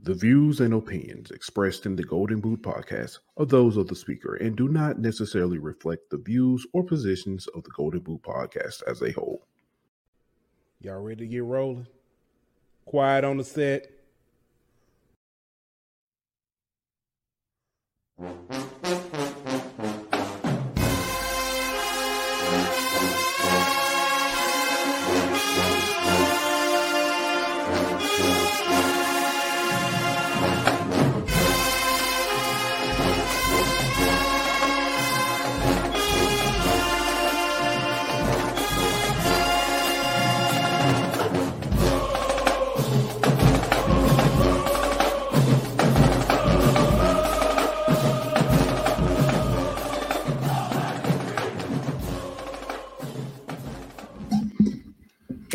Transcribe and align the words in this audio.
The 0.00 0.14
views 0.14 0.60
and 0.60 0.72
opinions 0.74 1.32
expressed 1.32 1.84
in 1.84 1.96
the 1.96 2.04
Golden 2.04 2.40
Boot 2.40 2.62
podcast 2.62 3.18
are 3.36 3.44
those 3.44 3.76
of 3.76 3.88
the 3.88 3.96
speaker 3.96 4.36
and 4.36 4.56
do 4.56 4.68
not 4.68 5.00
necessarily 5.00 5.58
reflect 5.58 6.10
the 6.10 6.18
views 6.18 6.64
or 6.72 6.84
positions 6.84 7.48
of 7.48 7.64
the 7.64 7.70
Golden 7.70 8.00
Boot 8.00 8.22
podcast 8.22 8.84
as 8.86 9.02
a 9.02 9.10
whole. 9.10 9.44
Y'all 10.80 11.02
ready 11.02 11.26
to 11.26 11.26
get 11.26 11.42
rolling? 11.42 11.88
Quiet 12.84 13.24
on 13.24 13.38
the 13.38 13.44
set. 13.44 13.90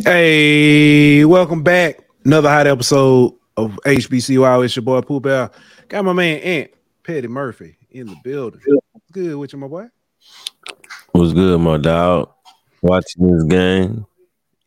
Hey, 0.03 1.23
welcome 1.23 1.63
back. 1.63 1.99
Another 2.25 2.49
hot 2.49 2.67
episode 2.67 3.35
of 3.55 3.79
HBCU 3.85 4.45
Hour. 4.45 4.65
It's 4.65 4.75
your 4.75 4.83
boy 4.83 4.99
Pooh 4.99 5.21
Bell. 5.21 5.49
Got 5.87 6.03
my 6.03 6.11
man 6.11 6.39
Ant 6.39 6.71
Petty 7.03 7.29
Murphy 7.29 7.77
in 7.89 8.07
the 8.07 8.17
building. 8.21 8.59
Good 9.13 9.37
with 9.37 9.53
you, 9.53 9.59
my 9.59 9.67
boy. 9.67 9.87
What's 11.13 11.31
good, 11.31 11.57
my 11.61 11.77
dog? 11.77 12.31
Watching 12.81 13.31
this 13.31 13.45
game. 13.45 14.05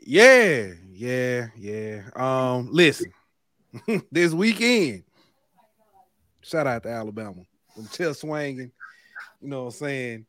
Yeah, 0.00 0.68
yeah, 0.90 1.48
yeah. 1.58 2.04
Um, 2.16 2.70
listen, 2.72 3.12
this 4.10 4.32
weekend, 4.32 5.04
shout 6.40 6.66
out 6.66 6.82
to 6.84 6.88
Alabama. 6.88 7.42
From 7.74 7.84
tail 7.88 8.14
swinging, 8.14 8.72
you 9.42 9.48
know 9.48 9.64
what 9.64 9.74
I'm 9.74 9.78
saying? 9.80 10.26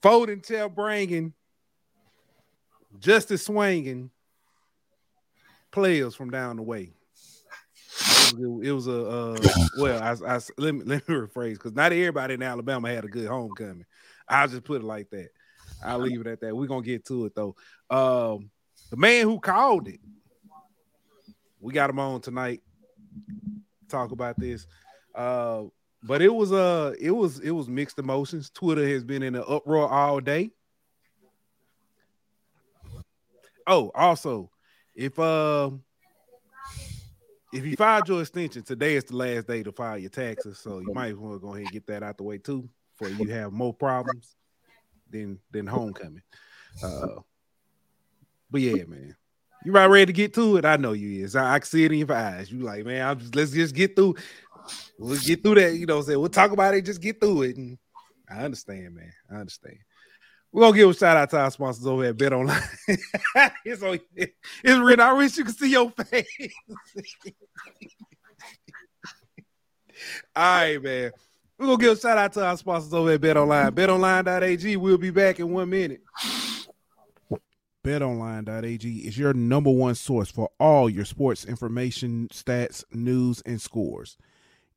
Folding, 0.00 0.40
tail 0.40 0.70
bringing, 0.70 1.34
justice 2.98 3.44
swinging 3.44 4.10
players 5.70 6.14
from 6.14 6.30
down 6.30 6.56
the 6.56 6.62
way. 6.62 6.92
It 8.38 8.46
was, 8.46 8.66
it 8.66 8.72
was 8.72 8.86
a 8.86 9.06
uh, 9.06 9.38
well, 9.78 10.02
I, 10.02 10.34
I 10.34 10.40
let 10.56 10.74
me 10.74 10.82
let 10.84 11.08
me 11.08 11.14
rephrase 11.14 11.54
because 11.54 11.74
not 11.74 11.92
everybody 11.92 12.34
in 12.34 12.42
Alabama 12.42 12.88
had 12.88 13.04
a 13.04 13.08
good 13.08 13.28
homecoming. 13.28 13.86
I'll 14.28 14.48
just 14.48 14.64
put 14.64 14.82
it 14.82 14.84
like 14.84 15.10
that. 15.10 15.28
I'll 15.84 15.98
leave 15.98 16.20
it 16.20 16.26
at 16.26 16.40
that. 16.40 16.56
We're 16.56 16.66
gonna 16.66 16.82
get 16.82 17.04
to 17.06 17.26
it 17.26 17.34
though. 17.34 17.56
Um, 17.88 18.50
the 18.90 18.96
man 18.96 19.24
who 19.24 19.40
called 19.40 19.88
it, 19.88 20.00
we 21.60 21.72
got 21.72 21.90
him 21.90 21.98
on 21.98 22.20
tonight. 22.20 22.62
Talk 23.88 24.12
about 24.12 24.38
this. 24.38 24.66
Uh, 25.14 25.64
but 26.02 26.22
it 26.22 26.32
was 26.32 26.52
uh 26.52 26.94
it 26.98 27.10
was 27.10 27.40
it 27.40 27.50
was 27.50 27.68
mixed 27.68 27.98
emotions. 27.98 28.50
Twitter 28.50 28.86
has 28.86 29.04
been 29.04 29.22
in 29.22 29.34
an 29.34 29.44
uproar 29.46 29.88
all 29.88 30.20
day. 30.20 30.50
Oh, 33.66 33.90
also, 33.94 34.50
if 34.94 35.18
uh 35.18 35.70
if 37.52 37.66
you 37.66 37.76
filed 37.76 38.08
your 38.08 38.20
extension, 38.20 38.62
today 38.62 38.94
is 38.96 39.04
the 39.04 39.16
last 39.16 39.48
day 39.48 39.62
to 39.62 39.72
file 39.72 39.98
your 39.98 40.10
taxes. 40.10 40.58
So 40.58 40.78
you 40.78 40.92
might 40.94 41.18
want 41.18 41.34
to 41.34 41.40
go 41.40 41.54
ahead 41.54 41.64
and 41.64 41.72
get 41.72 41.86
that 41.88 42.02
out 42.02 42.16
the 42.16 42.22
way 42.22 42.38
too, 42.38 42.68
before 42.92 43.12
you 43.14 43.30
have 43.32 43.52
more 43.52 43.74
problems 43.74 44.36
than 45.10 45.38
than 45.50 45.66
homecoming. 45.66 46.22
Uh 46.82 47.20
but 48.50 48.60
yeah, 48.60 48.84
man. 48.84 49.16
You 49.64 49.72
right 49.72 49.86
ready 49.86 50.06
to 50.06 50.12
get 50.12 50.32
to 50.34 50.56
it? 50.56 50.64
I 50.64 50.76
know 50.76 50.92
you 50.92 51.22
is. 51.22 51.36
I, 51.36 51.54
I 51.54 51.58
can 51.58 51.66
see 51.66 51.84
it 51.84 51.92
in 51.92 51.98
your 51.98 52.12
eyes. 52.12 52.50
You 52.50 52.60
like, 52.60 52.84
man, 52.86 53.18
just 53.18 53.34
let's 53.34 53.50
just 53.50 53.74
get 53.74 53.94
through. 53.94 54.16
Let's 54.98 55.26
get 55.26 55.42
through 55.42 55.56
that. 55.56 55.74
You 55.74 55.86
know, 55.86 56.00
say 56.00 56.16
we'll 56.16 56.30
talk 56.30 56.52
about 56.52 56.74
it, 56.74 56.84
just 56.84 57.02
get 57.02 57.20
through 57.20 57.42
it. 57.42 57.56
And 57.56 57.78
I 58.28 58.44
understand, 58.44 58.94
man. 58.94 59.12
I 59.30 59.34
understand. 59.36 59.78
We're 60.52 60.62
gonna 60.62 60.76
give 60.76 60.90
a 60.90 60.94
shout 60.94 61.16
out 61.16 61.30
to 61.30 61.38
our 61.38 61.50
sponsors 61.50 61.86
over 61.86 62.04
at 62.04 62.16
Bet 62.16 62.32
Online. 62.32 62.60
it's, 63.64 63.82
on, 63.82 64.00
it's 64.16 64.34
written. 64.64 65.00
I 65.00 65.12
wish 65.12 65.36
you 65.36 65.44
could 65.44 65.56
see 65.56 65.70
your 65.70 65.90
face. 65.90 66.26
All 70.34 70.42
right, 70.42 70.82
man. 70.82 71.12
We're 71.56 71.66
gonna 71.66 71.78
give 71.78 71.96
a 71.96 72.00
shout 72.00 72.18
out 72.18 72.32
to 72.32 72.44
our 72.44 72.56
sponsors 72.56 72.92
over 72.92 73.12
at 73.12 73.20
Bet 73.20 73.36
Online. 73.36 73.70
BetOnline.ag. 73.70 74.76
We'll 74.76 74.98
be 74.98 75.10
back 75.10 75.38
in 75.38 75.52
one 75.52 75.70
minute. 75.70 76.00
BetOnline.ag 77.84 78.98
is 78.98 79.16
your 79.16 79.32
number 79.32 79.70
one 79.70 79.94
source 79.94 80.30
for 80.30 80.50
all 80.58 80.90
your 80.90 81.04
sports 81.04 81.44
information, 81.44 82.28
stats, 82.32 82.84
news, 82.92 83.40
and 83.46 83.60
scores. 83.60 84.16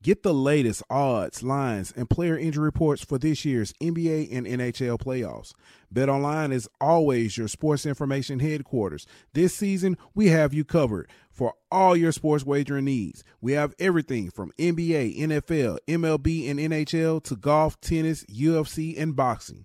Get 0.04 0.22
the 0.22 0.34
latest 0.34 0.84
odds, 0.90 1.44
lines, 1.44 1.94
and 1.96 2.10
player 2.10 2.38
injury 2.38 2.66
reports 2.66 3.02
for 3.06 3.18
this 3.18 3.46
year's 3.46 3.72
NBA 3.82 4.36
and 4.36 4.46
NHL 4.46 5.00
playoffs. 5.00 5.54
BetOnline 5.96 6.52
is 6.52 6.68
always 6.82 7.38
your 7.38 7.48
sports 7.48 7.86
information 7.86 8.40
headquarters. 8.40 9.08
This 9.32 9.56
season, 9.56 9.98
we 10.14 10.28
have 10.28 10.54
you 10.54 10.66
covered 10.66 11.10
for 11.32 11.54
all 11.72 11.96
your 11.96 12.12
sports 12.12 12.46
wagering 12.46 12.84
needs. 12.84 13.24
We 13.40 13.54
have 13.54 13.76
everything 13.80 14.30
from 14.30 14.52
NBA, 14.60 15.20
NFL, 15.20 15.78
MLB, 15.88 16.50
and 16.50 16.60
NHL 16.60 17.24
to 17.24 17.38
golf, 17.38 17.80
tennis, 17.80 18.26
UFC, 18.26 19.00
and 19.02 19.16
boxing. 19.16 19.64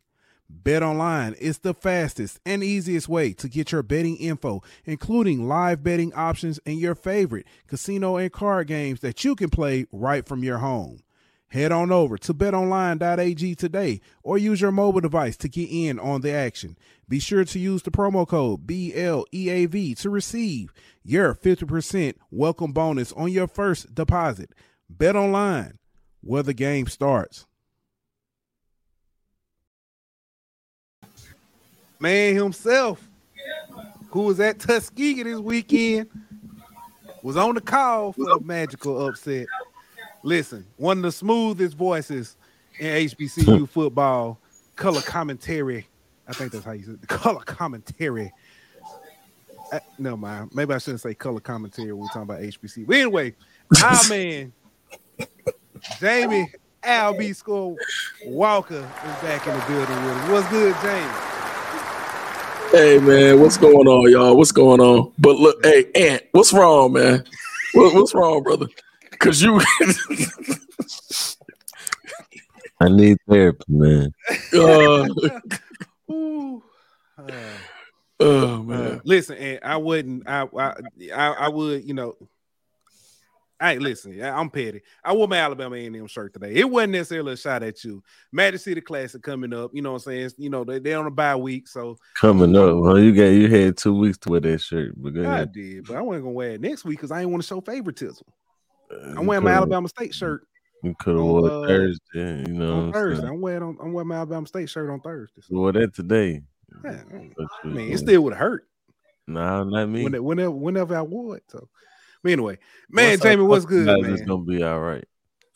Bet 0.50 0.82
online 0.82 1.34
is 1.34 1.58
the 1.58 1.74
fastest 1.74 2.40
and 2.46 2.64
easiest 2.64 3.06
way 3.06 3.34
to 3.34 3.50
get 3.50 3.70
your 3.70 3.82
betting 3.82 4.16
info, 4.16 4.62
including 4.86 5.46
live 5.46 5.82
betting 5.82 6.12
options 6.14 6.58
and 6.64 6.78
your 6.78 6.94
favorite 6.94 7.46
casino 7.66 8.16
and 8.16 8.32
card 8.32 8.66
games 8.66 9.00
that 9.00 9.24
you 9.24 9.34
can 9.34 9.50
play 9.50 9.84
right 9.92 10.26
from 10.26 10.42
your 10.42 10.58
home. 10.58 11.02
Head 11.48 11.70
on 11.70 11.92
over 11.92 12.16
to 12.18 12.32
betonline.ag 12.32 13.54
today 13.56 14.00
or 14.22 14.38
use 14.38 14.60
your 14.60 14.72
mobile 14.72 15.00
device 15.00 15.36
to 15.38 15.48
get 15.48 15.68
in 15.70 15.98
on 15.98 16.22
the 16.22 16.32
action. 16.32 16.78
Be 17.08 17.18
sure 17.18 17.44
to 17.44 17.58
use 17.58 17.82
the 17.82 17.90
promo 17.90 18.26
code 18.26 18.66
BLEAV 18.66 19.98
to 20.00 20.10
receive 20.10 20.72
your 21.02 21.34
50% 21.34 22.14
welcome 22.30 22.72
bonus 22.72 23.12
on 23.12 23.30
your 23.30 23.48
first 23.48 23.94
deposit. 23.94 24.54
Bet 24.88 25.16
online, 25.16 25.78
where 26.22 26.42
the 26.42 26.54
game 26.54 26.86
starts. 26.86 27.46
Man 32.00 32.34
himself, 32.34 33.08
who 34.10 34.22
was 34.22 34.40
at 34.40 34.58
Tuskegee 34.58 35.22
this 35.22 35.38
weekend, 35.38 36.08
was 37.22 37.36
on 37.36 37.54
the 37.54 37.60
call 37.60 38.12
for 38.12 38.30
a 38.30 38.40
magical 38.40 39.06
upset. 39.06 39.46
Listen, 40.22 40.66
one 40.76 40.98
of 40.98 41.02
the 41.02 41.12
smoothest 41.12 41.76
voices 41.76 42.36
in 42.78 42.86
HBCU 43.06 43.68
football, 43.70 44.38
color 44.76 45.02
commentary. 45.02 45.86
I 46.26 46.32
think 46.32 46.52
that's 46.52 46.64
how 46.64 46.72
you 46.72 46.84
say 46.84 46.92
it. 46.92 47.08
Color 47.08 47.40
commentary. 47.40 48.32
Uh, 49.72 49.80
no 49.98 50.16
mind. 50.16 50.50
Maybe 50.54 50.72
I 50.72 50.78
shouldn't 50.78 51.00
say 51.00 51.14
color 51.14 51.40
commentary 51.40 51.92
when 51.92 52.02
we're 52.02 52.06
talking 52.08 52.22
about 52.22 52.40
HBC. 52.40 52.86
But 52.86 52.96
anyway, 52.96 53.34
our 53.84 54.00
man, 54.08 54.52
Jamie 56.00 56.50
Albie 56.82 57.34
School 57.36 57.76
Walker 58.24 58.76
is 58.76 59.22
back 59.22 59.46
in 59.46 59.54
the 59.54 59.64
building 59.66 60.04
with 60.04 60.16
us. 60.16 60.30
What's 60.30 60.48
good, 60.48 60.76
Jamie? 60.82 61.27
Hey 62.70 62.98
man, 62.98 63.40
what's 63.40 63.56
going 63.56 63.88
on, 63.88 64.10
y'all? 64.10 64.36
What's 64.36 64.52
going 64.52 64.78
on? 64.78 65.10
But 65.18 65.36
look, 65.36 65.64
hey, 65.64 65.90
Ant, 65.94 66.22
what's 66.32 66.52
wrong, 66.52 66.92
man? 66.92 67.24
What, 67.72 67.94
what's 67.94 68.14
wrong, 68.14 68.42
brother? 68.42 68.66
Cause 69.18 69.40
you 69.40 69.58
I 72.78 72.88
need 72.90 73.16
therapy, 73.26 73.64
man. 73.68 74.12
uh, 74.52 75.08
oh 76.10 76.62
uh, 78.20 78.62
man. 78.62 79.00
listen, 79.02 79.38
and 79.38 79.60
I 79.62 79.78
wouldn't. 79.78 80.28
I, 80.28 80.46
I 80.54 80.74
I 81.14 81.26
I 81.32 81.48
would. 81.48 81.88
You 81.88 81.94
know. 81.94 82.16
Hey, 83.60 83.78
listen. 83.78 84.22
I'm 84.22 84.50
petty. 84.50 84.82
I 85.04 85.12
wore 85.12 85.26
my 85.26 85.38
Alabama 85.38 85.74
A&M 85.74 86.06
shirt 86.06 86.32
today. 86.32 86.54
It 86.54 86.70
wasn't 86.70 86.92
necessarily 86.92 87.32
a 87.32 87.36
shot 87.36 87.64
at 87.64 87.82
you. 87.82 88.02
Magic 88.30 88.60
City 88.60 88.80
Classic 88.80 89.20
coming 89.20 89.52
up. 89.52 89.72
You 89.74 89.82
know 89.82 89.92
what 89.92 90.06
I'm 90.06 90.12
saying? 90.12 90.30
You 90.38 90.48
know 90.48 90.62
they 90.62 90.78
they 90.78 90.94
on 90.94 91.06
a 91.06 91.10
bye 91.10 91.34
week, 91.34 91.66
so 91.66 91.96
Coming 92.14 92.54
up, 92.56 92.76
well, 92.78 92.98
you 93.00 93.12
got 93.12 93.24
you 93.24 93.48
had 93.48 93.76
two 93.76 93.94
weeks 93.94 94.16
to 94.18 94.30
wear 94.30 94.40
that 94.40 94.60
shirt. 94.60 94.92
But 94.96 95.16
I 95.26 95.44
did. 95.44 95.86
But 95.86 95.96
I 95.96 96.02
wasn't 96.02 96.24
gonna 96.24 96.34
wear 96.34 96.50
it 96.52 96.60
next 96.60 96.84
week 96.84 96.98
because 96.98 97.10
I 97.10 97.18
didn't 97.20 97.32
want 97.32 97.42
to 97.42 97.48
show 97.48 97.60
favoritism. 97.60 98.24
Uh, 98.92 99.14
I'm 99.18 99.26
wearing 99.26 99.44
my 99.44 99.50
Alabama 99.52 99.88
State 99.88 100.14
shirt 100.14 100.46
You 100.84 100.94
could 101.00 101.16
have 101.16 101.24
wore 101.24 101.50
uh, 101.50 101.62
it 101.62 101.66
Thursday. 101.66 102.50
You 102.50 102.54
know, 102.54 102.72
on 102.74 102.84
I'm 102.86 102.92
Thursday. 102.92 103.26
I'm 103.26 103.40
wearing 103.40 103.62
on, 103.64 103.76
I'm 103.82 103.92
wearing 103.92 104.08
my 104.08 104.16
Alabama 104.16 104.46
State 104.46 104.70
shirt 104.70 104.88
on 104.88 105.00
Thursday. 105.00 105.42
So, 105.42 105.56
wore 105.56 105.72
that 105.72 105.94
today. 105.94 106.42
yeah, 106.84 107.02
I 107.12 107.66
mean, 107.66 107.92
it 107.92 107.98
still 107.98 108.22
would 108.22 108.34
hurt 108.34 108.68
Nah, 109.26 109.64
not 109.64 109.86
me. 109.88 110.04
when, 110.04 110.24
whenever 110.24 110.50
whenever 110.52 110.96
I 110.96 111.02
wore 111.02 111.36
it. 111.36 111.42
So, 111.48 111.68
But 112.22 112.32
anyway, 112.32 112.58
man, 112.90 113.12
What's 113.12 113.22
Jamie, 113.22 113.42
up? 113.42 113.48
what's 113.48 113.64
good, 113.64 113.86
Guys, 113.86 114.02
man? 114.02 114.12
It's 114.12 114.22
gonna 114.22 114.44
be 114.44 114.62
all 114.62 114.80
right. 114.80 115.04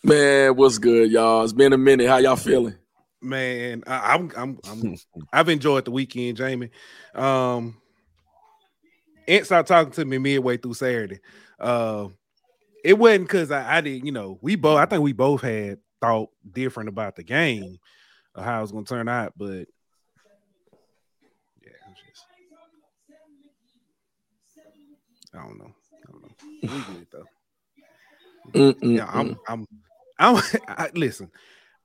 Man, 0.04 0.56
what's 0.56 0.78
good, 0.78 1.10
y'all? 1.10 1.44
It's 1.44 1.52
been 1.52 1.72
a 1.72 1.78
minute. 1.78 2.08
How 2.08 2.16
y'all 2.18 2.36
feeling? 2.36 2.74
Man, 3.20 3.84
I, 3.86 4.14
I'm 4.14 4.32
I'm 4.36 4.58
I'm 4.68 4.96
I've 5.32 5.48
enjoyed 5.48 5.84
the 5.84 5.92
weekend, 5.92 6.36
Jamie. 6.36 6.70
Um 7.14 7.76
Ant 9.28 9.46
started 9.46 9.68
talking 9.68 9.92
to 9.92 10.04
me 10.04 10.18
midway 10.18 10.56
through 10.56 10.74
Saturday. 10.74 11.20
Uh 11.58 12.08
it 12.84 12.98
wasn't 12.98 13.28
because 13.28 13.52
I, 13.52 13.76
I 13.76 13.80
did, 13.80 14.04
you 14.04 14.10
know, 14.10 14.38
we 14.42 14.56
both 14.56 14.78
I 14.78 14.86
think 14.86 15.02
we 15.02 15.12
both 15.12 15.42
had 15.42 15.78
thought 16.00 16.30
different 16.50 16.88
about 16.88 17.14
the 17.14 17.22
game 17.22 17.78
or 18.34 18.42
how 18.42 18.58
it 18.58 18.62
was 18.62 18.72
gonna 18.72 18.84
turn 18.84 19.08
out, 19.08 19.34
but 19.36 19.68
yeah, 21.62 21.70
I 25.34 25.38
don't 25.46 25.58
know. 25.58 25.72
I. 26.62 26.66
We 26.66 26.94
good 26.94 27.06
though. 27.10 27.24
Mm-mm-mm. 28.52 28.96
Yeah, 28.96 29.08
I'm 29.12 29.36
I'm 29.48 29.66
I'm 30.18 30.42
I, 30.68 30.90
listen, 30.94 31.30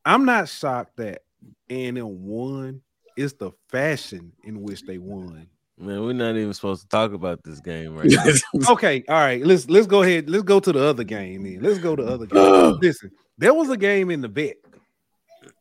I'm 0.05 0.25
not 0.25 0.49
shocked 0.49 0.97
that 0.97 1.23
A&M 1.69 1.97
won. 2.25 2.81
It's 3.15 3.33
the 3.33 3.51
fashion 3.69 4.31
in 4.43 4.61
which 4.61 4.83
they 4.83 4.97
won. 4.99 5.47
Man, 5.79 6.01
we're 6.03 6.13
not 6.13 6.35
even 6.35 6.53
supposed 6.53 6.81
to 6.83 6.87
talk 6.87 7.13
about 7.13 7.43
this 7.43 7.59
game 7.59 7.95
right 7.95 8.09
now. 8.09 8.25
Okay, 8.71 9.03
all 9.07 9.15
right. 9.15 9.45
Let's 9.45 9.69
let's 9.69 9.85
go 9.85 10.01
ahead. 10.01 10.27
Let's 10.29 10.43
go 10.43 10.59
to 10.59 10.71
the 10.71 10.83
other 10.83 11.03
game 11.03 11.43
then. 11.43 11.61
Let's 11.61 11.77
go 11.77 11.95
to 11.95 12.03
the 12.03 12.11
other 12.11 12.25
game. 12.25 12.77
Listen, 12.81 13.11
there 13.37 13.53
was 13.53 13.69
a 13.69 13.77
game 13.77 14.09
in 14.09 14.21
the 14.21 14.27
vet. 14.27 14.55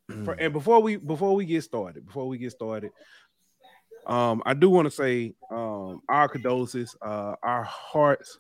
For, 0.24 0.32
and 0.34 0.52
before 0.52 0.80
we 0.80 0.96
before 0.96 1.34
we 1.34 1.44
get 1.44 1.64
started, 1.64 2.06
before 2.06 2.28
we 2.28 2.38
get 2.38 2.52
started, 2.52 2.92
um, 4.06 4.42
I 4.46 4.54
do 4.54 4.70
want 4.70 4.86
to 4.86 4.90
say 4.90 5.34
um 5.50 6.00
our 6.08 6.28
condolences, 6.28 6.96
uh, 7.02 7.34
our 7.42 7.64
hearts, 7.64 8.38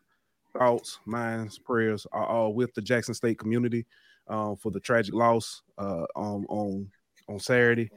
thoughts, 0.58 0.98
minds, 1.04 1.58
prayers 1.58 2.06
are 2.12 2.26
all 2.26 2.54
with 2.54 2.74
the 2.74 2.82
Jackson 2.82 3.14
State 3.14 3.38
community 3.38 3.86
um 4.28 4.56
for 4.56 4.70
the 4.70 4.80
tragic 4.80 5.14
loss 5.14 5.62
uh 5.78 6.04
on 6.14 6.44
on 6.48 6.90
on 7.28 7.38
Saturday. 7.38 7.90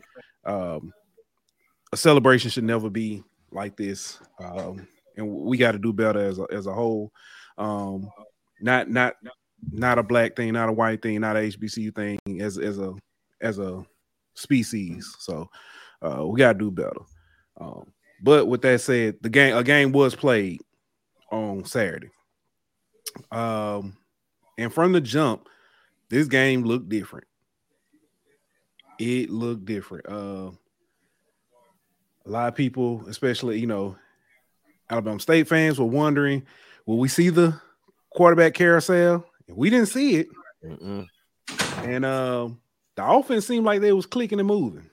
Um 0.46 0.94
a 1.92 1.98
celebration 1.98 2.52
should 2.52 2.64
never 2.64 2.90
be 2.90 3.24
like 3.52 3.76
this. 3.76 4.20
Um 4.40 4.88
and 5.18 5.28
we 5.28 5.58
got 5.58 5.74
to 5.74 5.80
do 5.80 5.92
better 5.92 6.20
as 6.20 6.40
a, 6.40 6.46
as 6.52 6.68
a 6.68 6.74
whole. 6.74 7.12
Um 7.58 8.10
not 8.62 8.90
not 8.90 9.16
not 9.72 10.00
a 10.00 10.04
black 10.04 10.36
thing, 10.36 10.54
not 10.54 10.70
a 10.70 10.74
white 10.74 11.02
thing, 11.02 11.20
not 11.22 11.36
a 11.36 11.40
HBCU 11.40 11.94
thing 11.96 12.20
as 12.42 12.58
as 12.58 12.80
a 12.80 12.94
as 13.42 13.60
a 13.60 13.84
species. 14.36 15.16
So 15.20 15.50
uh 16.02 16.26
we 16.26 16.38
got 16.38 16.54
to 16.54 16.60
do 16.60 16.72
better. 16.72 17.02
Um 17.60 17.92
but 18.22 18.48
with 18.48 18.62
that 18.64 18.82
said, 18.82 19.18
the 19.22 19.30
game 19.30 19.56
a 19.56 19.64
game 19.64 19.92
was 19.92 20.16
played 20.16 20.62
on 21.32 21.66
Saturday. 21.66 22.10
Um 23.32 23.98
and 24.58 24.74
from 24.74 24.92
the 24.92 25.02
jump, 25.02 25.48
this 26.10 26.28
game 26.28 26.64
looked 26.64 26.90
different. 26.90 27.26
It 29.00 29.30
looked 29.30 29.64
different. 29.64 30.06
Uh, 30.10 30.52
a 32.26 32.30
lot 32.30 32.50
of 32.50 32.56
people, 32.56 33.06
especially 33.08 33.60
you 33.60 33.68
know, 33.68 33.96
Alabama 34.90 35.20
State 35.20 35.48
fans, 35.48 35.80
were 35.80 35.86
wondering, 35.86 36.46
will 36.86 36.98
we 36.98 37.08
see 37.08 37.30
the 37.30 37.60
quarterback 38.10 38.54
carousel? 38.54 39.26
And 39.48 39.56
we 39.56 39.70
didn't 39.70 39.88
see 39.88 40.18
it, 40.18 40.28
Mm-mm. 40.66 41.08
and 41.78 42.04
um, 42.04 42.60
the 42.96 43.06
offense 43.06 43.48
seemed 43.48 43.66
like 43.66 43.80
they 43.80 43.94
was 43.94 44.06
clicking 44.06 44.40
and 44.40 44.48
moving. 44.48 44.90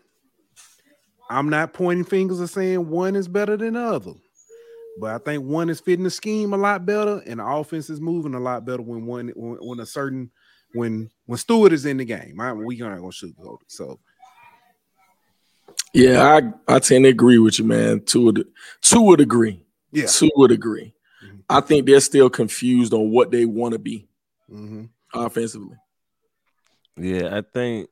I'm 1.28 1.48
not 1.48 1.72
pointing 1.72 2.04
fingers 2.04 2.40
or 2.40 2.46
saying 2.46 2.88
one 2.88 3.16
is 3.16 3.26
better 3.26 3.56
than 3.56 3.74
the 3.74 3.82
other, 3.82 4.12
but 4.98 5.10
I 5.14 5.18
think 5.18 5.44
one 5.44 5.68
is 5.68 5.80
fitting 5.80 6.04
the 6.04 6.10
scheme 6.10 6.52
a 6.52 6.56
lot 6.56 6.86
better, 6.86 7.22
and 7.26 7.40
the 7.40 7.46
offense 7.46 7.90
is 7.90 8.00
moving 8.00 8.34
a 8.34 8.40
lot 8.40 8.64
better 8.64 8.82
when 8.82 9.04
one 9.06 9.32
when, 9.36 9.58
when 9.60 9.80
a 9.80 9.86
certain 9.86 10.30
when 10.72 11.10
when 11.26 11.38
Stewart 11.38 11.72
is 11.72 11.86
in 11.86 11.96
the 11.98 12.04
game. 12.04 12.40
I, 12.40 12.52
we 12.52 12.76
not 12.76 12.96
gonna 12.96 13.08
sugarcoat 13.08 13.62
it. 13.62 13.70
So 13.70 13.98
yeah, 15.92 16.40
I, 16.68 16.74
I 16.74 16.78
tend 16.78 17.04
to 17.04 17.10
agree 17.10 17.38
with 17.38 17.58
you, 17.58 17.64
man. 17.64 18.04
Two 18.04 18.26
would 18.26 18.46
two 18.80 19.02
would 19.02 19.20
agree. 19.20 19.62
yeah, 19.92 20.06
Two 20.06 20.30
would 20.36 20.50
agree. 20.52 20.94
Mhm. 21.24 21.42
I 21.48 21.60
think 21.60 21.86
they're 21.86 22.00
still 22.00 22.28
confused 22.28 22.92
on 22.92 23.10
what 23.10 23.30
they 23.30 23.44
want 23.44 23.72
to 23.72 23.78
be 23.78 24.08
hmm 24.48 24.84
offensively. 25.14 25.76
Yeah, 26.98 27.36
I 27.36 27.42
think 27.42 27.88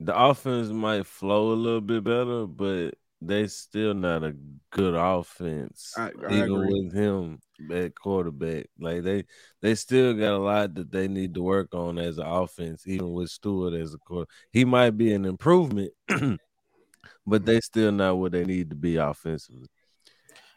the 0.00 0.16
offense 0.16 0.68
might 0.68 1.06
flow 1.06 1.52
a 1.52 1.54
little 1.54 1.80
bit 1.80 2.04
better, 2.04 2.46
but 2.46 2.94
they 3.20 3.46
still 3.48 3.94
not 3.94 4.22
a 4.22 4.34
good 4.70 4.94
offense. 4.94 5.94
I- 5.96 6.12
I 6.28 6.32
even 6.34 6.54
agree. 6.54 6.82
with 6.84 6.94
him 6.94 7.40
at 7.72 7.94
quarterback. 7.94 8.66
Like 8.78 9.02
they 9.02 9.24
they 9.60 9.74
still 9.74 10.14
got 10.14 10.34
a 10.34 10.38
lot 10.38 10.74
that 10.74 10.90
they 10.92 11.08
need 11.08 11.34
to 11.34 11.42
work 11.42 11.74
on 11.74 11.98
as 11.98 12.18
an 12.18 12.26
offense, 12.26 12.86
even 12.86 13.12
with 13.12 13.30
Stewart 13.30 13.74
as 13.74 13.94
a 13.94 13.98
quarter. 13.98 14.30
He 14.52 14.64
might 14.64 14.90
be 14.90 15.12
an 15.12 15.24
improvement, 15.24 15.92
but 17.26 17.44
they 17.44 17.60
still 17.60 17.92
not 17.92 18.18
where 18.18 18.30
they 18.30 18.44
need 18.44 18.70
to 18.70 18.76
be 18.76 18.96
offensively. 18.96 19.68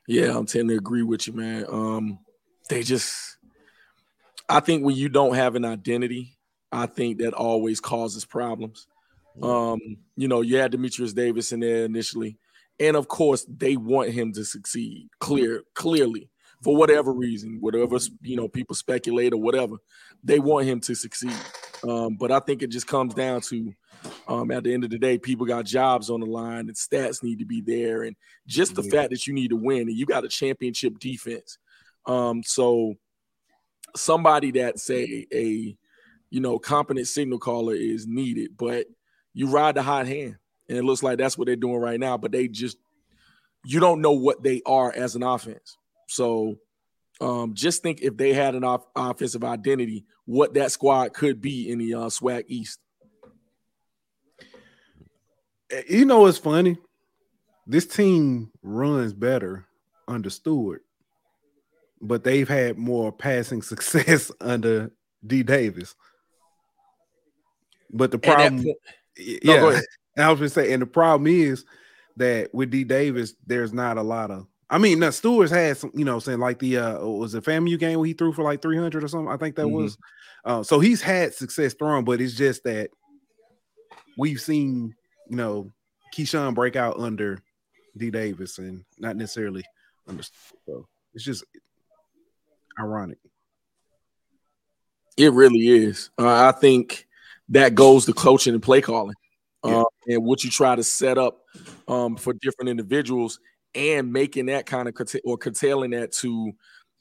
Yeah, 0.08 0.38
I'm 0.38 0.46
tending 0.46 0.70
to 0.70 0.76
agree 0.76 1.04
with 1.04 1.28
you, 1.28 1.34
man. 1.34 1.66
Um, 1.70 2.20
they 2.70 2.84
just, 2.84 3.38
I 4.50 4.60
think 4.60 4.84
when 4.84 4.96
you 4.96 5.10
don't 5.10 5.36
have 5.36 5.56
an 5.56 5.64
identity, 5.64 6.38
I 6.72 6.86
think 6.86 7.20
that 7.20 7.34
always 7.34 7.80
causes 7.80 8.26
problems. 8.26 8.88
Um, 9.42 9.80
you 10.18 10.28
know, 10.28 10.42
you 10.42 10.58
had 10.58 10.72
Demetrius 10.72 11.14
Davis 11.14 11.52
in 11.52 11.62
there 11.62 11.86
initially, 11.86 12.38
and 12.82 12.98
of 12.98 13.08
course, 13.08 13.46
they 13.48 13.78
want 13.78 14.10
him 14.10 14.34
to 14.34 14.44
succeed. 14.44 15.08
Clear, 15.20 15.64
clearly, 15.76 16.30
for 16.64 16.76
whatever 16.76 17.14
reason, 17.14 17.58
whatever 17.62 17.98
you 18.22 18.36
know, 18.36 18.48
people 18.48 18.76
speculate 18.76 19.34
or 19.34 19.38
whatever, 19.42 19.76
they 20.24 20.40
want 20.40 20.68
him 20.68 20.80
to 20.82 20.96
succeed. 20.96 21.36
Um, 21.88 22.18
but 22.20 22.32
I 22.32 22.40
think 22.40 22.64
it 22.64 22.72
just 22.72 22.88
comes 22.88 23.14
down 23.14 23.42
to, 23.42 23.74
um, 24.28 24.52
at 24.52 24.64
the 24.64 24.74
end 24.74 24.84
of 24.84 24.90
the 24.90 25.00
day, 25.00 25.18
people 25.18 25.46
got 25.46 25.66
jobs 25.66 26.10
on 26.10 26.20
the 26.20 26.26
line, 26.26 26.68
and 26.68 26.76
stats 26.76 27.24
need 27.24 27.40
to 27.40 27.46
be 27.46 27.62
there, 27.62 28.04
and 28.04 28.16
just 28.48 28.76
the 28.76 28.84
Yeah. 28.84 28.92
fact 28.92 29.12
that 29.12 29.28
you 29.28 29.34
need 29.34 29.50
to 29.50 29.56
win, 29.56 29.88
and 29.88 29.98
you 29.98 30.06
got 30.06 30.26
a 30.26 30.30
championship 30.30 30.98
defense. 31.00 31.58
Um, 32.08 32.42
so 32.44 32.96
somebody 33.96 34.52
that 34.52 34.80
say 34.80 35.28
a 35.34 35.78
you 36.30 36.40
know 36.40 36.58
competent 36.58 37.08
signal 37.08 37.40
caller 37.40 37.76
is 37.76 38.08
needed, 38.08 38.58
but 38.58 38.88
you 39.34 39.48
ride 39.48 39.76
the 39.76 39.84
hot 39.84 40.08
hand, 40.08 40.38
and 40.72 40.80
it 40.80 40.86
looks 40.86 41.04
like 41.04 41.18
that's 41.18 41.38
what 41.38 41.48
they're 41.48 41.56
doing 41.58 41.76
right 41.82 42.00
now. 42.00 42.18
But 42.18 42.32
they 42.32 42.48
just 42.48 42.78
you 43.66 43.80
don't 43.82 44.02
know 44.02 44.14
what 44.14 44.42
they 44.42 44.62
are 44.66 44.92
as 44.92 45.16
an 45.16 45.22
offense. 45.24 45.78
So 46.08 46.56
um, 47.20 47.54
just 47.54 47.84
think 47.84 48.02
if 48.02 48.16
they 48.16 48.32
had 48.34 48.56
an 48.56 48.64
off- 48.64 48.88
offensive 48.96 49.44
identity, 49.44 50.06
what 50.26 50.54
that 50.54 50.72
squad 50.72 51.14
could 51.14 51.42
be 51.42 51.70
in 51.70 51.78
the 51.78 51.94
uh, 51.94 52.06
SWAC 52.08 52.46
East. 52.48 52.80
Eh, 55.72 55.84
You 55.90 56.06
know 56.06 56.22
what's 56.22 56.38
funny? 56.38 56.78
This 57.68 57.86
team 57.86 58.52
runs 58.64 59.14
better 59.14 59.66
under 60.08 60.30
Stewart, 60.30 60.84
but 62.02 62.24
they've 62.24 62.50
had 62.50 62.78
more 62.78 63.12
passing 63.12 63.62
success 63.74 64.32
under 64.42 64.92
D 65.26 65.44
Davis. 65.44 65.96
But 67.92 68.12
the 68.12 68.18
problem, 68.20 68.64
point- 68.64 68.78
No, 69.44 69.54
yeah, 69.54 69.82
ahead. 70.16 70.28
I 70.28 70.32
was 70.32 70.40
gonna 70.40 70.50
say, 70.50 70.74
and 70.74 70.82
the 70.82 70.86
problem 70.88 71.28
is 71.28 71.66
that 72.18 72.54
with 72.54 72.70
D 72.72 72.84
Davis, 72.84 73.34
there's 73.46 73.74
not 73.74 73.98
a 73.98 74.02
lot 74.04 74.32
of. 74.32 74.48
I 74.70 74.78
mean, 74.78 75.00
now 75.00 75.10
Stewart's 75.10 75.52
had 75.52 75.76
some, 75.78 75.92
you 75.94 76.06
know, 76.06 76.20
saying 76.20 76.40
like 76.40 76.60
the 76.60 76.78
uh 76.78 77.06
was 77.06 77.36
it 77.36 77.44
FAMU 77.44 77.78
game 77.78 78.00
where 78.00 78.08
he 78.08 78.14
threw 78.14 78.32
for 78.34 78.44
like 78.44 78.62
300 78.62 79.04
or 79.04 79.08
something. 79.08 79.32
I 79.32 79.38
think 79.38 79.56
that 79.58 79.66
Mhm. 79.66 79.72
was. 79.72 79.98
Uh, 80.46 80.64
so 80.64 80.80
he's 80.80 81.02
had 81.02 81.34
success 81.34 81.74
throwing, 81.74 82.04
but 82.06 82.20
it's 82.22 82.34
just 82.34 82.64
that 82.64 82.90
we've 84.18 84.40
seen, 84.42 84.96
you 85.30 85.36
know, 85.36 85.72
Keyshawn 86.16 86.56
break 86.56 86.76
out 86.76 87.00
under 87.00 87.38
D 87.98 88.10
Davis 88.10 88.58
and 88.58 88.84
not 88.98 89.16
necessarily 89.18 89.64
under. 90.08 90.24
So 90.66 90.88
it's 91.14 91.24
just 91.24 91.44
ironic. 92.80 93.18
It 95.18 95.34
really 95.34 95.68
is. 95.68 96.10
Uh, 96.18 96.48
I 96.48 96.52
think 96.54 97.08
that 97.50 97.76
goes 97.76 98.06
to 98.06 98.14
coaching 98.14 98.54
and 98.54 98.64
play 98.64 98.82
calling, 98.82 99.16
Yeah. 99.64 99.82
uh, 99.82 99.86
and 100.08 100.24
what 100.26 100.44
you 100.44 100.50
try 100.50 100.76
to 100.76 100.84
set 100.84 101.18
up 101.18 101.42
um, 101.88 102.16
for 102.16 102.34
different 102.34 102.70
individuals, 102.70 103.40
and 103.76 104.12
making 104.12 104.48
that 104.48 104.66
kind 104.66 104.88
of 104.88 104.94
curta- 104.94 105.22
or 105.24 105.38
curtailing 105.38 105.92
that 105.92 106.12
to 106.14 106.52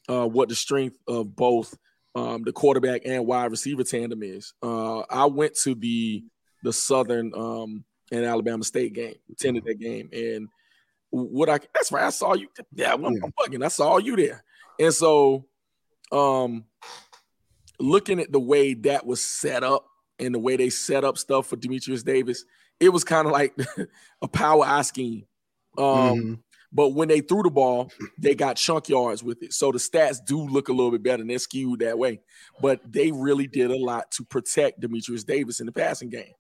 uh, 0.09 0.27
what 0.27 0.49
the 0.49 0.55
strength 0.55 0.97
of 1.09 1.35
both 1.35 1.77
um, 2.15 2.43
the 2.43 2.53
quarterback 2.53 3.03
and 3.05 3.27
wide 3.27 3.51
receiver 3.51 3.85
tandem 3.85 4.23
is. 4.23 4.53
Uh, 4.63 5.01
I 5.11 5.27
went 5.27 5.55
to 5.63 5.75
the 5.75 6.25
the 6.63 6.73
Southern 6.73 7.33
um, 7.35 7.85
and 8.13 8.25
Alabama 8.25 8.65
State 8.65 8.93
game, 8.93 9.15
attended 9.33 9.65
that 9.65 9.79
game, 9.79 10.09
and 10.13 10.49
what 11.11 11.49
I 11.49 11.59
that's 11.75 11.91
right, 11.91 12.05
I 12.05 12.11
saw 12.11 12.35
you. 12.35 12.49
Yeah, 12.75 12.93
I'm, 12.93 13.03
Yeah. 13.03 13.21
I'm 13.25 13.33
bugging. 13.33 13.65
I 13.65 13.69
saw 13.69 13.99
you 13.99 14.17
there, 14.17 14.45
and 14.79 14.93
so 14.93 15.47
um 16.13 16.65
looking 17.79 18.21
at 18.21 18.31
the 18.33 18.41
way 18.41 18.75
that 18.75 19.07
was 19.07 19.23
set 19.23 19.63
up 19.65 19.87
and 20.21 20.35
the 20.35 20.39
way 20.39 20.57
they 20.57 20.71
set 20.71 21.05
up 21.05 21.19
stuff 21.19 21.47
for 21.49 21.57
Demetrius 21.57 22.03
Davis, 22.03 22.45
it 22.79 22.91
was 22.91 23.05
kind 23.05 23.27
of 23.27 23.33
like 23.33 23.55
a 24.23 24.29
power 24.29 24.65
I 24.65 24.83
scheme. 24.83 25.27
Um, 25.79 25.85
Mhm. 25.85 26.43
But 26.73 26.91
when 26.91 27.09
they 27.09 27.21
threw 27.21 27.43
the 27.43 27.51
ball, 27.51 27.91
they 28.17 28.37
got 28.37 28.57
chunk 28.57 28.89
yards 28.89 29.25
with 29.25 29.43
it. 29.43 29.53
So 29.53 29.73
the 29.73 29.79
stats 29.79 30.25
do 30.25 30.39
look 30.41 30.69
a 30.69 30.73
little 30.73 30.93
bit 30.93 31.03
better 31.03 31.21
and 31.21 31.29
they're 31.29 31.39
skewed 31.41 31.81
that 31.81 31.99
way. 31.99 32.21
But 32.61 32.81
they 32.93 33.11
really 33.11 33.49
did 33.49 33.73
a 33.73 33.77
lot 33.77 34.13
to 34.13 34.25
protect 34.25 34.79
Demetrius 34.81 35.25
Davis 35.25 35.59
in 35.59 35.67
the 35.67 35.73
passing 35.73 36.11
game. 36.11 36.33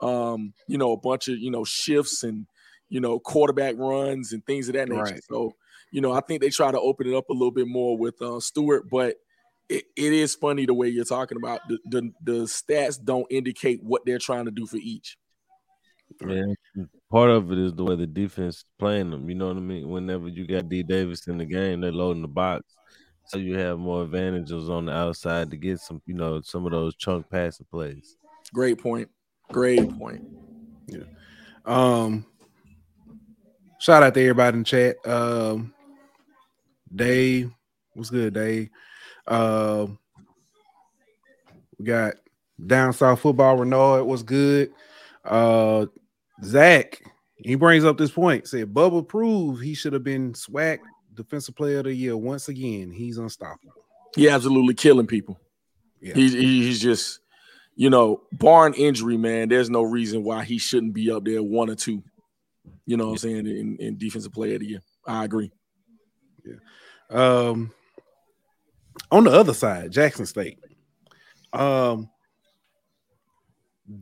Um, 0.00 0.54
you 0.66 0.76
know, 0.76 0.90
a 0.92 0.96
bunch 0.96 1.28
of, 1.28 1.38
you 1.38 1.52
know, 1.52 1.62
shifts 1.64 2.24
and, 2.24 2.48
you 2.88 3.00
know, 3.00 3.20
quarterback 3.20 3.76
runs 3.78 4.32
and 4.32 4.44
things 4.44 4.68
of 4.68 4.74
that 4.74 4.88
nature. 4.88 5.02
Right. 5.02 5.24
So, 5.30 5.52
you 5.92 6.00
know, 6.00 6.12
I 6.12 6.20
think 6.20 6.40
they 6.40 6.50
try 6.50 6.72
to 6.72 6.80
open 6.80 7.06
it 7.06 7.14
up 7.14 7.30
a 7.30 7.32
little 7.32 7.52
bit 7.52 7.68
more 7.68 7.96
with 7.96 8.20
uh, 8.20 8.40
Stewart, 8.40 8.90
but 8.90 9.16
it, 9.68 9.84
it 9.96 10.12
is 10.12 10.34
funny 10.34 10.66
the 10.66 10.74
way 10.74 10.88
you're 10.88 11.04
talking 11.04 11.38
about 11.38 11.60
the, 11.68 11.78
the 11.86 12.12
the 12.22 12.32
stats 12.44 13.02
don't 13.02 13.26
indicate 13.30 13.82
what 13.82 14.02
they're 14.04 14.18
trying 14.18 14.44
to 14.44 14.50
do 14.50 14.66
for 14.66 14.76
each. 14.76 15.16
Yeah, 16.26 16.44
part 17.10 17.30
of 17.30 17.50
it 17.50 17.58
is 17.58 17.74
the 17.74 17.84
way 17.84 17.96
the 17.96 18.06
defense 18.06 18.64
playing 18.78 19.10
them. 19.10 19.28
You 19.28 19.34
know 19.34 19.48
what 19.48 19.56
I 19.56 19.60
mean? 19.60 19.88
Whenever 19.88 20.28
you 20.28 20.46
got 20.46 20.68
D 20.68 20.82
Davis 20.82 21.26
in 21.26 21.38
the 21.38 21.44
game, 21.44 21.80
they're 21.80 21.90
loading 21.92 22.22
the 22.22 22.28
box, 22.28 22.64
so 23.26 23.38
you 23.38 23.58
have 23.58 23.78
more 23.78 24.04
advantages 24.04 24.70
on 24.70 24.86
the 24.86 24.92
outside 24.92 25.50
to 25.50 25.56
get 25.56 25.80
some, 25.80 26.00
you 26.06 26.14
know, 26.14 26.40
some 26.42 26.64
of 26.64 26.70
those 26.70 26.94
chunk 26.94 27.28
passing 27.28 27.66
plays. 27.70 28.16
Great 28.54 28.78
point. 28.78 29.08
Great 29.50 29.98
point. 29.98 30.24
Yeah. 30.86 31.00
Um. 31.64 32.24
Shout 33.78 34.02
out 34.02 34.14
to 34.14 34.20
everybody 34.20 34.58
in 34.58 34.64
chat. 34.64 34.96
Um. 35.04 35.74
Dave, 36.94 37.50
what's 37.94 38.10
good, 38.10 38.32
Dave? 38.32 38.70
Uh, 39.26 39.86
we 41.78 41.84
got 41.84 42.14
down 42.64 42.92
south 42.92 43.20
football. 43.20 43.56
Renault 43.56 44.04
was 44.04 44.22
good. 44.22 44.72
Uh, 45.24 45.86
Zach, 46.42 47.02
he 47.36 47.54
brings 47.54 47.84
up 47.84 47.98
this 47.98 48.10
point. 48.10 48.46
Said 48.46 48.72
Bubba 48.72 49.06
proved 49.06 49.62
he 49.62 49.74
should 49.74 49.92
have 49.92 50.04
been 50.04 50.32
SWAC 50.32 50.78
defensive 51.14 51.56
player 51.56 51.78
of 51.78 51.84
the 51.84 51.94
year 51.94 52.16
once 52.16 52.48
again. 52.48 52.92
He's 52.92 53.18
unstoppable. 53.18 53.72
He 54.14 54.28
absolutely 54.28 54.74
killing 54.74 55.06
people. 55.06 55.38
Yeah. 56.00 56.14
He's 56.14 56.32
he's 56.32 56.80
just, 56.80 57.20
you 57.74 57.90
know, 57.90 58.22
barring 58.32 58.74
injury, 58.74 59.16
man. 59.16 59.48
There's 59.48 59.70
no 59.70 59.82
reason 59.82 60.22
why 60.22 60.44
he 60.44 60.58
shouldn't 60.58 60.94
be 60.94 61.10
up 61.10 61.24
there 61.24 61.42
one 61.42 61.70
or 61.70 61.74
two. 61.74 62.02
You 62.86 62.96
know 62.96 63.08
what 63.08 63.22
yeah. 63.24 63.30
I'm 63.30 63.44
saying 63.44 63.46
in, 63.46 63.76
in 63.78 63.98
defensive 63.98 64.32
player 64.32 64.54
of 64.54 64.60
the 64.60 64.66
year. 64.66 64.82
I 65.06 65.24
agree. 65.24 65.50
Yeah. 66.44 66.54
Um, 67.10 67.72
on 69.10 69.24
the 69.24 69.30
other 69.30 69.54
side, 69.54 69.92
Jackson 69.92 70.26
State, 70.26 70.58
um, 71.52 72.10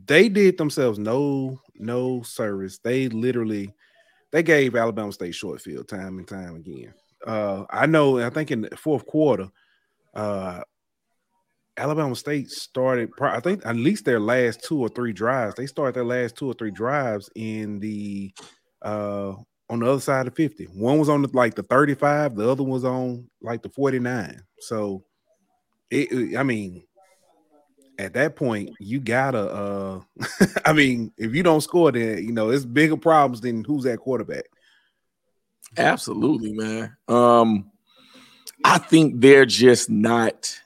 they 0.05 0.29
did 0.29 0.57
themselves 0.57 0.97
no 0.97 1.59
no 1.75 2.21
service. 2.23 2.79
They 2.79 3.07
literally 3.09 3.73
they 4.31 4.43
gave 4.43 4.75
Alabama 4.75 5.11
State 5.11 5.35
short 5.35 5.61
field 5.61 5.87
time 5.87 6.17
and 6.17 6.27
time 6.27 6.55
again. 6.55 6.93
Uh, 7.25 7.65
I 7.69 7.85
know. 7.85 8.19
I 8.19 8.29
think 8.29 8.51
in 8.51 8.61
the 8.61 8.75
fourth 8.77 9.05
quarter, 9.05 9.49
uh, 10.13 10.61
Alabama 11.77 12.15
State 12.15 12.49
started. 12.49 13.11
I 13.21 13.39
think 13.39 13.65
at 13.65 13.75
least 13.75 14.05
their 14.05 14.19
last 14.19 14.63
two 14.63 14.79
or 14.79 14.89
three 14.89 15.13
drives. 15.13 15.55
They 15.55 15.67
started 15.67 15.95
their 15.95 16.05
last 16.05 16.35
two 16.35 16.47
or 16.49 16.53
three 16.53 16.71
drives 16.71 17.29
in 17.35 17.79
the 17.79 18.33
uh, 18.81 19.33
on 19.69 19.79
the 19.79 19.89
other 19.89 20.01
side 20.01 20.27
of 20.27 20.35
50. 20.35 20.65
One 20.65 20.99
was 20.99 21.09
on 21.09 21.21
the, 21.21 21.29
like 21.33 21.55
the 21.55 21.63
35, 21.63 22.35
the 22.35 22.49
other 22.49 22.63
was 22.63 22.83
on 22.83 23.29
like 23.41 23.61
the 23.61 23.69
49. 23.69 24.41
So 24.59 25.03
it, 25.89 26.37
I 26.37 26.43
mean, 26.43 26.83
at 27.97 28.13
that 28.13 28.35
point, 28.35 28.71
you 28.79 28.99
gotta 28.99 29.39
uh 29.39 30.01
I 30.65 30.73
mean, 30.73 31.11
if 31.17 31.33
you 31.33 31.43
don't 31.43 31.61
score, 31.61 31.91
then 31.91 32.23
you 32.23 32.31
know 32.31 32.49
it's 32.49 32.65
bigger 32.65 32.97
problems 32.97 33.41
than 33.41 33.63
who's 33.63 33.83
that 33.83 33.99
quarterback. 33.99 34.45
Absolutely, 35.77 36.53
man. 36.53 36.95
Um, 37.07 37.71
I 38.63 38.77
think 38.77 39.19
they're 39.21 39.45
just 39.45 39.89
not 39.89 40.59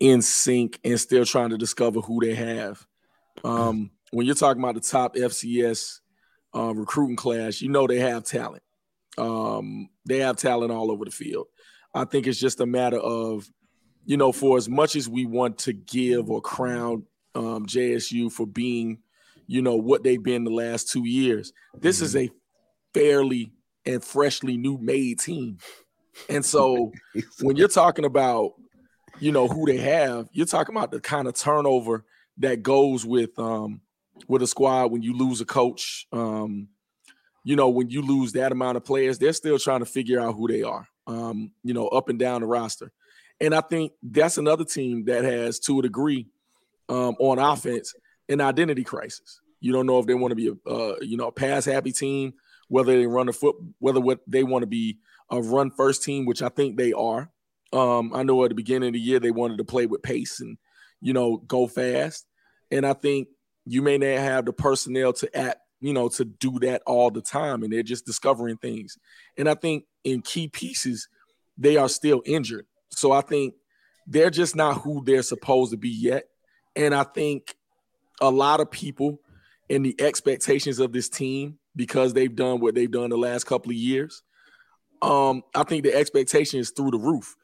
in 0.00 0.22
sync 0.22 0.78
and 0.84 1.00
still 1.00 1.24
trying 1.24 1.50
to 1.50 1.58
discover 1.58 2.00
who 2.00 2.20
they 2.20 2.34
have. 2.34 2.86
Um, 3.42 3.90
when 4.10 4.26
you're 4.26 4.34
talking 4.34 4.62
about 4.62 4.74
the 4.74 4.80
top 4.80 5.14
FCS 5.14 6.00
uh, 6.54 6.74
recruiting 6.74 7.16
class, 7.16 7.60
you 7.60 7.68
know 7.68 7.86
they 7.86 7.98
have 7.98 8.24
talent. 8.24 8.62
Um, 9.18 9.88
they 10.06 10.18
have 10.18 10.36
talent 10.36 10.72
all 10.72 10.90
over 10.90 11.04
the 11.04 11.10
field. 11.10 11.46
I 11.94 12.04
think 12.04 12.26
it's 12.26 12.40
just 12.40 12.60
a 12.60 12.66
matter 12.66 12.98
of, 12.98 13.48
you 14.04 14.16
know, 14.16 14.32
for 14.32 14.56
as 14.56 14.68
much 14.68 14.96
as 14.96 15.08
we 15.08 15.26
want 15.26 15.58
to 15.58 15.72
give 15.72 16.28
or 16.28 16.40
crown 16.40 17.04
um, 17.34 17.66
JSU 17.66 18.30
for 18.30 18.46
being, 18.46 18.98
you 19.46 19.62
know, 19.62 19.76
what 19.76 20.02
they've 20.02 20.22
been 20.22 20.44
the 20.44 20.50
last 20.50 20.90
two 20.90 21.06
years, 21.06 21.52
this 21.78 21.96
mm-hmm. 21.96 22.04
is 22.04 22.16
a 22.16 22.30
fairly 22.92 23.52
and 23.86 24.02
freshly 24.02 24.56
new 24.56 24.78
made 24.78 25.20
team. 25.20 25.58
And 26.28 26.44
so 26.44 26.92
when 27.40 27.56
you're 27.56 27.68
talking 27.68 28.04
about, 28.04 28.52
you 29.20 29.30
know, 29.30 29.46
who 29.46 29.66
they 29.66 29.78
have, 29.78 30.28
you're 30.32 30.46
talking 30.46 30.74
about 30.74 30.90
the 30.90 31.00
kind 31.00 31.28
of 31.28 31.34
turnover 31.34 32.04
that 32.38 32.62
goes 32.62 33.06
with 33.06 33.38
um, 33.38 33.80
with 34.28 34.42
a 34.42 34.46
squad 34.46 34.92
when 34.92 35.02
you 35.02 35.16
lose 35.16 35.40
a 35.40 35.44
coach. 35.44 36.06
Um, 36.12 36.68
you 37.44 37.56
know, 37.56 37.68
when 37.68 37.90
you 37.90 38.02
lose 38.02 38.32
that 38.32 38.52
amount 38.52 38.76
of 38.76 38.84
players, 38.84 39.18
they're 39.18 39.32
still 39.32 39.58
trying 39.58 39.80
to 39.80 39.86
figure 39.86 40.20
out 40.20 40.34
who 40.34 40.48
they 40.48 40.62
are. 40.62 40.86
Um, 41.06 41.50
you 41.62 41.74
know, 41.74 41.88
up 41.88 42.08
and 42.08 42.18
down 42.18 42.40
the 42.40 42.46
roster. 42.46 42.90
And 43.40 43.54
I 43.54 43.60
think 43.60 43.92
that's 44.02 44.38
another 44.38 44.64
team 44.64 45.04
that 45.04 45.24
has, 45.24 45.58
to 45.60 45.80
a 45.80 45.82
degree, 45.82 46.28
um, 46.88 47.16
on 47.18 47.38
offense, 47.38 47.94
an 48.28 48.40
identity 48.40 48.84
crisis. 48.84 49.40
You 49.60 49.72
don't 49.72 49.86
know 49.86 49.98
if 49.98 50.06
they 50.06 50.14
want 50.14 50.30
to 50.30 50.36
be 50.36 50.48
a, 50.48 50.70
uh, 50.70 50.96
you 51.02 51.16
know, 51.16 51.28
a 51.28 51.32
pass 51.32 51.64
happy 51.64 51.92
team, 51.92 52.34
whether 52.68 52.96
they 52.96 53.06
run 53.06 53.28
a 53.28 53.32
foot, 53.32 53.56
whether 53.80 54.00
what 54.00 54.20
they 54.26 54.44
want 54.44 54.62
to 54.62 54.66
be 54.66 54.98
a 55.30 55.42
run 55.42 55.70
first 55.70 56.02
team, 56.02 56.24
which 56.24 56.42
I 56.42 56.48
think 56.48 56.76
they 56.76 56.92
are. 56.92 57.30
Um, 57.72 58.12
I 58.14 58.22
know 58.22 58.44
at 58.44 58.50
the 58.50 58.54
beginning 58.54 58.88
of 58.88 58.92
the 58.94 59.00
year 59.00 59.20
they 59.20 59.30
wanted 59.30 59.58
to 59.58 59.64
play 59.64 59.86
with 59.86 60.02
pace 60.02 60.40
and, 60.40 60.56
you 61.00 61.12
know, 61.12 61.38
go 61.38 61.66
fast. 61.66 62.26
And 62.70 62.86
I 62.86 62.92
think 62.92 63.28
you 63.66 63.82
may 63.82 63.98
not 63.98 64.18
have 64.18 64.44
the 64.44 64.52
personnel 64.52 65.12
to 65.14 65.36
act, 65.36 65.58
you 65.80 65.92
know, 65.92 66.08
to 66.08 66.24
do 66.24 66.58
that 66.60 66.82
all 66.86 67.10
the 67.10 67.22
time. 67.22 67.62
And 67.62 67.72
they're 67.72 67.82
just 67.82 68.06
discovering 68.06 68.56
things. 68.56 68.98
And 69.36 69.48
I 69.48 69.54
think 69.54 69.84
in 70.02 70.22
key 70.22 70.48
pieces, 70.48 71.08
they 71.56 71.76
are 71.76 71.88
still 71.88 72.22
injured. 72.24 72.66
So 72.90 73.12
I 73.12 73.20
think 73.20 73.54
they're 74.06 74.30
just 74.30 74.54
not 74.54 74.82
who 74.82 75.02
they're 75.04 75.22
supposed 75.22 75.72
to 75.72 75.76
be 75.76 75.88
yet. 75.88 76.24
And 76.76 76.94
I 76.94 77.04
think 77.04 77.54
a 78.20 78.30
lot 78.30 78.60
of 78.60 78.70
people 78.70 79.20
and 79.70 79.84
the 79.84 79.96
expectations 79.98 80.78
of 80.78 80.92
this 80.92 81.08
team, 81.08 81.58
because 81.74 82.12
they've 82.12 82.34
done 82.34 82.60
what 82.60 82.74
they've 82.74 82.90
done 82.90 83.10
the 83.10 83.16
last 83.16 83.44
couple 83.44 83.70
of 83.70 83.76
years, 83.76 84.22
um, 85.00 85.42
I 85.54 85.64
think 85.64 85.84
the 85.84 85.94
expectation 85.94 86.60
is 86.60 86.70
through 86.70 86.90
the 86.90 86.98
roof. 86.98 87.34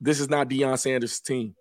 This 0.00 0.20
is 0.20 0.28
not 0.28 0.48
Deion 0.48 0.78
Sanders' 0.78 1.20
team. 1.20 1.54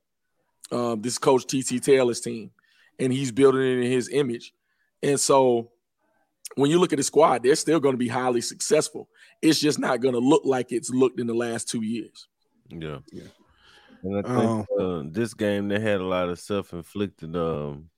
Um, 0.72 1.02
this 1.02 1.14
is 1.14 1.20
Coach 1.20 1.46
TT 1.46 1.82
Taylor's 1.82 2.20
team 2.20 2.52
and 3.00 3.12
he's 3.12 3.32
building 3.32 3.62
it 3.62 3.84
in 3.86 3.92
his 3.92 4.10
image. 4.10 4.54
And 5.02 5.20
so 5.20 5.72
when 6.56 6.70
you 6.70 6.80
look 6.80 6.94
at 6.94 6.98
the 6.98 7.04
squad, 7.04 7.44
they're 7.44 7.56
still 7.56 7.80
going 7.80 7.94
to 7.94 7.98
be 7.98 8.08
highly 8.08 8.42
successful. 8.42 9.10
It's 9.42 9.60
just 9.60 9.80
not 9.80 10.02
going 10.02 10.14
to 10.14 10.20
look 10.20 10.44
like 10.46 10.72
it's 10.72 10.90
looked 10.90 11.20
in 11.20 11.28
the 11.28 11.34
last 11.34 11.70
two 11.70 11.82
years. 11.82 12.28
Yeah. 12.70 13.00
Yeah. 13.12 13.24
And 14.04 14.18
I 14.18 14.22
think 14.22 14.68
um, 14.80 14.80
uh, 14.80 15.04
this 15.12 15.34
game 15.34 15.70
they 15.70 15.80
had 15.80 16.02
a 16.02 16.06
lot 16.06 16.30
of 16.30 16.40
self-inflicted 16.40 17.36
um, 17.36 17.90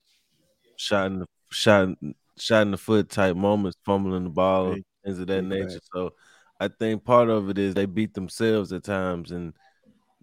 shot 0.76 1.06
in 1.06 1.18
the 1.20 1.26
shot 1.50 1.88
shot 2.38 2.62
in 2.62 2.70
the 2.70 2.78
foot 2.78 3.08
type 3.10 3.36
moments, 3.36 3.76
fumbling 3.84 4.24
the 4.24 4.30
ball, 4.30 4.76
things 5.04 5.18
of 5.18 5.26
that 5.26 5.42
nature. 5.42 5.80
So 5.92 6.12
I 6.60 6.68
think 6.68 7.04
part 7.04 7.28
of 7.28 7.50
it 7.50 7.58
is 7.58 7.74
they 7.74 7.86
beat 7.86 8.14
themselves 8.14 8.72
at 8.72 8.84
times 8.84 9.32
and 9.32 9.52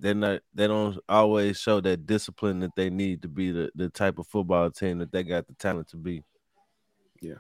they're 0.03 0.13
not 0.13 0.41
they 0.53 0.67
don't 0.67 0.99
always 1.07 1.57
show 1.57 1.79
that 1.79 2.05
discipline 2.05 2.59
that 2.59 2.75
they 2.75 2.89
need 2.89 3.21
to 3.21 3.29
be 3.29 3.51
the, 3.51 3.71
the 3.73 3.87
type 3.87 4.19
of 4.19 4.27
football 4.27 4.69
team 4.69 4.97
that 4.97 5.13
they 5.13 5.23
got 5.23 5.47
the 5.47 5.53
talent 5.53 5.87
to 5.87 5.95
be. 5.95 6.21
Yeah. 7.21 7.35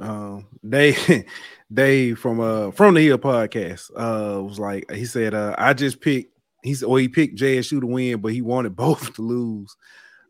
Um, 0.00 0.48
they 0.64 0.96
they 1.70 2.14
from 2.14 2.40
uh 2.40 2.72
from 2.72 2.94
the 2.94 3.02
Hill 3.02 3.18
podcast 3.18 3.92
uh 3.92 4.42
was 4.42 4.58
like 4.58 4.90
he 4.90 5.04
said 5.04 5.32
uh 5.32 5.54
I 5.56 5.74
just 5.74 6.00
picked 6.00 6.36
he's 6.64 6.82
or 6.82 6.98
he 6.98 7.08
picked 7.08 7.38
JSU 7.38 7.80
to 7.80 7.86
win, 7.86 8.20
but 8.20 8.32
he 8.32 8.42
wanted 8.42 8.74
both 8.76 9.14
to 9.14 9.22
lose. 9.22 9.76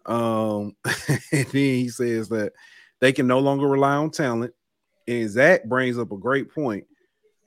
Um 0.05 0.76
and 1.09 1.47
then 1.47 1.49
he 1.52 1.88
says 1.88 2.29
that 2.29 2.52
they 3.00 3.12
can 3.12 3.26
no 3.26 3.38
longer 3.38 3.67
rely 3.67 3.97
on 3.97 4.11
talent. 4.11 4.52
And 5.09 5.31
Zach 5.31 5.64
brings 5.64 5.97
up 5.97 6.12
a 6.12 6.19
great 6.19 6.55
point. 6.55 6.85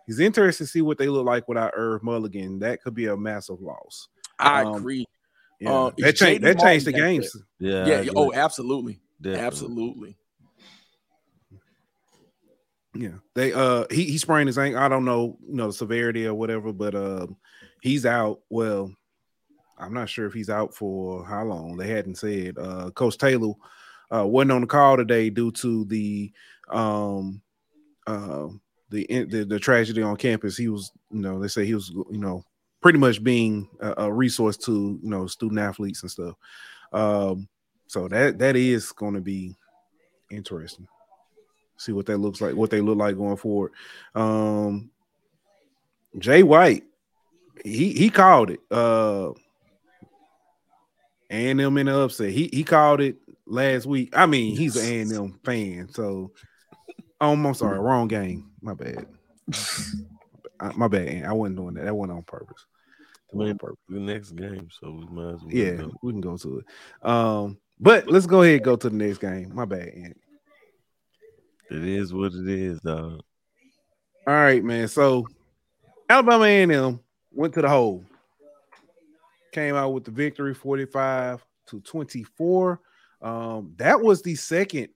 He's 0.07 0.19
interested 0.19 0.65
to 0.65 0.69
see 0.69 0.81
what 0.81 0.97
they 0.97 1.07
look 1.07 1.25
like 1.25 1.47
without 1.47 1.73
Irv 1.75 2.03
Mulligan. 2.03 2.59
That 2.59 2.81
could 2.81 2.95
be 2.95 3.05
a 3.05 3.17
massive 3.17 3.61
loss. 3.61 4.07
I 4.39 4.63
um, 4.63 4.75
agree. 4.75 5.05
Yeah. 5.59 5.71
Uh, 5.71 5.91
that, 5.97 6.15
changed, 6.15 6.43
that 6.43 6.59
changed 6.59 6.85
the 6.85 6.91
games. 6.91 7.35
Yeah. 7.59 8.01
Yeah. 8.01 8.11
Oh, 8.15 8.33
absolutely. 8.33 8.99
Definitely. 9.21 9.45
Absolutely. 9.45 10.17
Yeah. 12.93 13.17
They 13.33 13.53
uh 13.53 13.85
he 13.89 14.05
he 14.05 14.17
sprained 14.17 14.47
his 14.47 14.57
ankle. 14.57 14.81
I 14.81 14.87
don't 14.87 15.05
know, 15.05 15.37
you 15.47 15.55
know, 15.55 15.67
the 15.67 15.73
severity 15.73 16.25
or 16.27 16.33
whatever, 16.33 16.71
but 16.71 16.95
uh 16.95 17.27
he's 17.81 18.05
out. 18.05 18.41
Well, 18.49 18.91
I'm 19.77 19.93
not 19.93 20.09
sure 20.09 20.25
if 20.25 20.33
he's 20.33 20.49
out 20.49 20.73
for 20.73 21.25
how 21.25 21.43
long. 21.43 21.77
They 21.77 21.87
hadn't 21.87 22.15
said. 22.15 22.57
Uh 22.57 22.91
Coach 22.91 23.17
Taylor 23.17 23.53
uh 24.11 24.25
wasn't 24.25 24.51
on 24.51 24.61
the 24.61 24.67
call 24.67 24.97
today 24.97 25.29
due 25.29 25.51
to 25.51 25.85
the 25.85 26.31
um 26.69 27.41
uh 28.07 28.47
the, 28.89 29.05
the 29.07 29.43
the 29.43 29.59
tragedy 29.59 30.01
on 30.01 30.15
campus, 30.15 30.57
he 30.57 30.69
was, 30.69 30.91
you 31.11 31.19
know, 31.19 31.39
they 31.39 31.47
say 31.47 31.65
he 31.65 31.73
was, 31.73 31.89
you 31.89 32.19
know, 32.19 32.43
pretty 32.85 32.99
much 32.99 33.23
being 33.23 33.67
a, 33.79 34.03
a 34.03 34.13
resource 34.13 34.57
to, 34.57 34.99
you 35.01 35.09
know, 35.09 35.25
student 35.25 35.59
athletes 35.59 36.03
and 36.03 36.11
stuff. 36.11 36.35
Um, 36.93 37.47
so 37.87 38.07
that 38.07 38.37
that 38.37 38.55
is 38.55 38.91
going 38.91 39.15
to 39.15 39.21
be 39.21 39.55
interesting. 40.29 40.87
See 41.77 41.93
what 41.93 42.05
that 42.05 42.19
looks 42.19 42.41
like, 42.41 42.53
what 42.53 42.69
they 42.69 42.81
look 42.81 42.99
like 42.99 43.17
going 43.17 43.37
forward. 43.37 43.71
Um, 44.13 44.91
Jay 46.19 46.43
White, 46.43 46.83
he 47.63 47.91
he 47.91 48.11
called 48.11 48.51
it. 48.51 48.59
Uh, 48.69 49.31
A&M 51.31 51.59
in 51.59 51.87
the 51.87 51.99
upset. 51.99 52.29
He 52.29 52.51
he 52.53 52.63
called 52.63 53.01
it 53.01 53.15
last 53.47 53.87
week. 53.87 54.15
I 54.15 54.27
mean, 54.27 54.55
he's 54.55 54.75
an 54.75 55.11
A&M 55.11 55.39
fan, 55.43 55.89
so 55.89 56.33
oh, 57.19 57.33
I'm 57.33 57.53
sorry, 57.55 57.79
wrong 57.79 58.07
game. 58.07 58.51
My 58.61 58.75
bad. 58.75 59.07
My 60.75 60.87
bad. 60.87 61.25
I 61.25 61.33
wasn't 61.33 61.57
doing 61.57 61.73
that. 61.73 61.85
That 61.85 61.95
wasn't 61.95 62.17
on 62.17 62.23
purpose. 62.23 62.67
Wasn't 63.31 63.51
on 63.51 63.57
purpose. 63.57 63.83
The 63.89 63.99
next 63.99 64.31
game, 64.31 64.69
so 64.71 64.91
we 64.91 65.05
might 65.07 65.33
as 65.33 65.41
well. 65.41 65.53
Yeah, 65.53 65.71
go. 65.73 65.93
we 66.01 66.13
can 66.13 66.21
go 66.21 66.37
to 66.37 66.59
it. 66.59 67.07
Um, 67.07 67.57
but 67.79 68.07
let's 68.07 68.25
go 68.25 68.41
ahead 68.41 68.55
and 68.55 68.63
go 68.63 68.75
to 68.75 68.89
the 68.89 68.95
next 68.95 69.17
game. 69.17 69.53
My 69.53 69.65
bad, 69.65 69.89
Andy. 69.89 70.15
It 71.71 71.83
is 71.83 72.13
what 72.13 72.33
it 72.33 72.47
is, 72.47 72.79
dog. 72.79 73.21
All 74.27 74.33
right, 74.33 74.63
man. 74.63 74.87
So 74.87 75.25
Alabama 76.09 76.45
A&M 76.45 76.99
went 77.31 77.53
to 77.55 77.61
the 77.61 77.69
hole. 77.69 78.03
Came 79.51 79.75
out 79.75 79.89
with 79.89 80.03
the 80.03 80.11
victory 80.11 80.53
45 80.53 81.45
to 81.67 81.81
24. 81.81 82.81
Um, 83.21 83.73
that 83.77 84.01
was 84.01 84.21
the 84.21 84.35
second, 84.35 84.89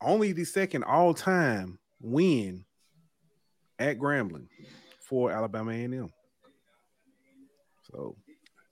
only 0.00 0.32
the 0.32 0.44
second 0.44 0.84
all-time 0.84 1.78
win 2.00 2.64
at 3.78 3.98
Grambling 3.98 4.48
for 5.00 5.30
Alabama 5.30 5.72
A&M. 5.72 6.10
So 7.90 8.16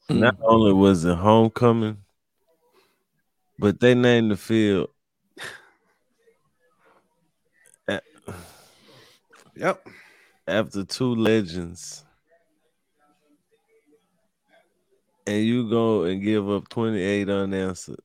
hmm. 0.08 0.20
not 0.20 0.37
only 0.42 0.73
was 0.73 1.04
it 1.04 1.17
homecoming, 1.17 1.99
but 3.58 3.80
they 3.80 3.95
named 3.95 4.30
the 4.30 4.36
field. 4.36 4.90
Yep. 9.56 9.88
After 10.47 10.84
two 10.84 11.14
legends. 11.14 12.04
And 15.26 15.45
you 15.45 15.69
go 15.69 16.04
and 16.04 16.23
give 16.23 16.49
up 16.49 16.69
28 16.69 17.28
unanswered 17.28 17.99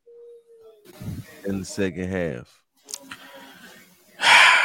in 1.46 1.60
the 1.60 1.66
second 1.66 2.10
half. 2.10 2.64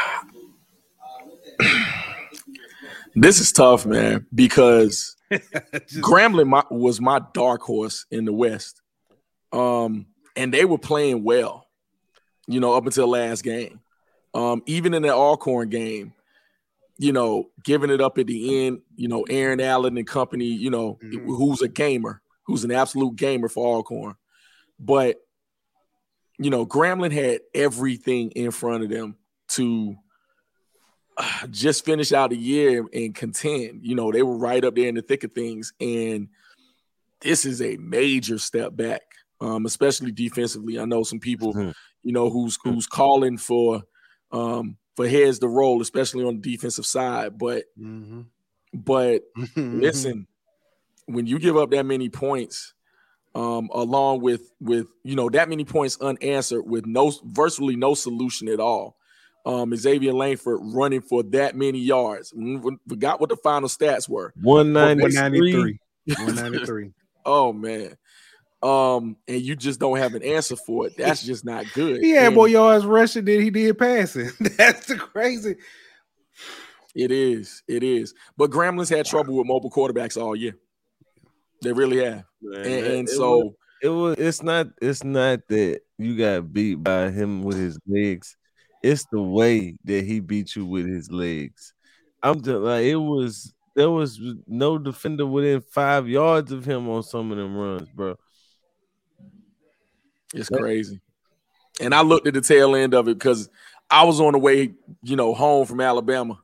This 3.19 3.41
is 3.41 3.51
tough, 3.51 3.87
man, 3.87 4.27
because 4.35 5.16
Grambling 6.01 6.49
my, 6.49 6.65
was 6.71 7.01
my 7.01 7.21
dark 7.35 7.63
horse 7.63 8.07
in 8.11 8.25
the 8.25 8.33
West. 8.33 8.83
Um, 9.53 10.07
and 10.37 10.53
they 10.53 10.65
were 10.65 10.79
playing 10.79 11.25
well, 11.25 11.67
you 12.47 12.61
know, 12.61 12.75
up 12.75 12.87
until 12.87 13.05
the 13.05 13.11
last 13.13 13.43
game. 13.43 13.81
Um, 14.35 14.63
even 14.67 14.93
in 14.93 15.03
the 15.03 15.13
Alcorn 15.15 15.71
game, 15.71 16.13
you 16.99 17.13
know, 17.13 17.51
giving 17.63 17.91
it 17.91 18.01
up 18.01 18.19
at 18.19 18.27
the 18.27 18.67
end, 18.67 18.81
you 18.95 19.09
know, 19.09 19.23
Aaron 19.29 19.61
Allen 19.61 19.97
and 19.97 20.07
company, 20.07 20.47
you 20.47 20.71
know, 20.71 20.99
mm-hmm. 21.03 21.27
who's 21.27 21.63
a 21.63 21.69
gamer, 21.69 22.21
who's 22.45 22.65
an 22.65 22.71
absolute 22.71 23.17
gamer 23.17 23.49
for 23.49 23.67
Alcorn. 23.67 24.15
But, 24.79 25.17
you 26.39 26.51
know, 26.51 26.67
Grambling 26.67 27.13
had 27.13 27.41
everything 27.55 28.31
in 28.33 28.51
front 28.51 28.85
of 28.85 28.91
them 28.91 29.17
to 29.49 29.97
just 31.51 31.85
finish 31.85 32.13
out 32.13 32.31
the 32.31 32.37
year 32.37 32.87
and 32.93 33.15
contend. 33.15 33.81
You 33.83 33.95
know, 33.95 34.13
they 34.13 34.23
were 34.23 34.37
right 34.37 34.65
up 34.65 34.75
there 34.75 34.89
in 34.89 34.95
the 34.95 35.03
thick 35.03 35.25
of 35.25 35.33
things. 35.33 35.73
And 35.81 36.29
this 37.21 37.45
is 37.45 37.63
a 37.63 37.77
major 37.77 38.39
step 38.39 38.77
back, 38.77 39.03
um, 39.41 39.67
especially 39.67 40.13
defensively. 40.13 40.79
I 40.79 40.85
know 40.85 41.03
some 41.03 41.21
people, 41.21 41.55
mm-hmm. 41.55 41.71
you 42.03 42.13
know, 42.13 42.31
who's 42.31 42.59
who's 42.63 42.87
calling 42.87 43.39
for 43.39 43.83
um 44.33 44.77
for 44.97 45.09
heads 45.09 45.39
to 45.41 45.49
roll, 45.49 45.81
especially 45.83 46.25
on 46.25 46.41
the 46.41 46.53
defensive 46.53 46.87
side. 46.87 47.39
But 47.39 47.65
mm-hmm. 47.79 48.23
but 48.75 49.23
listen, 49.57 50.27
when 51.07 51.27
you 51.27 51.39
give 51.39 51.57
up 51.57 51.71
that 51.71 51.87
many 51.87 52.09
points, 52.09 52.75
um, 53.35 53.69
along 53.73 54.21
with 54.21 54.51
with 54.61 54.89
you 55.05 55.17
know 55.17 55.29
that 55.31 55.49
many 55.49 55.65
points 55.65 55.99
unanswered 56.01 56.67
with 56.67 56.87
no 56.87 57.13
virtually 57.25 57.77
no 57.77 57.95
solution 57.95 58.49
at 58.49 58.61
all, 58.61 58.96
um, 59.47 59.75
Xavier 59.77 60.13
Lankford 60.13 60.59
running 60.61 61.01
for 61.01 61.23
that 61.23 61.55
many 61.55 61.79
yards. 61.79 62.35
Forgot 62.89 63.21
what 63.21 63.31
the 63.31 63.37
final 63.37 63.69
stats 63.69 64.09
were. 64.09 64.35
193. 64.43 65.79
193. 66.07 66.91
oh 67.25 67.53
man. 67.53 67.97
Um, 68.63 69.17
and 69.29 69.41
you 69.41 69.55
just 69.55 69.79
don't 69.79 69.99
have 69.99 70.15
an 70.15 70.25
answer 70.25 70.57
for 70.57 70.89
it. 70.89 70.97
That's 70.97 71.25
just 71.25 71.45
not 71.45 71.67
good. 71.75 72.01
He 72.03 72.11
had 72.11 72.27
and 72.27 72.35
more 72.35 72.49
yards 72.49 72.85
rushing 72.85 73.25
than 73.25 73.41
he 73.41 73.51
did 73.51 73.79
passing. 73.79 74.31
That's 74.41 74.87
the 74.87 74.97
crazy. 74.97 75.57
It 76.97 77.13
is. 77.13 77.63
It 77.69 77.85
is. 77.85 78.15
But 78.37 78.51
Grambling's 78.51 78.89
had 78.89 79.07
trouble 79.07 79.37
with 79.37 79.47
mobile 79.47 79.71
quarterbacks 79.71 80.21
all 80.21 80.35
year. 80.35 80.57
They 81.63 81.73
really 81.73 82.05
have. 82.05 82.25
Man, 82.43 82.61
and, 82.61 82.87
and 82.87 83.09
it 83.09 83.11
so 83.11 83.39
was, 83.39 83.55
it 83.83 83.89
was. 83.91 84.17
It's 84.19 84.43
not. 84.43 84.69
It's 84.83 85.05
not 85.05 85.47
that 85.49 85.83
you 85.99 86.17
got 86.17 86.53
beat 86.53 86.77
by 86.77 87.11
him 87.11 87.43
with 87.43 87.59
his 87.59 87.79
legs 87.87 88.37
it's 88.87 89.05
the 89.07 89.21
way 89.21 89.77
that 89.85 90.05
he 90.05 90.21
beat 90.21 90.55
you 90.55 90.65
with 90.65 90.87
his 90.87 91.11
legs. 91.11 91.75
I'm 92.23 92.41
just 92.41 92.59
like 92.59 92.85
it 92.85 92.97
was 92.97 93.53
there 93.75 93.91
was 93.91 94.21
no 94.47 94.79
defender 94.79 95.27
within 95.27 95.61
five 95.61 96.09
yards 96.09 96.53
of 96.53 96.65
him 96.65 96.89
on 96.89 97.03
some 97.03 97.31
of 97.31 97.37
them 97.37 97.57
runs, 97.57 97.89
bro. 97.91 98.17
It's 100.33 100.49
crazy. 100.49 101.01
And 101.81 101.95
I 101.95 102.03
looked 102.03 102.27
at 102.27 102.35
the 102.35 102.41
tail 102.41 102.75
end 102.75 102.95
of 102.95 103.09
it 103.09 103.19
because 103.19 103.51
I 103.91 104.05
was 104.05 104.21
on 104.21 104.33
the 104.33 104.39
way, 104.39 104.75
you 105.03 105.17
know, 105.17 105.35
home 105.35 105.67
from 105.67 105.81
Alabama, 105.81 106.39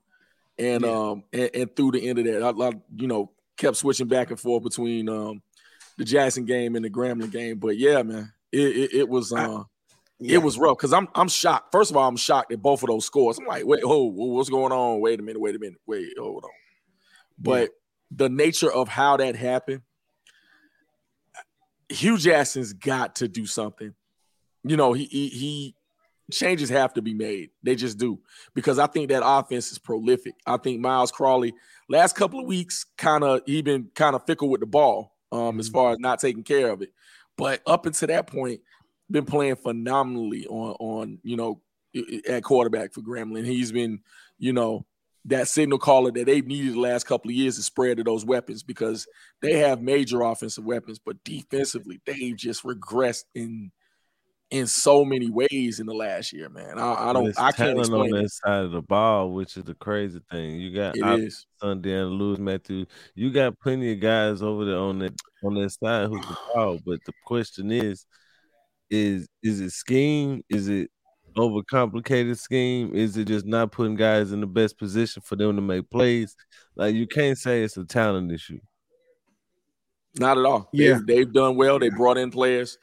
and 0.58 0.82
yeah. 0.82 0.90
um 0.90 1.24
and, 1.32 1.50
and, 1.54 1.76
through 1.76 1.92
the 1.92 2.08
end 2.08 2.18
of 2.18 2.24
that, 2.24 2.42
I, 2.42 2.50
I, 2.50 2.72
you 2.96 3.06
know 3.06 3.30
kept 3.56 3.76
switching 3.76 4.08
back 4.08 4.30
and 4.30 4.40
forth 4.40 4.64
between 4.64 5.08
um 5.08 5.42
the 5.96 6.04
Jackson 6.04 6.44
game 6.44 6.74
and 6.74 6.84
the 6.84 6.90
Grambling 6.90 7.30
game. 7.30 7.58
But 7.58 7.78
yeah, 7.78 8.02
man, 8.02 8.32
it 8.50 8.76
it, 8.76 8.94
it 8.94 9.08
was 9.08 9.32
uh 9.32 9.62
yeah. 10.24 10.34
it 10.34 10.42
was 10.42 10.58
rough 10.58 10.78
because 10.78 10.92
I'm 10.92 11.08
I'm 11.14 11.28
shocked. 11.28 11.72
First 11.72 11.90
of 11.90 11.96
all, 11.96 12.08
I'm 12.08 12.16
shocked 12.16 12.52
at 12.52 12.62
both 12.62 12.82
of 12.82 12.88
those 12.88 13.06
scores. 13.06 13.38
I'm 13.38 13.46
like, 13.46 13.66
wait, 13.66 13.82
oh, 13.84 14.04
what's 14.04 14.50
going 14.50 14.72
on? 14.72 15.00
Wait 15.00 15.20
a 15.20 15.22
minute, 15.22 15.40
wait 15.40 15.56
a 15.56 15.58
minute, 15.58 15.80
wait, 15.86 16.08
hold 16.18 16.44
on. 16.44 16.50
But 17.38 17.62
yeah. 17.62 17.66
the 18.16 18.28
nature 18.28 18.70
of 18.70 18.88
how 18.88 19.16
that 19.16 19.36
happened, 19.36 19.82
Hue 21.88 22.18
Jackson's 22.18 22.72
got 22.72 23.16
to 23.16 23.28
do 23.28 23.46
something. 23.46 23.94
You 24.64 24.76
know, 24.76 24.92
he, 24.92 25.04
he 25.04 25.28
he 25.28 25.74
changes 26.30 26.70
have 26.70 26.94
to 26.94 27.02
be 27.02 27.14
made. 27.14 27.50
They 27.62 27.74
just 27.74 27.98
do 27.98 28.20
because 28.54 28.78
I 28.78 28.86
think 28.86 29.08
that 29.10 29.22
offense 29.24 29.72
is 29.72 29.78
prolific. 29.78 30.34
I 30.46 30.56
think 30.56 30.80
Myles 30.80 31.12
Crawley 31.12 31.52
last 31.88 32.14
couple 32.14 32.40
of 32.40 32.46
weeks 32.46 32.86
kind 32.96 33.24
of 33.24 33.40
even 33.46 33.90
kind 33.94 34.16
of 34.16 34.24
fickle 34.26 34.48
with 34.48 34.60
the 34.60 34.66
ball 34.66 35.14
um, 35.30 35.38
mm-hmm. 35.38 35.60
as 35.60 35.68
far 35.68 35.92
as 35.92 35.98
not 35.98 36.20
taking 36.20 36.44
care 36.44 36.70
of 36.70 36.82
it. 36.82 36.90
But 37.36 37.62
up 37.66 37.86
until 37.86 38.08
that 38.08 38.26
point, 38.26 38.60
been 39.12 39.24
playing 39.26 39.56
phenomenally 39.56 40.46
on 40.46 40.76
on 40.80 41.18
you 41.22 41.36
know 41.36 41.60
at 42.28 42.42
quarterback 42.42 42.92
for 42.92 43.02
Grambling. 43.02 43.44
He's 43.44 43.70
been 43.70 44.00
you 44.38 44.52
know 44.52 44.86
that 45.26 45.46
signal 45.46 45.78
caller 45.78 46.10
that 46.10 46.26
they've 46.26 46.46
needed 46.46 46.74
the 46.74 46.80
last 46.80 47.04
couple 47.04 47.30
of 47.30 47.36
years 47.36 47.56
to 47.56 47.62
spread 47.62 47.98
to 47.98 48.02
those 48.02 48.24
weapons 48.24 48.62
because 48.62 49.06
they 49.40 49.58
have 49.58 49.80
major 49.80 50.22
offensive 50.22 50.64
weapons, 50.64 50.98
but 50.98 51.22
defensively 51.22 52.00
they've 52.04 52.36
just 52.36 52.64
regressed 52.64 53.24
in 53.34 53.70
in 54.50 54.66
so 54.66 55.02
many 55.02 55.30
ways 55.30 55.80
in 55.80 55.86
the 55.86 55.94
last 55.94 56.30
year, 56.30 56.50
man. 56.50 56.78
I, 56.78 57.08
I 57.08 57.12
don't, 57.14 57.38
I 57.38 57.52
can't 57.52 57.78
explain 57.78 58.02
on 58.02 58.10
that 58.10 58.24
it. 58.24 58.32
side 58.32 58.64
of 58.64 58.72
the 58.72 58.82
ball, 58.82 59.32
which 59.32 59.56
is 59.56 59.64
the 59.64 59.74
crazy 59.74 60.20
thing. 60.30 60.60
You 60.60 60.74
got. 60.74 60.94
Sunday 61.58 61.94
and 61.94 62.10
Lewis 62.10 62.38
Matthew. 62.38 62.84
You 63.14 63.30
got 63.30 63.58
plenty 63.60 63.92
of 63.92 64.00
guys 64.00 64.42
over 64.42 64.66
there 64.66 64.76
on 64.76 64.98
that 64.98 65.14
on 65.42 65.54
that 65.54 65.70
side 65.70 66.08
who 66.08 66.20
can 66.20 66.36
ball, 66.54 66.78
but 66.84 66.98
the 67.06 67.12
question 67.24 67.70
is 67.70 68.04
is 68.92 69.26
is 69.42 69.60
it 69.60 69.70
scheme? 69.70 70.44
Is 70.50 70.68
it 70.68 70.90
overcomplicated 71.36 72.38
scheme? 72.38 72.94
Is 72.94 73.16
it 73.16 73.24
just 73.24 73.46
not 73.46 73.72
putting 73.72 73.96
guys 73.96 74.32
in 74.32 74.40
the 74.40 74.46
best 74.46 74.78
position 74.78 75.22
for 75.22 75.34
them 75.34 75.56
to 75.56 75.62
make 75.62 75.88
plays? 75.90 76.36
Like 76.76 76.94
you 76.94 77.06
can't 77.06 77.38
say 77.38 77.62
it's 77.62 77.76
a 77.78 77.84
talent 77.84 78.30
issue. 78.30 78.60
Not 80.18 80.36
at 80.36 80.44
all. 80.44 80.68
Yeah, 80.74 80.94
they've, 80.94 81.06
they've 81.06 81.32
done 81.32 81.56
well. 81.56 81.78
They 81.78 81.88
brought 81.88 82.18
in 82.18 82.30
players 82.30 82.76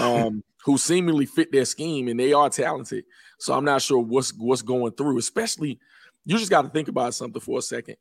um, 0.00 0.42
who 0.64 0.76
seemingly 0.76 1.26
fit 1.26 1.52
their 1.52 1.64
scheme, 1.64 2.08
and 2.08 2.18
they 2.18 2.32
are 2.32 2.50
talented. 2.50 3.04
So 3.38 3.54
I'm 3.54 3.64
not 3.64 3.82
sure 3.82 4.00
what's 4.00 4.32
what's 4.36 4.62
going 4.62 4.92
through. 4.92 5.18
Especially, 5.18 5.78
you 6.24 6.38
just 6.38 6.50
got 6.50 6.62
to 6.62 6.70
think 6.70 6.88
about 6.88 7.14
something 7.14 7.40
for 7.40 7.60
a 7.60 7.62
second. 7.62 7.96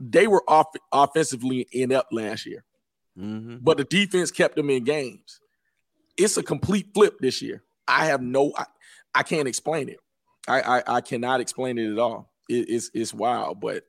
They 0.00 0.26
were 0.26 0.42
off 0.48 0.68
offensively 0.90 1.66
inept 1.70 2.14
last 2.14 2.46
year, 2.46 2.64
mm-hmm. 3.18 3.58
but 3.60 3.76
the 3.76 3.84
defense 3.84 4.30
kept 4.30 4.56
them 4.56 4.70
in 4.70 4.84
games 4.84 5.40
it's 6.16 6.36
a 6.36 6.42
complete 6.42 6.88
flip 6.94 7.18
this 7.20 7.42
year. 7.42 7.62
I 7.86 8.06
have 8.06 8.22
no, 8.22 8.52
I, 8.56 8.64
I 9.14 9.22
can't 9.22 9.48
explain 9.48 9.88
it. 9.88 9.98
I, 10.48 10.60
I, 10.60 10.82
I 10.96 11.00
cannot 11.00 11.40
explain 11.40 11.78
it 11.78 11.90
at 11.92 11.98
all. 11.98 12.30
it, 12.48 12.68
it's 12.68 12.90
it's 12.94 13.14
wild. 13.14 13.60
But 13.60 13.84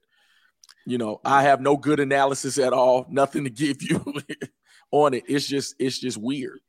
you 0.85 0.97
know, 0.97 1.19
I 1.25 1.43
have 1.43 1.61
no 1.61 1.77
good 1.77 1.99
analysis 1.99 2.57
at 2.57 2.73
all. 2.73 3.05
Nothing 3.09 3.43
to 3.45 3.49
give 3.49 3.81
you 3.81 3.97
on 4.91 5.13
it. 5.13 5.23
It's 5.27 5.47
just 5.47 5.75
it's 5.79 5.99
just 5.99 6.17
weird. 6.17 6.59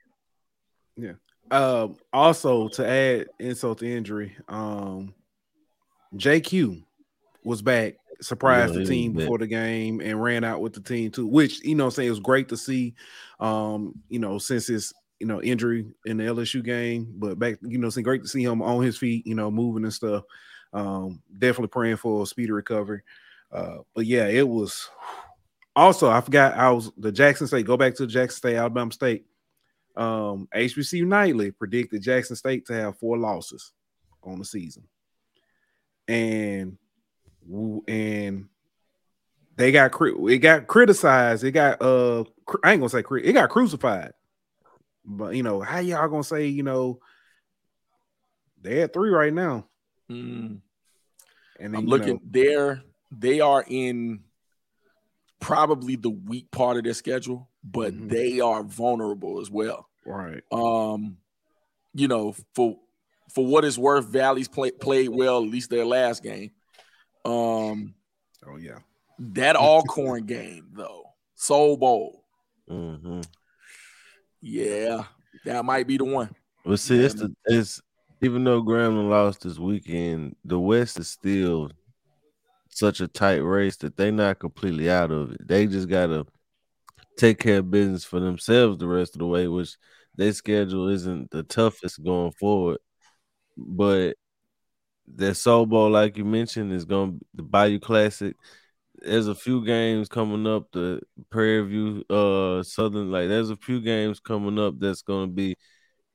Yeah. 0.96 1.12
Um, 1.50 1.96
also 2.12 2.68
to 2.68 2.86
add 2.88 3.26
insult 3.38 3.78
to 3.78 3.86
injury, 3.86 4.36
um, 4.48 5.14
JQ 6.16 6.82
was 7.44 7.62
back, 7.62 7.94
surprised 8.20 8.74
Yeah, 8.74 8.80
the 8.80 8.86
team 8.86 9.12
was 9.12 9.22
back. 9.22 9.26
before 9.26 9.38
the 9.38 9.46
game 9.46 10.00
and 10.00 10.20
ran 10.20 10.42
out 10.42 10.60
with 10.60 10.72
the 10.72 10.80
team 10.80 11.10
too, 11.12 11.26
which 11.26 11.62
you 11.64 11.74
know 11.76 11.84
what 11.84 11.88
I'm 11.88 11.94
saying 11.96 12.06
it 12.08 12.10
was 12.10 12.20
great 12.20 12.48
to 12.48 12.56
see. 12.56 12.94
Um, 13.38 14.00
you 14.08 14.18
know, 14.18 14.38
since 14.38 14.66
his 14.66 14.92
you 15.20 15.26
know 15.26 15.42
injury 15.42 15.87
in 16.05 16.16
the 16.18 16.24
LSU 16.24 16.62
game, 16.62 17.12
but 17.16 17.38
back, 17.38 17.57
you 17.62 17.79
know, 17.79 17.87
it's 17.87 17.96
great 17.98 18.22
to 18.22 18.29
see 18.29 18.42
him 18.42 18.62
on 18.62 18.83
his 18.83 18.98
feet, 18.98 19.26
you 19.26 19.35
know, 19.35 19.50
moving 19.50 19.85
and 19.85 19.92
stuff. 19.92 20.24
Um, 20.72 21.22
definitely 21.38 21.68
praying 21.68 21.96
for 21.96 22.22
a 22.22 22.26
speedy 22.26 22.52
recovery. 22.52 23.02
Uh, 23.50 23.79
but 23.94 24.05
yeah, 24.07 24.26
it 24.26 24.46
was 24.46 24.88
also 25.74 26.11
I 26.11 26.20
forgot 26.20 26.55
I 26.55 26.70
was 26.70 26.90
the 26.96 27.12
Jackson 27.12 27.46
State, 27.46 27.66
go 27.66 27.76
back 27.76 27.94
to 27.96 28.07
Jackson 28.07 28.37
State, 28.37 28.57
Alabama 28.57 28.92
State. 28.92 29.26
Um, 29.96 30.48
HBCU 30.55 31.07
Nightly 31.07 31.50
predicted 31.50 32.02
Jackson 32.02 32.37
State 32.37 32.66
to 32.66 32.74
have 32.74 32.98
four 32.98 33.16
losses 33.16 33.72
on 34.22 34.38
the 34.38 34.44
season, 34.44 34.85
and 36.07 36.76
and 37.88 38.48
they 39.57 39.72
got 39.72 39.92
it 40.00 40.38
got 40.38 40.66
criticized. 40.66 41.44
It 41.44 41.52
got 41.52 41.81
uh, 41.81 42.24
I 42.62 42.72
ain't 42.72 42.81
gonna 42.81 42.88
say 42.90 42.98
it 43.00 43.33
got 43.33 43.48
crucified. 43.48 44.12
But 45.06 45.36
you 45.36 45.42
know 45.42 45.60
how 45.60 45.78
y'all 45.78 46.08
gonna 46.08 46.24
say 46.24 46.46
you 46.46 46.62
know 46.64 46.98
they 48.60 48.82
at 48.82 48.92
three 48.92 49.10
right 49.10 49.32
now, 49.32 49.68
Mm. 50.10 50.60
and 51.60 51.74
then, 51.74 51.74
I'm 51.74 51.86
looking. 51.86 52.14
know, 52.14 52.20
They're 52.28 52.82
they 53.12 53.40
are 53.40 53.64
in 53.68 54.24
probably 55.40 55.96
the 55.96 56.10
weak 56.10 56.50
part 56.50 56.76
of 56.76 56.84
their 56.84 56.94
schedule, 56.94 57.48
but 57.62 57.94
Mhm. 57.94 58.08
they 58.08 58.40
are 58.40 58.62
vulnerable 58.62 59.40
as 59.40 59.50
well. 59.50 59.88
right. 60.04 60.42
Um, 60.52 61.18
you 61.94 62.08
know, 62.08 62.34
for 62.54 62.78
for 63.32 63.44
what 63.46 63.64
it's 63.64 63.78
worth, 63.78 64.06
Valley's 64.06 64.48
play, 64.48 64.70
played 64.70 65.08
well 65.08 65.42
at 65.42 65.48
least 65.50 65.68
their 65.70 65.84
last 65.84 66.22
game. 66.22 66.52
Um, 67.24 67.94
Oh 68.46 68.56
yeah. 68.56 68.78
that 69.18 69.56
Alcorn 69.56 70.26
game 70.26 70.68
though, 70.72 71.04
Soul 71.34 71.76
Bowl, 71.76 72.24
hmm 72.68 73.20
yeah, 74.40 75.05
that 75.44 75.64
might 75.64 75.87
be 75.87 75.96
the 75.96 76.05
one. 76.05 76.35
But 76.64 76.81
see, 76.81 76.99
it's 76.99 77.14
the 77.14 77.35
it's 77.46 77.81
even 78.22 78.44
though 78.44 78.62
Grambling 78.62 79.09
lost 79.09 79.42
this 79.42 79.59
weekend, 79.59 80.37
the 80.44 80.59
West 80.59 80.99
is 80.99 81.09
still 81.09 81.70
such 82.70 83.01
a 83.01 83.09
tight 83.09 83.37
race 83.37 83.77
that 83.79 83.96
they're 83.96 84.12
not 84.12 84.38
completely 84.38 84.90
out 84.90 85.11
of 85.11 85.33
it. 85.33 85.46
They 85.46 85.66
just 85.66 85.88
gotta 85.88 86.27
take 87.16 87.38
care 87.38 87.59
of 87.59 87.70
business 87.70 88.05
for 88.05 88.20
themselves 88.20 88.79
the 88.79 88.87
rest 88.87 89.14
of 89.14 89.20
the 89.20 89.27
way, 89.27 89.49
which 89.49 89.77
their 90.14 90.33
schedule 90.33 90.88
isn't 90.88 91.31
the 91.31 91.42
toughest 91.42 92.03
going 92.03 92.33
forward. 92.33 92.79
But 93.57 94.16
their 95.07 95.35
Soul 95.35 95.66
Bowl, 95.66 95.90
like 95.90 96.16
you 96.16 96.25
mentioned, 96.25 96.72
is 96.72 96.85
gonna 96.85 97.12
be 97.12 97.27
the 97.35 97.42
Bayou 97.42 97.79
Classic. 97.79 98.37
There's 99.06 99.28
a 99.28 99.34
few 99.34 99.64
games 99.64 100.08
coming 100.08 100.46
up, 100.46 100.70
the 100.72 101.00
Prairie 101.30 101.66
View, 101.66 102.04
uh, 102.10 102.62
Southern, 102.62 103.10
like 103.10 103.28
there's 103.28 103.50
a 103.50 103.56
few 103.56 103.80
games 103.80 104.20
coming 104.20 104.58
up 104.58 104.74
that's 104.78 105.02
gonna 105.02 105.28
be 105.28 105.56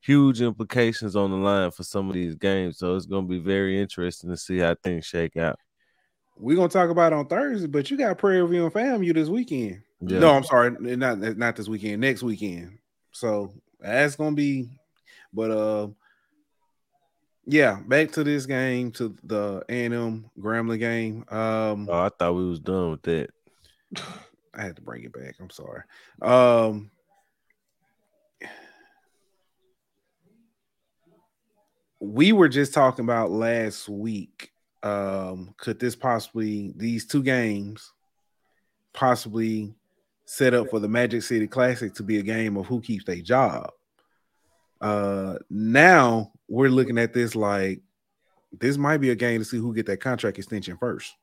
huge 0.02 0.42
implications 0.42 1.16
on 1.16 1.32
the 1.32 1.38
line 1.38 1.72
for 1.72 1.84
some 1.84 2.10
of 2.10 2.14
these 2.14 2.36
games. 2.36 2.78
So 2.80 2.96
it's 2.96 3.06
going 3.06 3.26
to 3.26 3.30
be 3.30 3.40
very 3.40 3.80
interesting 3.80 4.30
to 4.32 4.38
see 4.38 4.58
how 4.58 4.76
things 4.84 5.06
shake 5.06 5.38
out. 5.38 5.58
We're 6.38 6.56
gonna 6.56 6.70
talk 6.70 6.90
about 6.90 7.14
it 7.14 7.18
on 7.18 7.28
Thursday, 7.28 7.68
but 7.68 7.92
you 7.92 7.98
got 7.98 8.18
Prairie 8.18 8.48
View 8.48 8.66
and 8.66 8.74
FAMU 8.74 9.14
this 9.14 9.30
weekend. 9.30 9.84
Yeah. 10.00 10.20
No, 10.20 10.32
I'm 10.32 10.44
sorry, 10.44 10.72
not 10.72 11.20
not 11.20 11.56
this 11.56 11.68
weekend, 11.68 12.02
next 12.02 12.24
weekend. 12.24 12.80
So 13.12 13.54
that's 13.80 14.16
gonna 14.16 14.36
be, 14.36 14.70
but 15.32 15.52
uh, 15.52 15.88
yeah, 17.46 17.80
back 17.88 18.12
to 18.12 18.24
this 18.24 18.46
game, 18.46 18.92
to 18.94 19.16
the 19.24 19.64
A 19.70 19.86
and 19.86 19.94
M 19.94 20.32
Grambling 20.40 20.80
game. 20.80 21.26
Um, 21.30 21.88
Oh, 21.90 22.06
I 22.06 22.10
thought 22.10 22.36
we 22.36 22.46
was 22.46 22.60
done 22.60 22.92
with 22.92 23.02
that. 23.04 23.30
I 24.54 24.64
had 24.64 24.76
to 24.76 24.82
bring 24.82 25.04
it 25.04 25.14
back. 25.14 25.36
I'm 25.40 25.50
sorry. 25.50 25.82
Um, 26.22 26.92
we 32.02 32.34
were 32.34 32.50
just 32.50 32.74
talking 32.74 33.06
about 33.06 33.32
last 33.32 33.88
week. 33.88 34.52
Um, 34.84 35.54
could 35.58 35.80
this 35.80 35.96
possibly 35.96 36.74
these 36.76 37.06
two 37.06 37.22
games 37.24 37.94
possibly 38.94 39.74
set 40.26 40.54
up 40.54 40.70
for 40.70 40.80
the 40.80 40.88
Magic 40.88 41.22
City 41.22 41.48
Classic 41.48 41.94
to 41.94 42.04
be 42.04 42.18
a 42.18 42.24
game 42.24 42.58
of 42.58 42.66
who 42.66 42.82
keeps 42.82 43.06
their 43.06 43.22
job? 43.22 43.72
Uh, 44.82 45.38
now 45.50 46.32
we're 46.50 46.70
looking 46.70 46.98
at 46.98 47.14
this 47.14 47.36
like 47.36 47.82
this 48.60 48.78
might 48.78 48.98
be 48.98 49.12
a 49.12 49.16
game 49.16 49.40
to 49.40 49.46
see 49.46 49.58
who 49.58 49.74
get 49.74 49.86
that 49.86 50.02
contract 50.02 50.38
extension 50.38 50.76
first. 50.78 51.14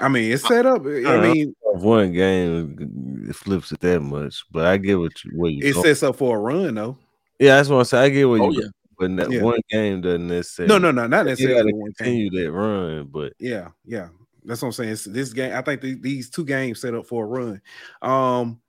I 0.00 0.08
mean, 0.08 0.32
it's 0.32 0.46
set 0.46 0.64
up. 0.66 0.82
I 0.86 1.04
Uh, 1.04 1.22
mean, 1.34 1.54
one 1.62 2.12
game 2.12 3.26
it 3.28 3.36
flips 3.36 3.70
it 3.72 3.80
that 3.80 4.00
much, 4.00 4.44
but 4.50 4.64
I 4.66 4.76
get 4.78 4.98
what 4.98 5.12
you 5.24 5.32
where 5.34 5.50
you 5.50 5.60
it 5.62 5.72
going. 5.74 5.84
sets 5.84 6.02
up 6.02 6.16
for 6.16 6.36
a 6.36 6.40
run 6.40 6.74
though. 6.74 6.96
Yeah, 7.38 7.56
that's 7.56 7.68
what 7.68 7.80
I 7.80 7.82
say. 7.84 7.98
I 7.98 8.08
get 8.08 8.28
what 8.28 8.40
Oh 8.40 8.50
you 8.50 8.62
yeah, 8.62 8.68
but 8.98 9.16
that 9.16 9.30
Yeah. 9.30 9.42
one 9.42 9.60
game 9.70 10.00
doesn't 10.00 10.26
necessarily. 10.28 10.68
No, 10.74 10.78
no, 10.78 10.90
no, 10.90 11.06
not 11.06 11.26
necessarily. 11.26 11.62
got 11.62 11.68
to 11.70 11.76
one 11.76 11.90
game. 11.98 12.28
continue 12.28 12.30
that 12.44 12.52
run, 12.52 13.08
but 13.12 13.32
Yeah, 13.38 13.68
yeah, 13.84 14.08
that's 14.44 14.62
what 14.62 14.68
I'm 14.68 14.72
saying. 14.72 14.90
It's- 14.92 15.04
this 15.04 15.32
game, 15.32 15.52
I 15.54 15.60
think 15.62 15.82
th- 15.82 16.00
these 16.00 16.30
two 16.30 16.44
games 16.44 16.80
set 16.80 16.94
up 16.94 17.06
for 17.06 17.24
a 17.24 17.28
run. 17.28 17.60
Um, 18.02 18.60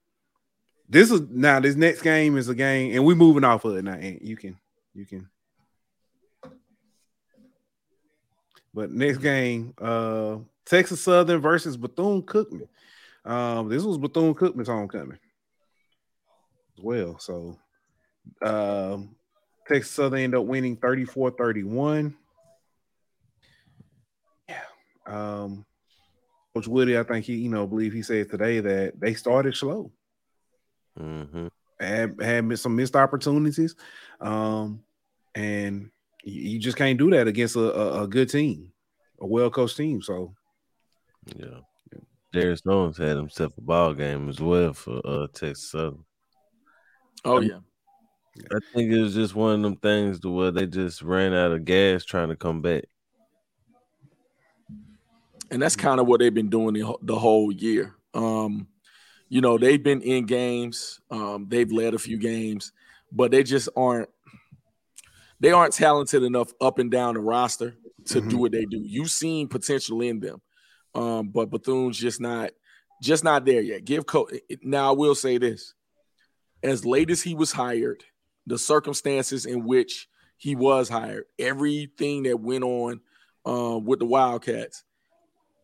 this 0.92 1.10
is 1.10 1.22
now 1.30 1.62
this 1.62 1.76
next 1.76 2.02
game 2.02 2.38
is 2.38 2.50
a 2.50 2.56
game, 2.56 2.94
and 2.94 3.06
we're 3.06 3.16
moving 3.16 3.46
off 3.46 3.64
of 3.64 3.78
it 3.78 3.84
now. 3.86 3.94
And 3.94 4.20
You 4.22 4.36
can, 4.36 4.58
you 4.94 5.06
can. 5.06 5.30
But 8.74 8.92
next 8.92 9.20
game, 9.20 9.74
uh, 9.80 10.40
Texas 10.66 11.02
Southern 11.02 11.40
versus 11.40 11.78
Bethune 11.78 12.22
Cookman. 12.24 12.68
Um, 13.24 13.70
this 13.70 13.84
was 13.84 13.98
Bethune 13.98 14.36
Cookman's 14.36 14.68
homecoming 14.68 15.20
as 16.78 16.84
well. 16.84 17.18
So, 17.20 17.58
um, 18.42 19.16
Texas 19.68 19.92
Southern 19.92 20.20
ended 20.20 20.42
up 20.42 20.46
winning 20.46 20.76
34 20.76 21.32
31. 21.32 22.16
Yeah. 24.50 24.62
Um, 25.08 25.66
Coach 26.54 26.68
Woodie, 26.68 26.98
I 26.98 27.04
think 27.04 27.26
he, 27.26 27.36
you 27.36 27.50
know, 27.50 27.66
believe 27.66 27.94
he 27.94 28.02
said 28.02 28.30
today 28.30 28.60
that 28.60 29.00
they 29.00 29.14
started 29.14 29.56
slow, 29.56 29.90
hmm 30.98 31.48
had 31.80 32.22
had 32.22 32.60
some 32.60 32.76
missed 32.76 32.96
opportunities, 32.96 33.76
um, 34.20 34.84
and 35.34 35.90
you, 36.24 36.52
you 36.52 36.60
just 36.60 36.78
can't 36.78 37.00
do 37.00 37.10
that 37.10 37.28
against 37.28 37.56
a, 37.56 37.74
a, 37.74 38.04
a 38.04 38.08
good 38.08 38.30
team, 38.30 38.72
a 39.20 39.26
well 39.26 39.50
coached 39.50 39.78
team. 39.78 40.02
So, 40.02 40.36
yeah. 41.36 41.60
Darius 42.32 42.62
Owens 42.66 42.98
had 42.98 43.18
himself 43.18 43.58
a 43.58 43.62
ball 43.62 43.94
game 43.94 44.30
as 44.30 44.40
well 44.40 44.74
for 44.74 45.02
uh, 45.04 45.28
Texas 45.34 45.72
Southern. 45.72 46.06
oh 47.26 47.42
yeah. 47.42 47.60
I 48.50 48.60
think 48.74 48.90
it 48.90 49.02
was 49.02 49.14
just 49.14 49.36
one 49.36 49.56
of 49.56 49.62
them 49.62 49.76
things 49.76 50.22
to 50.22 50.30
where 50.30 50.52
they 50.52 50.66
just 50.66 51.02
ran 51.02 51.34
out 51.34 51.52
of 51.52 51.66
gas 51.66 52.06
trying 52.06 52.30
to 52.30 52.38
come 52.38 52.62
back. 52.62 52.86
and 55.52 55.62
that's 55.62 55.76
kind 55.76 56.00
of 56.00 56.08
what 56.08 56.22
they've 56.22 56.34
been 56.34 56.50
doing 56.50 56.74
the, 56.74 56.96
the 57.02 57.20
whole 57.20 57.52
year. 57.52 57.94
Um, 58.14 58.68
you 59.32 59.40
know, 59.40 59.58
they've 59.58 59.82
been 59.82 60.02
in 60.02 60.26
games, 60.26 61.00
um, 61.10 61.46
they've 61.48 61.72
led 61.72 61.94
a 61.94 61.98
few 61.98 62.18
games, 62.18 62.74
but 63.14 63.32
they 63.32 63.44
just 63.44 63.70
aren't 63.78 64.10
they 65.40 65.52
aren't 65.52 65.74
talented 65.74 66.22
enough 66.22 66.52
up 66.60 66.80
and 66.80 66.92
down 66.92 67.14
the 67.16 67.22
roster 67.22 67.76
to 68.08 68.20
do 68.20 68.36
Mhm. 68.36 68.40
what 68.40 68.52
they 68.52 68.66
do. 68.66 68.80
You've 68.84 69.10
seen 69.10 69.48
potential 69.48 70.02
in 70.02 70.20
them, 70.20 70.42
um, 70.94 71.30
but 71.30 71.50
Bethune's 71.50 71.98
just 71.98 72.20
not 72.20 72.52
just 73.02 73.24
not 73.24 73.46
there 73.46 73.62
yet. 73.62 73.86
Give 73.86 74.06
Co- 74.06 74.30
now. 74.62 74.90
I 74.90 74.96
will 74.98 75.16
say 75.16 75.38
this: 75.38 75.74
as 76.62 76.86
late 76.86 77.10
as 77.10 77.22
he 77.22 77.34
was 77.34 77.54
hired, 77.54 78.04
the 78.46 78.58
circumstances 78.60 79.46
in 79.46 79.64
which 79.66 80.10
he 80.38 80.56
was 80.58 80.90
hired, 80.90 81.24
everything 81.40 82.24
that 82.24 82.40
went 82.42 82.64
on 82.66 83.00
uh, 83.46 83.80
with 83.80 84.00
the 84.00 84.06
Wildcats, 84.06 84.84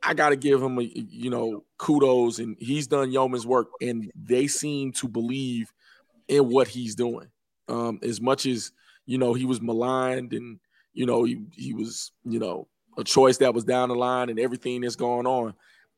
I 0.07 0.13
got 0.13 0.29
to 0.29 0.37
give 0.37 0.63
him 0.63 0.79
a 0.79 0.83
you 0.83 1.29
know 1.29 1.65
kudos, 1.77 2.39
and 2.39 2.55
he's 2.59 2.87
done 2.87 3.11
yeoman's 3.11 3.45
work, 3.45 3.67
and 3.81 4.09
they 4.15 4.47
seem 4.47 4.93
to 4.93 5.07
believe 5.09 5.73
in 6.29 6.49
what 6.49 6.69
he's 6.69 6.95
doing. 6.95 7.27
Um, 7.67 7.99
as 8.01 8.21
much 8.21 8.45
as 8.45 8.71
you 9.05 9.17
know, 9.17 9.33
he 9.33 9.43
was 9.43 9.61
maligned, 9.61 10.31
and 10.31 10.59
you 10.93 11.05
know, 11.05 11.25
he 11.25 11.41
he 11.53 11.73
was 11.73 12.13
you 12.23 12.39
know 12.39 12.69
a 12.97 13.03
choice 13.03 13.39
that 13.39 13.53
was 13.53 13.65
down 13.65 13.89
the 13.89 13.95
line, 13.95 14.29
and 14.29 14.39
everything 14.39 14.79
that's 14.79 14.95
going 14.95 15.27
on. 15.27 15.53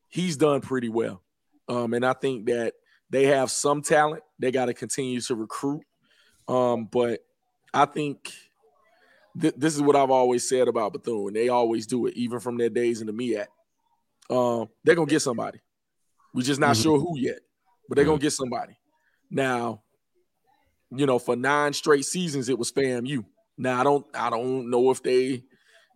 He's 0.08 0.36
done 0.36 0.60
pretty 0.60 0.88
well, 0.88 1.22
um, 1.68 1.94
and 1.94 2.04
I 2.04 2.14
think 2.14 2.46
that 2.46 2.74
they 3.10 3.26
have 3.26 3.48
some 3.48 3.80
talent. 3.80 4.24
They 4.40 4.50
got 4.50 4.66
to 4.66 4.74
continue 4.74 5.20
to 5.20 5.36
recruit, 5.36 5.82
um, 6.48 6.86
but 6.90 7.20
I 7.72 7.84
think 7.84 8.32
th- 9.40 9.54
this 9.56 9.76
is 9.76 9.82
what 9.82 9.94
I've 9.94 10.10
always 10.10 10.48
said 10.48 10.66
about 10.66 10.94
Bethune. 10.94 11.32
They 11.32 11.48
always 11.48 11.86
do 11.86 12.06
it, 12.06 12.14
even 12.16 12.40
from 12.40 12.58
their 12.58 12.70
days 12.70 13.00
in 13.00 13.06
the 13.06 13.12
MEAC. 13.12 13.46
Um, 14.30 14.68
they're 14.84 14.94
gonna 14.94 15.10
get 15.10 15.20
somebody. 15.20 15.60
We're 16.32 16.42
just 16.42 16.60
not 16.60 16.76
mm-hmm. 16.76 16.82
sure 16.82 17.00
who 17.00 17.18
yet, 17.18 17.40
but 17.88 17.96
they're 17.96 18.04
mm-hmm. 18.04 18.12
gonna 18.12 18.22
get 18.22 18.32
somebody. 18.32 18.78
Now, 19.30 19.82
you 20.90 21.06
know, 21.06 21.18
for 21.18 21.36
nine 21.36 21.72
straight 21.72 22.04
seasons, 22.04 22.48
it 22.48 22.58
was 22.58 22.72
FAMU. 22.72 23.24
Now 23.58 23.80
I 23.80 23.84
don't 23.84 24.06
I 24.14 24.30
don't 24.30 24.70
know 24.70 24.90
if 24.90 25.02
they, 25.02 25.42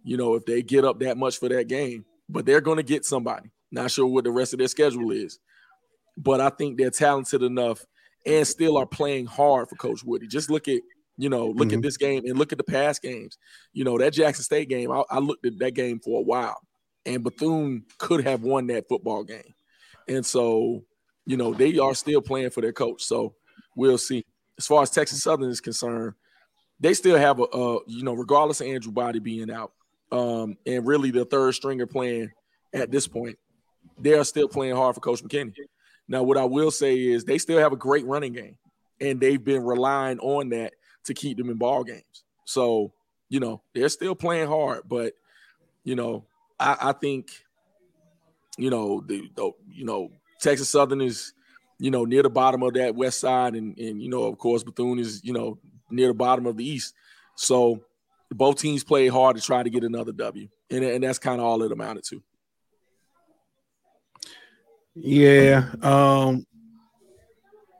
you 0.02 0.16
know, 0.16 0.34
if 0.34 0.44
they 0.44 0.62
get 0.62 0.84
up 0.84 0.98
that 1.00 1.16
much 1.16 1.38
for 1.38 1.48
that 1.48 1.68
game, 1.68 2.04
but 2.28 2.44
they're 2.44 2.60
gonna 2.60 2.82
get 2.82 3.04
somebody. 3.04 3.50
Not 3.70 3.90
sure 3.90 4.06
what 4.06 4.24
the 4.24 4.30
rest 4.30 4.52
of 4.52 4.58
their 4.58 4.68
schedule 4.68 5.10
is, 5.12 5.38
but 6.16 6.40
I 6.40 6.50
think 6.50 6.76
they're 6.76 6.90
talented 6.90 7.42
enough 7.42 7.84
and 8.26 8.46
still 8.46 8.76
are 8.76 8.86
playing 8.86 9.26
hard 9.26 9.68
for 9.68 9.76
Coach 9.76 10.02
Woodie. 10.04 10.26
Just 10.26 10.50
look 10.50 10.68
at 10.68 10.80
you 11.16 11.28
know, 11.28 11.46
look 11.46 11.68
mm-hmm. 11.68 11.76
at 11.76 11.82
this 11.82 11.96
game 11.96 12.24
and 12.26 12.38
look 12.38 12.52
at 12.52 12.58
the 12.58 12.64
past 12.64 13.02
games. 13.02 13.38
You 13.72 13.84
know, 13.84 13.98
that 13.98 14.12
Jackson 14.12 14.42
State 14.42 14.68
game, 14.68 14.90
I, 14.90 15.04
I, 15.10 15.18
looked 15.18 15.46
at 15.46 15.58
that 15.60 15.72
game 15.72 16.00
for 16.00 16.18
a 16.18 16.22
while, 16.24 16.58
and 17.06 17.22
Bethune 17.22 17.84
could 17.98 18.24
have 18.24 18.42
won 18.42 18.66
that 18.68 18.88
football 18.88 19.24
game. 19.24 19.54
And 20.08 20.24
so, 20.24 20.84
you 21.26 21.36
know, 21.36 21.54
they 21.54 21.78
are 21.78 21.94
still 21.94 22.20
playing 22.20 22.50
for 22.50 22.60
their 22.60 22.72
coach. 22.72 23.02
So 23.02 23.34
we'll 23.76 23.98
see. 23.98 24.24
As 24.58 24.66
far 24.66 24.82
as 24.82 24.90
Texas 24.90 25.22
Southern 25.22 25.50
is 25.50 25.60
concerned, 25.60 26.14
they 26.80 26.94
still 26.94 27.16
have 27.16 27.40
a, 27.40 27.44
a 27.44 27.78
you 27.86 28.04
know, 28.04 28.14
regardless 28.14 28.60
of 28.60 28.68
Andrew 28.68 28.92
Body 28.92 29.18
being 29.18 29.50
out, 29.50 29.72
um, 30.12 30.56
and 30.66 30.86
really 30.86 31.10
the 31.10 31.24
third 31.24 31.54
stringer 31.54 31.86
playing 31.86 32.30
at 32.72 32.90
this 32.90 33.06
point, 33.06 33.38
they 33.98 34.14
are 34.14 34.24
still 34.24 34.48
playing 34.48 34.76
hard 34.76 34.94
for 34.94 35.00
Coach 35.00 35.22
McKinney. 35.22 35.54
Now, 36.06 36.22
what 36.22 36.36
I 36.36 36.44
will 36.44 36.70
say 36.70 36.98
is 36.98 37.24
they 37.24 37.38
still 37.38 37.58
have 37.58 37.72
a 37.72 37.76
great 37.76 38.06
running 38.06 38.32
game, 38.32 38.58
and 39.00 39.20
they've 39.20 39.42
been 39.42 39.64
relying 39.64 40.18
on 40.18 40.50
that 40.50 40.74
to 41.04 41.14
keep 41.14 41.38
them 41.38 41.50
in 41.50 41.56
ball 41.56 41.84
games. 41.84 42.24
So, 42.44 42.92
you 43.28 43.40
know, 43.40 43.62
they're 43.74 43.88
still 43.88 44.14
playing 44.14 44.48
hard, 44.48 44.82
but 44.86 45.14
you 45.84 45.94
know, 45.94 46.24
I, 46.58 46.76
I 46.80 46.92
think, 46.92 47.30
you 48.56 48.70
know, 48.70 49.02
the, 49.06 49.28
the, 49.34 49.50
you 49.72 49.84
know, 49.84 50.10
Texas 50.40 50.68
Southern 50.68 51.00
is, 51.00 51.32
you 51.78 51.90
know, 51.90 52.04
near 52.04 52.22
the 52.22 52.30
bottom 52.30 52.62
of 52.62 52.74
that 52.74 52.94
west 52.94 53.20
side, 53.20 53.54
and 53.54 53.76
and 53.78 54.00
you 54.00 54.08
know, 54.08 54.24
of 54.24 54.38
course, 54.38 54.62
Bethune 54.62 54.98
is, 54.98 55.22
you 55.24 55.32
know, 55.32 55.58
near 55.90 56.08
the 56.08 56.14
bottom 56.14 56.46
of 56.46 56.56
the 56.56 56.64
east. 56.64 56.94
So 57.34 57.82
both 58.30 58.60
teams 58.60 58.84
play 58.84 59.08
hard 59.08 59.36
to 59.36 59.42
try 59.42 59.62
to 59.62 59.70
get 59.70 59.84
another 59.84 60.12
W. 60.12 60.48
And, 60.70 60.84
and 60.84 61.04
that's 61.04 61.18
kind 61.18 61.40
of 61.40 61.46
all 61.46 61.62
it 61.62 61.72
amounted 61.72 62.04
to. 62.04 62.22
Yeah. 64.94 65.70
Um 65.82 66.46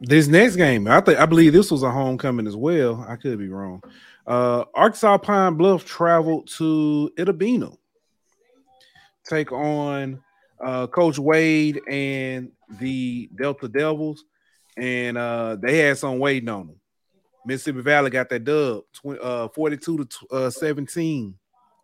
this 0.01 0.27
next 0.27 0.57
game, 0.57 0.87
I 0.87 1.01
think 1.01 1.19
I 1.19 1.25
believe 1.25 1.53
this 1.53 1.71
was 1.71 1.83
a 1.83 1.91
homecoming 1.91 2.47
as 2.47 2.57
well. 2.57 3.05
I 3.09 3.17
could 3.17 3.39
be 3.39 3.49
wrong. 3.49 3.83
Uh, 4.27 4.65
Arkansas 4.75 5.19
Pine 5.19 5.55
Bluff 5.55 5.85
traveled 5.85 6.49
to 6.49 7.11
Itta 7.17 7.37
Bena, 7.37 7.71
take 9.27 9.53
on 9.53 10.23
uh, 10.63 10.87
Coach 10.87 11.19
Wade 11.19 11.81
and 11.89 12.51
the 12.81 13.29
Delta 13.35 13.69
Devils, 13.69 14.25
and 14.77 15.19
uh, 15.19 15.57
they 15.57 15.79
had 15.79 15.99
some 15.99 16.19
waiting 16.19 16.49
on 16.49 16.67
them. 16.69 16.81
Mississippi 17.47 17.83
Valley 17.83 18.11
got 18.11 18.29
that 18.31 18.45
dub, 18.45 18.85
tw- 18.93 19.21
uh, 19.21 19.49
42 19.49 20.05
to 20.05 20.27
uh, 20.31 20.51
17. 20.51 21.35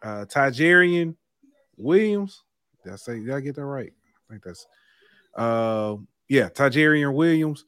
Uh, 0.03 0.24
Tigerian 0.24 1.14
Williams, 1.76 2.42
did 2.83 2.94
I 2.94 2.96
say, 2.96 3.20
did 3.20 3.31
I 3.31 3.40
get 3.40 3.57
that 3.57 3.64
right? 3.64 3.92
I 3.92 4.33
think 4.33 4.42
that's, 4.44 4.66
uh, 5.35 5.96
yeah, 6.29 6.48
Tigerian 6.48 7.14
Williams 7.14 7.64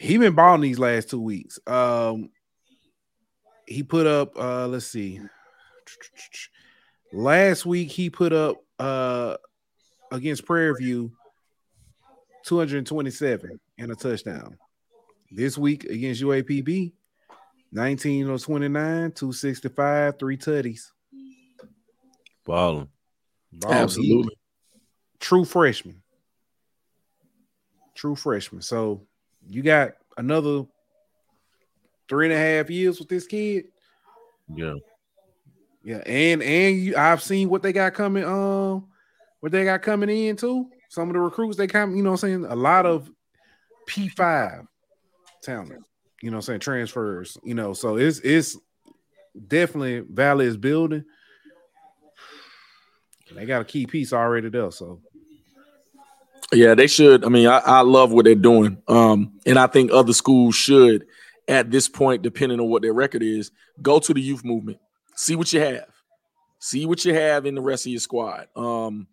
he 0.00 0.16
been 0.16 0.34
balling 0.34 0.62
these 0.62 0.78
last 0.78 1.10
two 1.10 1.20
weeks. 1.20 1.58
Um, 1.66 2.30
he 3.66 3.82
put 3.82 4.06
up, 4.06 4.32
uh, 4.34 4.66
let's 4.66 4.86
see, 4.86 5.20
last 7.12 7.66
week 7.66 7.90
he 7.90 8.08
put 8.08 8.32
up 8.32 8.62
uh 8.80 9.36
against 10.10 10.44
Prairie 10.44 10.74
View 10.78 11.12
227 12.44 13.60
and 13.78 13.92
a 13.92 13.94
touchdown. 13.94 14.56
This 15.30 15.56
week 15.56 15.84
against 15.84 16.22
UAPB, 16.22 16.92
19 17.70 18.28
or 18.28 18.38
29, 18.38 19.12
265, 19.12 20.18
three 20.18 20.36
tutties. 20.36 20.90
Balling. 22.44 22.88
Absolutely. 23.64 24.36
True 25.20 25.44
freshman. 25.44 26.02
True 27.94 28.16
freshman. 28.16 28.62
So 28.62 29.06
you 29.48 29.62
got 29.62 29.92
another 30.16 30.64
three 32.08 32.26
and 32.26 32.34
a 32.34 32.38
half 32.38 32.70
years 32.70 32.98
with 32.98 33.08
this 33.08 33.26
kid. 33.26 33.66
Yeah. 34.52 34.74
Yeah, 35.82 36.02
and 36.06 36.42
and 36.42 36.76
you, 36.76 36.96
I've 36.96 37.22
seen 37.22 37.48
what 37.48 37.62
they 37.62 37.72
got 37.72 37.94
coming. 37.94 38.24
Um, 38.24 38.86
what 39.40 39.52
they 39.52 39.64
got 39.64 39.82
coming 39.82 40.10
in 40.10 40.36
too. 40.36 40.68
Some 40.88 41.08
of 41.08 41.14
the 41.14 41.20
recruits 41.20 41.56
they 41.56 41.66
come, 41.66 41.96
you 41.96 42.02
know, 42.02 42.10
I'm 42.10 42.16
saying 42.16 42.44
a 42.44 42.56
lot 42.56 42.84
of 42.84 43.10
P 43.86 44.08
five 44.08 44.66
talent. 45.42 45.84
You 46.20 46.30
know, 46.30 46.38
I'm 46.38 46.42
saying 46.42 46.60
transfers. 46.60 47.38
You 47.42 47.54
know, 47.54 47.72
so 47.72 47.96
it's 47.96 48.18
it's 48.20 48.58
definitely 49.48 50.00
Valley 50.00 50.46
is 50.46 50.56
building. 50.56 51.04
They 53.34 53.46
got 53.46 53.62
a 53.62 53.64
key 53.64 53.86
piece 53.86 54.12
already 54.12 54.48
there, 54.48 54.72
so 54.72 55.00
yeah, 56.52 56.74
they 56.74 56.88
should. 56.88 57.24
I 57.24 57.28
mean, 57.28 57.46
I, 57.46 57.58
I 57.58 57.80
love 57.82 58.12
what 58.12 58.24
they're 58.24 58.34
doing. 58.34 58.82
Um, 58.88 59.38
and 59.46 59.58
I 59.58 59.68
think 59.68 59.92
other 59.92 60.12
schools 60.12 60.56
should, 60.56 61.06
at 61.46 61.70
this 61.70 61.88
point, 61.88 62.22
depending 62.22 62.58
on 62.58 62.68
what 62.68 62.82
their 62.82 62.92
record 62.92 63.22
is, 63.22 63.52
go 63.80 64.00
to 64.00 64.12
the 64.12 64.20
youth 64.20 64.44
movement, 64.44 64.78
see 65.20 65.36
what 65.36 65.52
you 65.52 65.60
have, 65.60 65.86
see 66.58 66.86
what 66.86 67.04
you 67.04 67.12
have 67.12 67.44
in 67.44 67.54
the 67.54 67.60
rest 67.60 67.84
of 67.84 67.92
your 67.92 68.00
squad. 68.00 68.46
Um, 68.56 69.06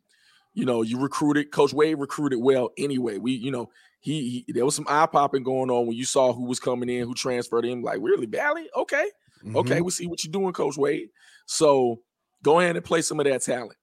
you 0.54 0.66
know, 0.66 0.82
you 0.82 1.00
recruited, 1.00 1.52
Coach 1.52 1.74
Wade 1.74 2.00
recruited 2.00 2.40
well 2.42 2.70
anyway. 2.78 3.18
We, 3.18 3.34
you 3.34 3.52
know, 3.52 3.70
he, 4.00 4.44
he 4.48 4.54
there 4.54 4.64
was 4.64 4.76
some 4.76 4.86
eye 4.88 5.06
popping 5.08 5.44
going 5.44 5.70
on 5.70 5.86
when 5.86 5.98
you 5.98 6.06
saw 6.06 6.32
who 6.32 6.46
was 6.46 6.60
coming 6.60 6.88
in, 6.88 7.06
who 7.06 7.14
transferred 7.14 7.66
him. 7.66 7.84
Like, 7.84 8.00
really, 8.02 8.26
Valley? 8.26 8.70
Okay, 8.76 9.10
mm-hmm. 9.44 9.58
okay, 9.58 9.82
we 9.82 9.92
see 9.92 10.08
what 10.08 10.24
you're 10.24 10.32
doing, 10.32 10.54
Coach 10.54 10.78
Wade. 10.78 11.10
So 11.46 12.02
go 12.42 12.60
ahead 12.60 12.78
and 12.78 12.86
play 12.86 13.02
some 13.02 13.20
of 13.20 13.26
that 13.26 13.42
talent. 13.42 13.78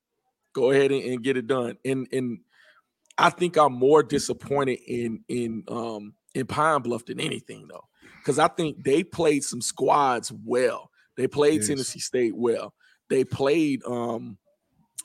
Go 0.54 0.70
ahead 0.70 0.92
and, 0.92 1.04
and 1.04 1.22
get 1.22 1.36
it 1.36 1.46
done. 1.46 1.76
And 1.84 2.08
and 2.10 2.38
I 3.18 3.30
think 3.30 3.58
I'm 3.58 3.74
more 3.74 4.02
disappointed 4.02 4.78
in 4.86 5.24
in 5.28 5.64
um 5.68 6.14
in 6.34 6.46
Pine 6.46 6.80
Bluff 6.82 7.04
than 7.04 7.20
anything 7.20 7.68
though, 7.68 7.84
because 8.18 8.38
I 8.38 8.48
think 8.48 8.82
they 8.82 9.04
played 9.04 9.44
some 9.44 9.60
squads 9.60 10.32
well. 10.32 10.90
They 11.16 11.26
played 11.28 11.60
yes. 11.60 11.68
Tennessee 11.68 12.00
State 12.00 12.36
well. 12.36 12.74
They 13.08 13.24
played 13.24 13.82
um 13.84 14.38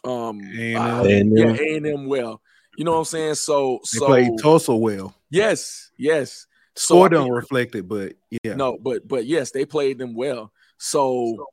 um 0.04 0.41
A&M. 0.41 0.78
Uh, 0.78 1.04
yeah 1.04 1.56
A 1.60 1.78
and 1.78 1.88
M 1.88 2.08
well. 2.08 2.41
You 2.78 2.86
know 2.86 2.93
what 2.93 3.00
I'm 3.00 3.06
saying? 3.06 3.36
So 3.36 3.80
they 3.93 4.00
so 4.00 4.06
played 4.06 4.32
Tulsa 4.41 4.76
well. 4.76 5.13
Yes, 5.30 5.91
yes. 5.98 6.48
Score 6.76 7.06
so 7.06 7.10
don't 7.10 7.32
reflect 7.32 7.76
it, 7.76 7.88
but 7.88 8.13
yeah. 8.43 8.56
No, 8.56 8.78
but 8.78 9.08
but 9.08 9.26
yes, 9.26 9.52
they 9.52 9.65
played 9.65 9.98
them 9.98 10.15
well. 10.15 10.54
So 10.78 11.48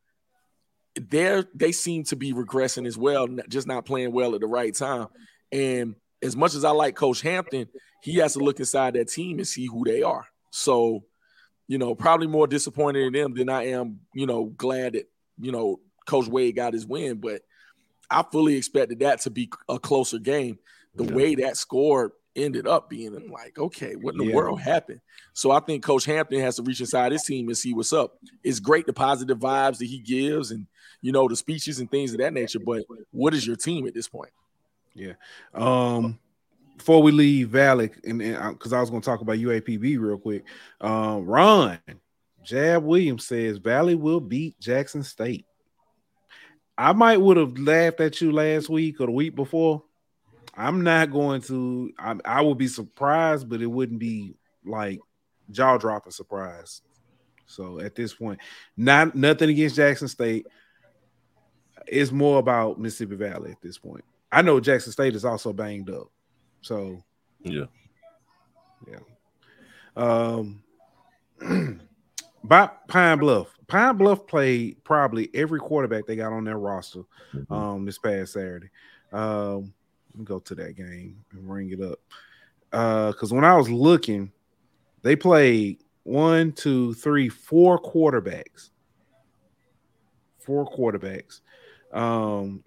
they're 0.95 1.45
they 1.55 1.73
seem 1.73 2.05
to 2.05 2.17
be 2.17 2.33
regressing 2.33 2.87
as 2.87 2.97
well, 2.97 3.27
just 3.49 3.67
not 3.67 3.85
playing 3.85 4.13
well 4.13 4.35
at 4.35 4.41
the 4.41 4.47
right 4.47 4.75
time. 4.75 5.09
And 5.51 5.97
as 6.23 6.37
much 6.37 6.55
as 6.55 6.65
I 6.65 6.71
like 6.71 6.95
Coach 6.95 7.23
Hampton, 7.23 7.69
he 8.03 8.17
has 8.17 8.35
to 8.35 8.39
look 8.39 8.61
inside 8.61 8.95
that 8.95 9.09
team 9.09 9.39
and 9.39 9.47
see 9.47 9.67
who 9.67 9.85
they 9.85 10.03
are. 10.03 10.27
So, 10.51 11.05
you 11.69 11.79
know, 11.79 11.95
probably 11.95 12.27
more 12.27 12.47
disappointed 12.47 13.07
in 13.07 13.13
them 13.13 13.35
than 13.35 13.49
I 13.49 13.69
am, 13.69 14.01
you 14.15 14.27
know, 14.27 14.47
glad 14.57 14.95
that, 14.95 15.09
you 15.41 15.53
know, 15.53 15.81
Coach 16.07 16.29
Wade 16.29 16.57
got 16.57 16.75
his 16.75 16.87
win. 16.87 17.19
But 17.19 17.43
I 18.11 18.23
fully 18.23 18.57
expected 18.57 19.01
that 19.01 19.21
to 19.23 19.31
be 19.31 19.51
a 19.69 19.79
closer 19.79 20.19
game. 20.19 20.59
The 20.95 21.05
yeah. 21.05 21.15
way 21.15 21.35
that 21.37 21.57
score 21.57 22.13
ended 22.37 22.67
up 22.67 22.89
being, 22.89 23.15
I'm 23.17 23.31
like, 23.31 23.59
okay, 23.59 23.95
what 23.97 24.15
in 24.15 24.19
the 24.19 24.27
yeah. 24.27 24.35
world 24.35 24.61
happened? 24.61 25.01
So 25.33 25.51
I 25.51 25.61
think 25.61 25.83
Coach 25.83 26.05
Hampton 26.05 26.41
has 26.41 26.57
to 26.57 26.63
reach 26.63 26.81
inside 26.81 27.13
his 27.13 27.25
team 27.25 27.49
and 27.49 27.57
see 27.57 27.75
what's 27.75 27.93
up. 27.93 28.19
It's 28.45 28.61
great 28.61 28.87
the 28.87 28.93
positive 28.93 29.39
vibes 29.39 29.79
that 29.79 29.87
he 29.87 29.99
gives 29.99 30.51
and, 30.51 30.67
you 31.03 31.13
know, 31.13 31.29
the 31.29 31.37
speeches 31.37 31.81
and 31.81 31.91
things 31.91 32.13
of 32.13 32.19
that 32.19 32.33
nature. 32.33 32.59
But 32.59 32.85
what 33.11 33.35
is 33.35 33.47
your 33.47 33.57
team 33.57 33.87
at 33.87 33.95
this 33.95 34.09
point? 34.09 34.31
Yeah. 34.95 35.15
Um, 35.53 36.19
before 36.77 37.03
we 37.03 37.13
leave 37.13 37.49
Valley, 37.49 37.91
and 38.05 38.19
because 38.19 38.73
I 38.73 38.81
was 38.81 38.91
going 38.91 39.03
to 39.03 39.07
talk 39.07 39.21
about 39.21 39.39
UAPB 39.39 39.99
real 39.99 40.19
quick, 40.19 40.45
um, 40.81 41.25
Ron 41.25 41.79
Jab 42.47 42.85
Williams 42.85 43.27
says 43.27 43.59
Valley 43.59 43.97
will 43.97 44.21
beat 44.21 44.59
Jackson 44.61 45.03
State. 45.03 45.47
I 46.79 46.93
might 46.93 47.21
would 47.21 47.37
have 47.37 47.59
laughed 47.59 48.01
at 48.01 48.21
you 48.21 48.31
last 48.31 48.69
week 48.69 49.01
or 49.01 49.07
the 49.07 49.13
week 49.13 49.35
before. 49.35 49.83
I'm 50.55 50.83
not 50.83 51.11
going 51.11 51.41
to. 51.43 51.93
I, 51.99 52.15
I 52.25 52.41
would 52.43 52.59
be 52.59 52.69
surprised, 52.69 53.49
but 53.49 53.63
it 53.63 53.67
wouldn't 53.67 53.99
be 53.99 54.37
like 54.65 55.01
jaw 55.51 55.77
dropping 55.77 56.13
surprise. 56.13 56.83
So 57.47 57.81
at 57.81 57.95
this 57.95 58.15
point, 58.15 58.41
not 58.77 59.15
nothing 59.15 59.51
against 59.51 59.77
Jackson 59.77 60.09
State. 60.09 60.47
It's 61.87 62.13
more 62.13 62.39
about 62.39 62.79
Mississippi 62.79 63.17
Valley 63.17 63.53
at 63.53 63.61
this 63.63 63.79
point. 63.79 64.05
I 64.31 64.43
know 64.43 64.61
Jackson 64.61 64.93
State 64.93 65.15
is 65.15 65.25
also 65.25 65.53
banged 65.53 65.91
up. 65.91 66.11
So 66.67 67.01
yeah. 67.43 67.67
Yeah. 68.91 68.99
Um 69.97 70.63
by 72.45 72.71
Pine 72.89 73.19
Bluff, 73.19 73.49
Pine 73.69 73.97
Bluff 73.97 74.27
played 74.27 74.83
probably 74.83 75.31
every 75.33 75.61
quarterback 75.61 76.07
they 76.07 76.17
got 76.17 76.33
on 76.33 76.45
their 76.45 76.59
roster 76.59 77.03
Mhm. 77.35 77.51
um 77.51 77.85
this 77.85 77.99
past 77.99 78.33
Saturday. 78.33 78.71
Um, 79.13 79.73
let 80.13 80.19
me 80.19 80.25
go 80.25 80.41
to 80.41 80.55
that 80.57 80.75
game 80.77 81.25
and 81.31 81.47
bring 81.47 81.71
it 81.71 81.81
up. 81.81 82.01
Uh, 82.73 83.13
because 83.13 83.33
when 83.33 83.45
I 83.45 83.55
was 83.57 83.71
looking, 83.71 84.33
they 85.03 85.15
played 85.15 85.85
one, 86.03 86.51
two, 86.53 86.95
three, 86.95 87.29
four 87.29 87.81
quarterbacks. 87.81 88.71
Four 90.39 90.67
quarterbacks. 90.67 91.41
Um, 91.93 92.65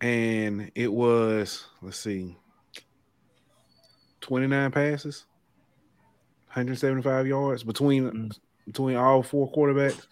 and 0.00 0.70
it 0.74 0.92
was 0.92 1.66
let's 1.82 1.98
see, 1.98 2.36
29 4.20 4.70
passes, 4.70 5.26
175 6.48 7.26
yards 7.26 7.62
between 7.62 8.10
Mm. 8.10 8.38
between 8.66 8.96
all 8.96 9.22
four 9.22 9.50
quarterbacks. 9.52 10.06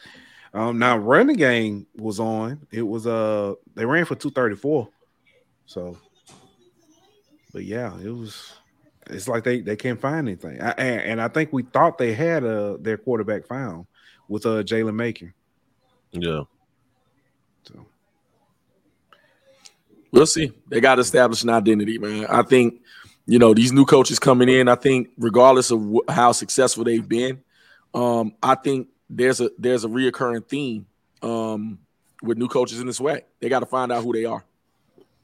Um, 0.54 0.78
now 0.78 0.96
running 0.96 1.36
game 1.36 1.86
was 1.96 2.18
on. 2.20 2.66
It 2.70 2.82
was 2.82 3.06
uh 3.06 3.54
they 3.74 3.84
ran 3.84 4.04
for 4.04 4.14
234. 4.14 4.88
So, 5.66 5.98
but 7.52 7.64
yeah, 7.64 7.98
it 8.00 8.10
was. 8.10 8.52
It's 9.08 9.28
like 9.28 9.44
they 9.44 9.60
they 9.60 9.76
can't 9.76 10.00
find 10.00 10.26
anything. 10.28 10.60
I, 10.60 10.70
and, 10.72 11.00
and 11.02 11.20
I 11.22 11.28
think 11.28 11.52
we 11.52 11.62
thought 11.62 11.98
they 11.98 12.12
had 12.14 12.44
uh 12.44 12.76
their 12.80 12.96
quarterback 12.96 13.46
found 13.46 13.86
with 14.28 14.46
uh 14.46 14.62
Jalen 14.62 14.94
Maker. 14.94 15.34
Yeah. 16.12 16.42
So 17.64 17.86
We'll 20.12 20.26
see. 20.26 20.52
They 20.68 20.80
got 20.80 20.94
to 20.94 21.02
establish 21.02 21.42
an 21.42 21.50
identity, 21.50 21.98
man. 21.98 22.26
I 22.26 22.42
think, 22.42 22.80
you 23.26 23.38
know, 23.38 23.54
these 23.54 23.72
new 23.72 23.84
coaches 23.84 24.18
coming 24.18 24.48
in. 24.48 24.68
I 24.68 24.76
think, 24.76 25.08
regardless 25.18 25.70
of 25.70 25.82
wh- 25.82 26.12
how 26.12 26.32
successful 26.32 26.84
they've 26.84 27.06
been, 27.06 27.42
um, 27.94 28.34
I 28.42 28.54
think 28.54 28.88
there's 29.10 29.40
a 29.40 29.50
there's 29.58 29.84
a 29.84 29.88
reoccurring 29.88 30.48
theme 30.48 30.86
um, 31.22 31.78
with 32.22 32.38
new 32.38 32.48
coaches 32.48 32.80
in 32.80 32.86
this 32.86 33.00
way. 33.00 33.22
They 33.40 33.48
got 33.48 33.60
to 33.60 33.66
find 33.66 33.90
out 33.90 34.04
who 34.04 34.12
they 34.12 34.24
are, 34.24 34.44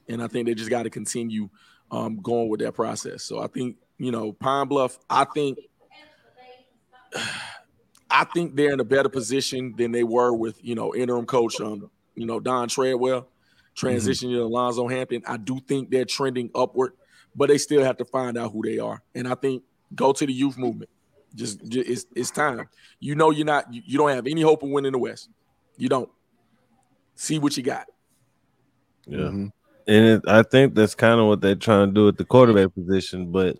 and 0.08 0.22
I 0.22 0.26
think 0.26 0.46
they 0.46 0.54
just 0.54 0.70
got 0.70 0.82
to 0.82 0.90
continue 0.90 1.48
um, 1.90 2.16
going 2.16 2.48
with 2.48 2.60
that 2.60 2.72
process. 2.72 3.22
So 3.22 3.40
I 3.40 3.46
think, 3.46 3.76
you 3.98 4.10
know, 4.10 4.32
Pine 4.32 4.68
Bluff. 4.68 4.98
I 5.08 5.24
think. 5.24 5.58
I 8.14 8.24
think 8.24 8.54
they're 8.54 8.74
in 8.74 8.80
a 8.80 8.84
better 8.84 9.08
position 9.08 9.74
than 9.74 9.90
they 9.90 10.04
were 10.04 10.34
with, 10.34 10.62
you 10.62 10.74
know, 10.74 10.94
interim 10.94 11.24
coach, 11.24 11.58
um, 11.62 11.90
you 12.14 12.26
know, 12.26 12.40
Don 12.40 12.68
Treadwell 12.68 13.26
transitioning 13.74 14.34
to 14.34 14.42
Alonzo 14.42 14.86
Hampton. 14.86 15.22
I 15.26 15.36
do 15.36 15.58
think 15.60 15.90
they're 15.90 16.04
trending 16.04 16.50
upward, 16.54 16.92
but 17.34 17.48
they 17.48 17.58
still 17.58 17.82
have 17.82 17.96
to 17.98 18.04
find 18.04 18.36
out 18.36 18.52
who 18.52 18.62
they 18.62 18.78
are. 18.78 19.02
And 19.14 19.26
I 19.26 19.34
think 19.34 19.62
go 19.94 20.12
to 20.12 20.26
the 20.26 20.32
youth 20.32 20.58
movement. 20.58 20.90
Just, 21.34 21.66
ju- 21.66 21.84
it's, 21.86 22.06
it's 22.14 22.30
time. 22.30 22.68
You 23.00 23.14
know, 23.14 23.30
you're 23.30 23.46
not. 23.46 23.72
You, 23.72 23.82
you 23.84 23.98
don't 23.98 24.10
have 24.10 24.26
any 24.26 24.42
hope 24.42 24.62
of 24.62 24.68
winning 24.68 24.92
the 24.92 24.98
West. 24.98 25.30
You 25.76 25.88
don't. 25.88 26.10
See 27.14 27.38
what 27.38 27.56
you 27.56 27.62
got. 27.62 27.86
Yeah. 29.06 29.18
mhm. 29.18 29.52
And 29.86 30.06
it, 30.06 30.22
I 30.28 30.42
think 30.42 30.74
that's 30.74 30.94
kind 30.94 31.20
of 31.20 31.26
what 31.26 31.40
they're 31.40 31.56
trying 31.56 31.88
to 31.88 31.92
do 31.92 32.08
at 32.08 32.16
the 32.16 32.24
quarterback 32.24 32.72
position, 32.74 33.32
but 33.32 33.58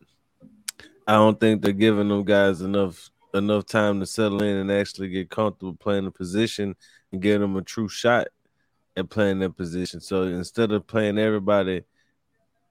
I 1.07 1.15
don't 1.15 1.39
think 1.41 1.63
they're 1.63 1.73
giving 1.73 2.09
them 2.09 2.25
guys 2.25 2.61
enough 2.61 3.11
enough 3.35 3.67
time 3.67 3.99
to 3.99 4.07
settle 4.07 4.43
in 4.43 4.57
and 4.59 4.71
actually 4.71 5.09
get 5.09 5.31
comfortable 5.31 5.75
playing 5.75 6.05
the 6.05 6.11
position 6.11 6.77
and 7.11 7.23
give 7.23 7.41
them 7.41 7.57
a 7.57 7.63
true 7.63 7.89
shot 7.89 8.29
at 8.97 9.09
playing 9.09 9.39
that 9.41 9.57
position. 9.57 10.01
So 10.01 10.25
instead 10.25 10.71
of 10.71 10.87
playing 10.87 11.19
everybody 11.19 11.83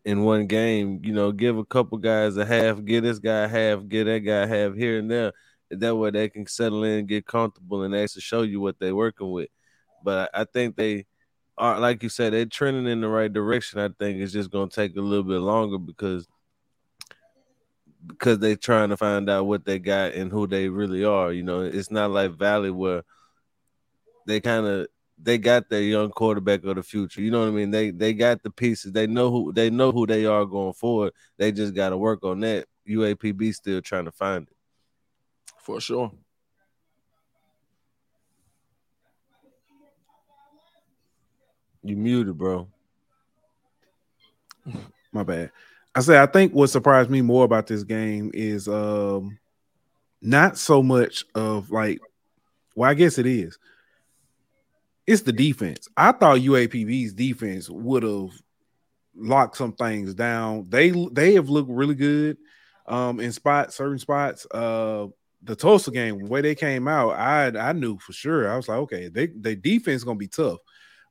in 0.04 0.24
one 0.24 0.48
game, 0.48 1.02
you 1.04 1.14
know, 1.14 1.32
give 1.32 1.58
a 1.58 1.66
couple 1.66 1.98
guys 1.98 2.38
a 2.38 2.46
half, 2.46 2.84
get 2.84 3.02
this 3.02 3.20
guy 3.20 3.48
half, 3.48 3.88
get 3.88 4.06
that 4.06 4.20
guy 4.20 4.46
half 4.46 4.74
here 4.74 4.98
and 5.00 5.10
there. 5.10 5.32
That 5.70 5.96
way 5.96 6.12
they 6.12 6.30
can 6.30 6.46
settle 6.48 6.84
in, 6.84 7.06
get 7.06 7.26
comfortable, 7.26 7.84
and 7.84 7.96
actually 7.96 8.22
show 8.22 8.42
you 8.42 8.60
what 8.60 8.80
they're 8.80 8.96
working 8.96 9.32
with. 9.32 9.50
But 10.04 10.30
I 10.34 10.46
think 10.46 10.76
they 10.76 11.06
are, 11.58 11.80
like 11.80 12.04
you 12.04 12.10
said, 12.10 12.34
they're 12.34 12.46
trending 12.46 12.88
in 12.88 13.02
the 13.02 13.08
right 13.08 13.32
direction. 13.32 13.80
I 13.80 13.90
think 14.00 14.20
it's 14.20 14.34
just 14.34 14.52
gonna 14.52 14.70
take 14.70 14.96
a 14.98 15.02
little 15.02 15.24
bit 15.24 15.40
longer 15.40 15.78
because 15.78 16.28
because 18.08 18.40
they're 18.40 18.56
trying 18.56 18.90
to 18.90 18.98
find 18.98 19.30
out 19.30 19.46
what 19.46 19.64
they 19.64 19.78
got 19.78 20.14
and 20.14 20.32
who 20.32 20.48
they 20.48 20.70
really 20.70 21.06
are. 21.06 21.32
You 21.32 21.44
know, 21.44 21.62
it's 21.62 21.92
not 21.92 22.10
like 22.10 22.38
Valley 22.38 22.72
where 22.72 23.04
they 24.26 24.40
kind 24.40 24.66
of 24.66 24.88
they 25.24 25.38
got 25.38 25.70
their 25.70 25.82
young 25.82 26.10
quarterback 26.10 26.64
of 26.64 26.76
the 26.76 26.84
future. 26.84 27.22
You 27.22 27.32
know 27.32 27.42
what 27.42 27.50
I 27.50 27.52
mean? 27.52 27.72
They 27.72 27.92
they 27.92 28.14
got 28.14 28.42
the 28.44 28.50
pieces. 28.50 28.92
They 28.92 29.08
know 29.08 29.32
who 29.32 29.54
they 29.54 29.70
know 29.70 29.92
who 29.92 30.08
they 30.08 30.26
are 30.26 30.46
going 30.46 30.74
forward. 30.74 31.14
They 31.38 31.52
just 31.52 31.74
got 31.74 31.90
to 31.90 31.98
work 31.98 32.24
on 32.24 32.40
that. 32.42 32.66
UAPB 32.88 33.54
still 33.54 33.82
trying 33.82 34.06
to 34.06 34.12
find 34.12 34.48
it. 34.48 34.56
For 35.60 35.80
sure. 35.80 36.12
You 41.84 41.96
muted, 41.96 42.38
bro. 42.38 42.68
My 45.12 45.24
bad. 45.24 45.52
I 45.94 46.02
say 46.02 46.20
I 46.20 46.26
think 46.26 46.54
what 46.54 46.70
surprised 46.70 47.10
me 47.10 47.22
more 47.22 47.44
about 47.44 47.68
this 47.68 47.84
game 47.84 48.32
is 48.34 48.68
um 48.68 49.38
not 50.22 50.58
so 50.58 50.82
much 50.82 51.26
of 51.36 51.70
like 51.72 52.00
well, 52.76 52.90
I 52.90 52.94
guess 52.94 53.18
it 53.18 53.26
is. 53.26 53.58
It's 55.08 55.22
the 55.22 55.34
defense. 55.34 55.88
I 55.98 56.12
thought 56.12 56.40
UAPB's 56.40 57.14
defense 57.14 57.70
would 57.70 58.04
have 58.04 58.30
locked 59.16 59.58
some 59.58 59.74
things 59.74 60.14
down. 60.14 60.68
They 60.70 60.92
they 61.12 61.34
have 61.34 61.50
looked 61.50 61.70
really 61.70 61.96
good 61.96 62.38
um 62.88 63.20
in 63.20 63.32
spots, 63.32 63.76
certain 63.76 64.00
spots. 64.00 64.46
Uh 64.52 65.08
the 65.44 65.56
Tulsa 65.56 65.92
game, 65.92 66.20
the 66.20 66.30
way 66.30 66.42
they 66.42 66.56
came 66.56 66.88
out, 66.88 67.12
I 67.12 67.48
I 67.48 67.74
knew 67.74 67.98
for 67.98 68.14
sure. 68.14 68.50
I 68.52 68.56
was 68.56 68.68
like, 68.68 68.78
okay, 68.80 69.08
they 69.08 69.28
their 69.28 69.56
defense 69.56 69.98
is 69.98 70.04
gonna 70.04 70.18
be 70.18 70.28
tough. 70.28 70.60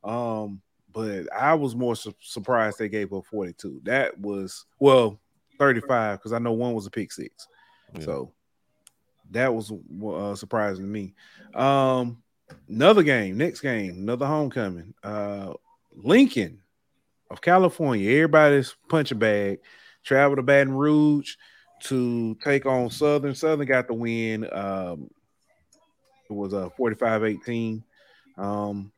Um, 0.04 0.60
but 0.92 1.26
I 1.36 1.54
was 1.54 1.74
more 1.74 1.94
su- 1.96 2.14
surprised 2.20 2.78
they 2.78 2.88
gave 2.88 3.12
up 3.12 3.26
42. 3.26 3.80
That 3.84 4.18
was 4.18 4.66
well 4.78 5.20
35 5.58 6.18
because 6.18 6.32
I 6.32 6.38
know 6.38 6.52
one 6.52 6.74
was 6.74 6.86
a 6.86 6.90
pick 6.90 7.12
six. 7.12 7.48
Yeah. 7.94 8.04
So 8.04 8.32
that 9.30 9.54
was 9.54 9.72
uh, 9.72 10.34
surprising 10.34 10.84
to 10.84 10.90
me. 10.90 11.14
Um, 11.54 12.22
another 12.68 13.02
game, 13.02 13.36
next 13.36 13.60
game, 13.60 13.90
another 13.90 14.26
homecoming. 14.26 14.94
Uh, 15.02 15.54
Lincoln 15.94 16.60
of 17.30 17.40
California. 17.40 18.10
Everybody's 18.10 18.74
punch 18.88 19.10
a 19.10 19.14
bag. 19.14 19.60
Travel 20.04 20.36
to 20.36 20.42
Baton 20.42 20.74
Rouge 20.74 21.34
to 21.84 22.34
take 22.42 22.66
on 22.66 22.90
Southern. 22.90 23.34
Southern 23.34 23.66
got 23.66 23.86
the 23.86 23.94
win. 23.94 24.48
Um, 24.52 25.10
it 26.28 26.32
was 26.32 26.52
a 26.52 26.70
45 26.70 27.24
18. 27.24 27.84
Um, 28.38 28.92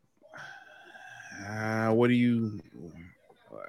uh, 1.48 1.90
what 1.90 2.08
do 2.08 2.14
you? 2.14 2.60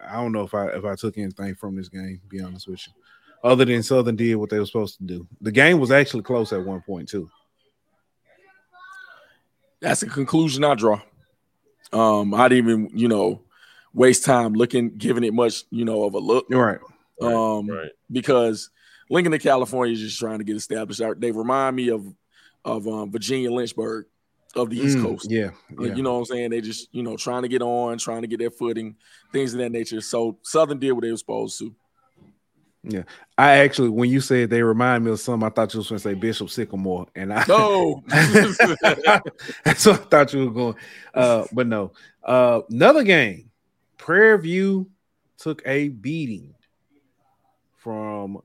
I 0.08 0.16
don't 0.16 0.32
know 0.32 0.44
if 0.44 0.54
I 0.54 0.68
if 0.68 0.86
I 0.86 0.96
took 0.96 1.18
anything 1.18 1.56
from 1.56 1.76
this 1.76 1.90
game. 1.90 2.22
Be 2.28 2.42
honest 2.42 2.68
with 2.68 2.86
you, 2.86 2.94
other 3.44 3.66
than 3.66 3.82
Southern 3.82 4.16
did 4.16 4.36
what 4.36 4.50
they 4.50 4.60
were 4.60 4.66
supposed 4.66 4.98
to 4.98 5.04
do. 5.04 5.28
The 5.42 5.52
game 5.52 5.80
was 5.80 5.92
actually 5.92 6.24
close 6.24 6.54
at 6.54 6.64
one 6.64 6.82
point 6.82 7.10
too. 7.10 7.30
That's 9.84 10.02
a 10.02 10.08
conclusion 10.08 10.64
I 10.64 10.76
draw. 10.76 11.02
Um, 11.92 12.34
I 12.34 12.48
didn't 12.48 12.70
even, 12.70 12.98
you 12.98 13.10
know, 13.10 13.42
waste 13.94 14.24
time 14.24 14.54
looking, 14.54 14.98
giving 14.98 15.26
it 15.26 15.34
much, 15.34 15.66
you 15.72 15.84
know, 15.84 16.06
of 16.06 16.14
a 16.14 16.20
look. 16.20 16.46
Right. 16.50 16.80
Um, 17.22 17.68
right. 17.68 17.92
because 18.10 18.70
Lincoln 19.10 19.34
to 19.34 19.40
California 19.40 19.94
is 19.94 20.00
just 20.00 20.20
trying 20.20 20.40
to 20.40 20.46
get 20.46 20.56
established. 20.56 21.02
They 21.20 21.32
remind 21.32 21.76
me 21.76 21.90
of 21.90 22.06
of 22.66 22.88
um, 22.88 23.12
Virginia 23.12 23.52
Lynchburg 23.52 24.06
of 24.56 24.70
the 24.70 24.80
East 24.80 24.98
Mm, 24.98 25.04
Coast. 25.04 25.30
Yeah, 25.30 25.52
yeah. 25.78 25.94
You 25.94 26.02
know 26.02 26.14
what 26.14 26.20
I'm 26.20 26.26
saying? 26.26 26.52
They 26.52 26.62
just, 26.62 26.88
you 26.94 27.04
know, 27.04 27.18
trying 27.18 27.42
to 27.42 27.50
get 27.50 27.62
on, 27.62 27.98
trying 27.98 28.22
to 28.22 28.28
get 28.28 28.40
their 28.40 28.52
footing, 28.52 28.96
things 29.34 29.54
of 29.54 29.60
that 29.60 29.72
nature. 29.72 30.00
So 30.00 30.40
Southern 30.44 30.80
did 30.80 30.94
what 30.94 31.02
they 31.02 31.12
were 31.12 31.18
supposed 31.18 31.60
to. 31.60 31.76
I 33.38 33.58
actually, 33.60 33.90
when 33.90 34.10
you 34.10 34.20
said 34.20 34.50
they 34.50 34.62
remind 34.62 35.06
me 35.06 35.12
of 35.12 35.20
something, 35.20 35.46
I 35.48 35.50
thought 35.50 35.74
you 35.74 35.80
was 35.80 35.88
going 35.90 36.00
to 36.00 36.04
say 36.04 36.14
Bishop 36.14 36.50
Sycamore, 36.50 37.08
and 37.16 37.34
I 37.34 37.46
No. 37.48 38.04
that's 39.64 39.86
what 39.86 40.02
I 40.02 40.06
thought 40.10 40.34
you 40.34 40.46
were 40.46 40.52
going. 40.52 40.76
Uh, 41.14 41.46
but 41.54 41.68
no. 41.68 41.92
Uh, 42.24 42.62
another 42.70 43.04
game. 43.04 43.50
Prairie 43.98 44.38
View 44.42 44.90
took 45.38 45.62
a 45.66 45.88
beating 45.90 46.54
from 47.78 48.42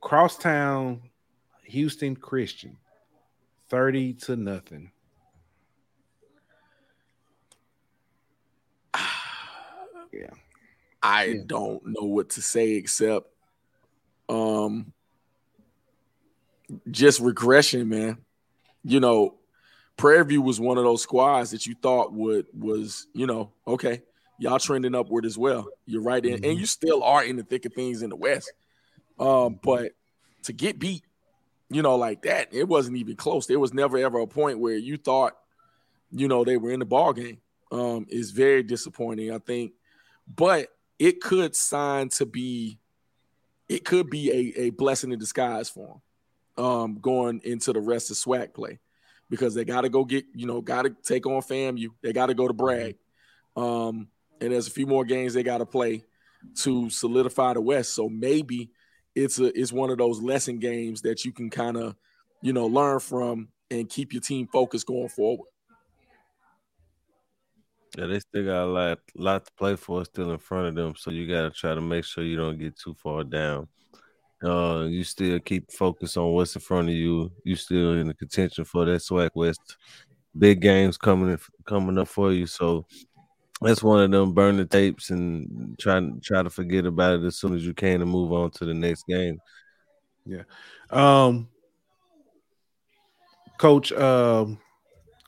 Crosstown 0.00 1.02
Houston 1.64 2.16
Christian, 2.16 2.76
thirty 3.68 4.14
to 4.14 4.36
nothing. 4.36 4.90
Yeah. 10.12 10.30
I 11.02 11.24
Yeah. 11.24 11.42
don't 11.46 11.82
know 11.86 12.04
what 12.06 12.30
to 12.30 12.42
say 12.42 12.72
except 12.72 13.31
um 14.28 14.92
just 16.90 17.20
regression, 17.20 17.88
man. 17.88 18.18
You 18.84 19.00
know, 19.00 19.34
Prairie 19.96 20.24
View 20.24 20.42
was 20.42 20.58
one 20.58 20.78
of 20.78 20.84
those 20.84 21.02
squads 21.02 21.50
that 21.50 21.66
you 21.66 21.74
thought 21.74 22.12
would 22.12 22.46
was, 22.58 23.06
you 23.14 23.26
know, 23.26 23.52
okay, 23.66 24.02
y'all 24.38 24.58
trending 24.58 24.94
upward 24.94 25.24
as 25.24 25.36
well. 25.36 25.68
You're 25.86 26.02
right 26.02 26.24
in, 26.24 26.44
and 26.44 26.58
you 26.58 26.66
still 26.66 27.02
are 27.02 27.24
in 27.24 27.36
the 27.36 27.44
thick 27.44 27.64
of 27.66 27.74
things 27.74 28.02
in 28.02 28.10
the 28.10 28.16
West. 28.16 28.52
Um, 29.18 29.60
but 29.62 29.92
to 30.44 30.52
get 30.52 30.78
beat, 30.78 31.04
you 31.70 31.82
know, 31.82 31.96
like 31.96 32.22
that, 32.22 32.48
it 32.52 32.66
wasn't 32.66 32.96
even 32.96 33.16
close. 33.16 33.46
There 33.46 33.60
was 33.60 33.74
never 33.74 33.98
ever 33.98 34.18
a 34.18 34.26
point 34.26 34.58
where 34.58 34.76
you 34.76 34.96
thought 34.96 35.36
you 36.12 36.28
know, 36.28 36.44
they 36.44 36.56
were 36.56 36.70
in 36.70 36.80
the 36.80 36.84
ball 36.86 37.12
game 37.12 37.38
um, 37.72 38.06
is 38.08 38.30
very 38.30 38.62
disappointing. 38.62 39.32
I 39.32 39.38
think, 39.38 39.72
but 40.32 40.68
it 40.98 41.20
could 41.20 41.56
sign 41.56 42.10
to 42.10 42.26
be, 42.26 42.78
it 43.72 43.86
could 43.86 44.10
be 44.10 44.30
a, 44.30 44.60
a 44.64 44.70
blessing 44.70 45.12
in 45.12 45.18
disguise 45.18 45.70
for 45.70 46.00
them 46.56 46.64
um, 46.64 46.98
going 47.00 47.40
into 47.42 47.72
the 47.72 47.80
rest 47.80 48.10
of 48.10 48.18
SWAC 48.18 48.52
play 48.52 48.78
because 49.30 49.54
they 49.54 49.64
got 49.64 49.80
to 49.80 49.88
go 49.88 50.04
get, 50.04 50.26
you 50.34 50.46
know, 50.46 50.60
got 50.60 50.82
to 50.82 50.90
take 50.90 51.26
on 51.26 51.40
FAMU. 51.40 51.88
They 52.02 52.12
got 52.12 52.26
to 52.26 52.34
go 52.34 52.46
to 52.46 52.52
Bragg. 52.52 52.96
Um, 53.56 54.08
and 54.42 54.52
there's 54.52 54.66
a 54.66 54.70
few 54.70 54.86
more 54.86 55.06
games 55.06 55.32
they 55.32 55.42
got 55.42 55.58
to 55.58 55.66
play 55.66 56.04
to 56.56 56.90
solidify 56.90 57.54
the 57.54 57.62
West. 57.62 57.94
So 57.94 58.10
maybe 58.10 58.70
it's 59.14 59.38
a 59.38 59.58
it's 59.58 59.72
one 59.72 59.88
of 59.88 59.96
those 59.96 60.20
lesson 60.20 60.58
games 60.58 61.00
that 61.02 61.24
you 61.24 61.32
can 61.32 61.48
kind 61.48 61.78
of, 61.78 61.96
you 62.42 62.52
know, 62.52 62.66
learn 62.66 63.00
from 63.00 63.48
and 63.70 63.88
keep 63.88 64.12
your 64.12 64.20
team 64.20 64.48
focused 64.48 64.86
going 64.86 65.08
forward. 65.08 65.48
Yeah, 67.96 68.06
they 68.06 68.20
still 68.20 68.44
got 68.44 68.64
a 68.64 68.66
lot, 68.66 68.98
lot 69.14 69.44
to 69.44 69.52
play 69.52 69.76
for 69.76 70.04
still 70.04 70.32
in 70.32 70.38
front 70.38 70.68
of 70.68 70.74
them. 70.74 70.94
So 70.96 71.10
you 71.10 71.28
got 71.28 71.42
to 71.42 71.50
try 71.50 71.74
to 71.74 71.80
make 71.80 72.04
sure 72.04 72.24
you 72.24 72.36
don't 72.36 72.58
get 72.58 72.76
too 72.76 72.94
far 72.94 73.22
down. 73.24 73.68
Uh, 74.42 74.86
you 74.88 75.04
still 75.04 75.38
keep 75.40 75.70
focus 75.70 76.16
on 76.16 76.32
what's 76.32 76.54
in 76.56 76.62
front 76.62 76.88
of 76.88 76.94
you. 76.94 77.30
You 77.44 77.54
still 77.54 77.92
in 77.92 78.08
the 78.08 78.14
contention 78.14 78.64
for 78.64 78.84
that 78.86 79.00
SWAC 79.00 79.30
West 79.34 79.76
big 80.36 80.60
games 80.60 80.96
coming 80.96 81.38
coming 81.64 81.98
up 81.98 82.08
for 82.08 82.32
you. 82.32 82.46
So 82.46 82.86
that's 83.60 83.82
one 83.82 84.02
of 84.02 84.10
them 84.10 84.32
burn 84.32 84.56
the 84.56 84.64
tapes 84.64 85.10
and 85.10 85.78
try 85.78 86.00
try 86.22 86.42
to 86.42 86.50
forget 86.50 86.86
about 86.86 87.20
it 87.20 87.24
as 87.26 87.36
soon 87.36 87.54
as 87.54 87.64
you 87.64 87.74
can 87.74 88.02
and 88.02 88.10
move 88.10 88.32
on 88.32 88.50
to 88.52 88.64
the 88.64 88.74
next 88.74 89.06
game. 89.06 89.38
Yeah. 90.24 90.42
Um 90.90 91.48
Coach 93.58 93.92
um 93.92 94.58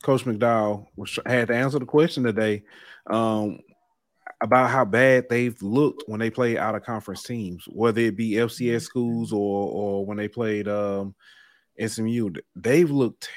Coach 0.04 0.24
McDowell 0.24 0.86
was, 0.96 1.18
had 1.24 1.48
to 1.48 1.54
answer 1.56 1.78
the 1.78 1.86
question 1.86 2.24
today 2.24 2.62
um, 3.10 3.58
about 4.42 4.68
how 4.68 4.84
bad 4.84 5.24
they've 5.30 5.60
looked 5.62 6.04
when 6.06 6.20
they 6.20 6.28
play 6.28 6.58
out 6.58 6.74
of 6.74 6.84
conference 6.84 7.22
teams, 7.22 7.64
whether 7.68 8.00
it 8.02 8.14
be 8.14 8.32
FCS 8.32 8.82
schools 8.82 9.32
or 9.32 9.70
or 9.70 10.06
when 10.06 10.18
they 10.18 10.28
played 10.28 10.68
um, 10.68 11.14
SMU. 11.84 12.30
They've 12.54 12.90
looked 12.90 13.30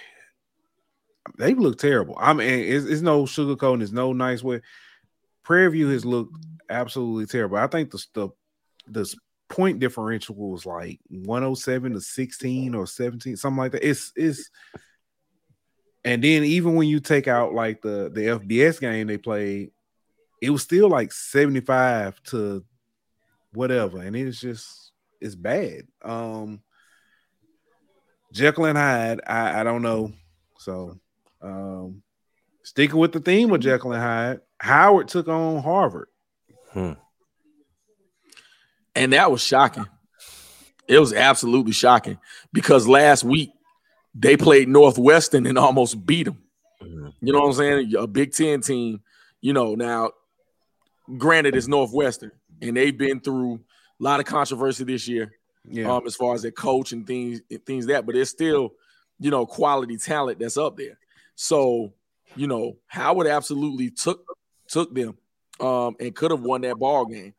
they've 1.37 1.57
looked 1.57 1.79
terrible. 1.79 2.15
I 2.19 2.33
mean, 2.33 2.47
it's, 2.47 2.85
it's 2.85 3.01
no 3.01 3.23
sugarcoating, 3.23 3.81
it's 3.81 3.91
no 3.93 4.11
nice 4.11 4.43
way. 4.43 4.61
Prairie 5.43 5.71
View 5.71 5.87
has 5.87 6.03
looked 6.03 6.35
absolutely 6.69 7.27
terrible. 7.27 7.57
I 7.57 7.67
think 7.67 7.91
the 7.91 8.05
the 8.13 8.29
the 8.89 9.15
point 9.47 9.79
differential 9.79 10.35
was 10.35 10.65
like 10.65 10.99
107 11.07 11.93
to 11.93 12.01
16 12.01 12.75
or 12.75 12.85
17, 12.85 13.37
something 13.37 13.57
like 13.57 13.71
that. 13.71 13.87
It's 13.87 14.11
it's 14.17 14.49
and 16.03 16.23
then 16.23 16.43
even 16.43 16.75
when 16.75 16.87
you 16.87 16.99
take 16.99 17.27
out 17.27 17.53
like 17.53 17.81
the 17.81 18.09
the 18.13 18.27
FBS 18.27 18.79
game 18.79 19.07
they 19.07 19.17
played, 19.17 19.71
it 20.41 20.49
was 20.49 20.61
still 20.61 20.89
like 20.89 21.11
75 21.11 22.21
to 22.23 22.63
whatever. 23.53 23.99
And 23.99 24.15
it's 24.15 24.39
just 24.39 24.91
it's 25.19 25.35
bad. 25.35 25.83
Um 26.01 26.61
Jekyll 28.31 28.65
and 28.65 28.77
Hyde, 28.77 29.21
I, 29.25 29.61
I 29.61 29.63
don't 29.63 29.81
know. 29.81 30.11
So 30.59 30.99
um 31.41 32.03
sticking 32.63 32.99
with 32.99 33.13
the 33.13 33.19
theme 33.19 33.51
of 33.51 33.59
Jekyll 33.59 33.93
and 33.93 34.01
Hyde, 34.01 34.39
Howard 34.59 35.07
took 35.07 35.27
on 35.27 35.61
Harvard. 35.61 36.07
Hmm. 36.71 36.93
And 38.95 39.13
that 39.13 39.31
was 39.31 39.41
shocking. 39.41 39.87
It 40.87 40.99
was 40.99 41.13
absolutely 41.13 41.73
shocking 41.73 42.17
because 42.53 42.87
last 42.87 43.23
week 43.23 43.51
they 44.19 44.35
played 44.35 44.67
Northwestern 44.67 45.45
and 45.45 45.57
almost 45.57 46.05
beat 46.05 46.23
them. 46.23 46.41
Mm-hmm. 46.81 47.09
You 47.21 47.33
know 47.33 47.39
what 47.39 47.47
I'm 47.47 47.53
saying? 47.53 47.93
A 47.95 48.07
Big 48.07 48.33
Ten 48.33 48.61
team. 48.61 49.01
You 49.41 49.53
know, 49.53 49.75
now, 49.75 50.11
granted, 51.17 51.55
it's 51.55 51.67
Northwestern, 51.67 52.31
and 52.61 52.75
they've 52.75 52.97
been 52.97 53.19
through 53.19 53.55
a 53.99 54.03
lot 54.03 54.19
of 54.19 54.25
controversy 54.25 54.83
this 54.83 55.07
year. 55.07 55.33
Yeah. 55.69 55.91
Um, 55.91 56.07
as 56.07 56.15
far 56.15 56.33
as 56.33 56.41
their 56.41 56.51
coach 56.51 56.93
and 56.93 57.05
things, 57.05 57.41
things 57.65 57.87
that, 57.87 58.05
but 58.05 58.15
it's 58.15 58.31
still, 58.31 58.73
you 59.19 59.29
know, 59.29 59.45
quality 59.45 59.97
talent 59.97 60.39
that's 60.39 60.57
up 60.57 60.77
there. 60.77 60.97
So, 61.35 61.93
you 62.35 62.47
know, 62.47 62.77
Howard 62.87 63.27
absolutely 63.27 63.89
took 63.89 64.25
took 64.67 64.93
them 64.95 65.17
um, 65.59 65.95
and 65.99 66.15
could 66.15 66.31
have 66.31 66.41
won 66.41 66.61
that 66.61 66.79
ball 66.79 67.05
game. 67.05 67.33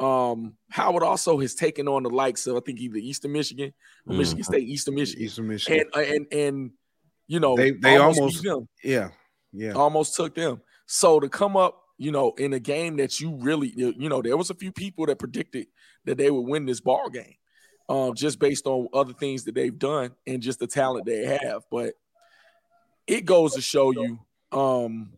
Um, 0.00 0.56
Howard 0.70 1.02
also 1.02 1.38
has 1.38 1.54
taken 1.54 1.86
on 1.86 2.02
the 2.02 2.10
likes 2.10 2.46
of 2.46 2.56
I 2.56 2.60
think 2.60 2.80
either 2.80 2.96
Eastern 2.96 3.32
Michigan 3.32 3.72
or 4.06 4.14
mm. 4.14 4.18
Michigan 4.18 4.44
State, 4.44 4.68
Eastern 4.68 4.94
Michigan, 4.94 5.22
Eastern 5.22 5.48
Michigan, 5.48 5.86
and 5.94 6.04
and 6.04 6.32
and 6.32 6.70
you 7.28 7.40
know 7.40 7.56
they 7.56 7.70
they 7.70 7.96
almost, 7.96 8.18
almost 8.18 8.42
them. 8.42 8.68
yeah 8.82 9.08
yeah 9.52 9.72
almost 9.72 10.16
took 10.16 10.34
them. 10.34 10.60
So 10.86 11.20
to 11.20 11.28
come 11.28 11.56
up, 11.56 11.80
you 11.96 12.10
know, 12.10 12.32
in 12.38 12.52
a 12.52 12.60
game 12.60 12.96
that 12.96 13.20
you 13.20 13.36
really 13.36 13.72
you 13.76 14.08
know 14.08 14.20
there 14.20 14.36
was 14.36 14.50
a 14.50 14.54
few 14.54 14.72
people 14.72 15.06
that 15.06 15.18
predicted 15.18 15.66
that 16.06 16.18
they 16.18 16.30
would 16.30 16.46
win 16.46 16.66
this 16.66 16.80
ball 16.80 17.08
game, 17.08 17.36
um, 17.88 18.14
just 18.14 18.40
based 18.40 18.66
on 18.66 18.88
other 18.92 19.12
things 19.12 19.44
that 19.44 19.54
they've 19.54 19.78
done 19.78 20.10
and 20.26 20.42
just 20.42 20.58
the 20.58 20.66
talent 20.66 21.06
they 21.06 21.24
have. 21.24 21.62
But 21.70 21.94
it 23.06 23.24
goes 23.24 23.54
to 23.54 23.60
show 23.60 23.92
you, 23.92 24.18
um, 24.50 25.12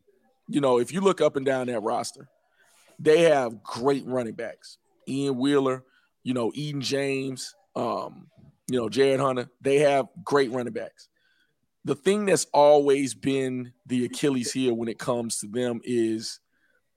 you 0.48 0.60
know, 0.60 0.78
if 0.78 0.92
you 0.92 1.00
look 1.00 1.22
up 1.22 1.36
and 1.36 1.46
down 1.46 1.68
that 1.68 1.80
roster 1.80 2.28
they 2.98 3.22
have 3.22 3.62
great 3.62 4.04
running 4.06 4.34
backs. 4.34 4.78
Ian 5.08 5.36
Wheeler, 5.36 5.84
you 6.22 6.34
know, 6.34 6.50
Eden 6.54 6.80
James, 6.80 7.54
um, 7.74 8.28
you 8.68 8.78
know, 8.78 8.88
Jarett 8.88 9.20
Hunter. 9.20 9.48
They 9.60 9.78
have 9.80 10.06
great 10.24 10.50
running 10.50 10.72
backs. 10.72 11.08
The 11.84 11.94
thing 11.94 12.26
that's 12.26 12.46
always 12.52 13.14
been 13.14 13.72
the 13.86 14.06
Achilles 14.06 14.52
heel 14.52 14.74
when 14.74 14.88
it 14.88 14.98
comes 14.98 15.38
to 15.38 15.46
them 15.46 15.80
is 15.84 16.40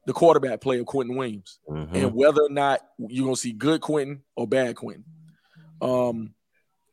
the 0.07 0.13
quarterback 0.13 0.61
play 0.61 0.79
of 0.79 0.87
Quinton 0.87 1.15
Williams 1.15 1.59
mm-hmm. 1.69 1.95
and 1.95 2.15
whether 2.15 2.41
or 2.41 2.49
not 2.49 2.81
you're 2.97 3.25
going 3.25 3.35
to 3.35 3.39
see 3.39 3.51
good 3.51 3.81
Quinton 3.81 4.23
or 4.35 4.47
bad 4.47 4.75
Quinton. 4.75 5.05
Um, 5.81 6.33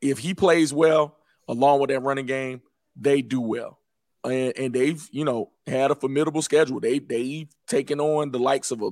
if 0.03 0.19
he 0.19 0.35
plays 0.35 0.75
well 0.75 1.17
along 1.49 1.81
with 1.81 1.89
that 1.89 2.01
running 2.01 2.27
game, 2.27 2.61
they 2.95 3.23
do 3.23 3.41
well 3.41 3.79
and, 4.27 4.53
and 4.59 4.75
they've 4.75 5.07
you 5.11 5.25
know 5.25 5.51
had 5.67 5.91
a 5.91 5.95
formidable 5.95 6.43
schedule. 6.43 6.81
They 6.81 6.99
they've 6.99 7.49
taken 7.67 8.01
on 8.01 8.31
the 8.31 8.39
likes 8.39 8.71
of 8.71 8.83
a 8.83 8.91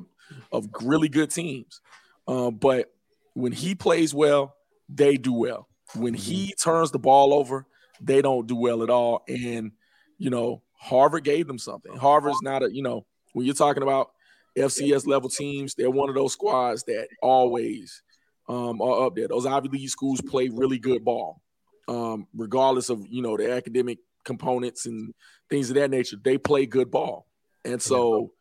of 0.52 0.68
really 0.82 1.08
good 1.08 1.30
teams, 1.30 1.80
uh, 2.26 2.50
but 2.50 2.92
when 3.34 3.52
he 3.52 3.74
plays 3.74 4.14
well, 4.14 4.54
they 4.88 5.16
do 5.16 5.32
well. 5.32 5.68
When 5.94 6.14
he 6.14 6.46
mm-hmm. 6.46 6.70
turns 6.70 6.90
the 6.90 6.98
ball 6.98 7.34
over, 7.34 7.66
they 8.00 8.22
don't 8.22 8.46
do 8.46 8.56
well 8.56 8.82
at 8.82 8.90
all. 8.90 9.22
And 9.28 9.72
you 10.18 10.30
know, 10.30 10.62
Harvard 10.78 11.24
gave 11.24 11.46
them 11.46 11.58
something. 11.58 11.96
Harvard's 11.96 12.42
not 12.42 12.62
a 12.62 12.72
you 12.72 12.82
know 12.82 13.04
when 13.32 13.46
you're 13.46 13.54
talking 13.54 13.82
about 13.82 14.12
FCS 14.56 15.06
level 15.06 15.28
teams, 15.28 15.74
they're 15.74 15.90
one 15.90 16.08
of 16.08 16.14
those 16.14 16.32
squads 16.32 16.84
that 16.84 17.08
always 17.20 18.02
um, 18.48 18.80
are 18.80 19.06
up 19.06 19.16
there. 19.16 19.28
Those 19.28 19.46
Ivy 19.46 19.68
League 19.68 19.88
schools 19.88 20.20
play 20.20 20.48
really 20.48 20.78
good 20.78 21.04
ball, 21.04 21.40
um, 21.88 22.26
regardless 22.34 22.88
of 22.88 23.06
you 23.08 23.22
know 23.22 23.36
the 23.36 23.52
academic 23.52 23.98
components 24.24 24.86
and 24.86 25.14
things 25.50 25.70
of 25.70 25.76
that 25.76 25.90
nature. 25.90 26.16
They 26.22 26.38
play 26.38 26.66
good 26.66 26.90
ball, 26.90 27.26
and 27.64 27.80
so 27.80 28.32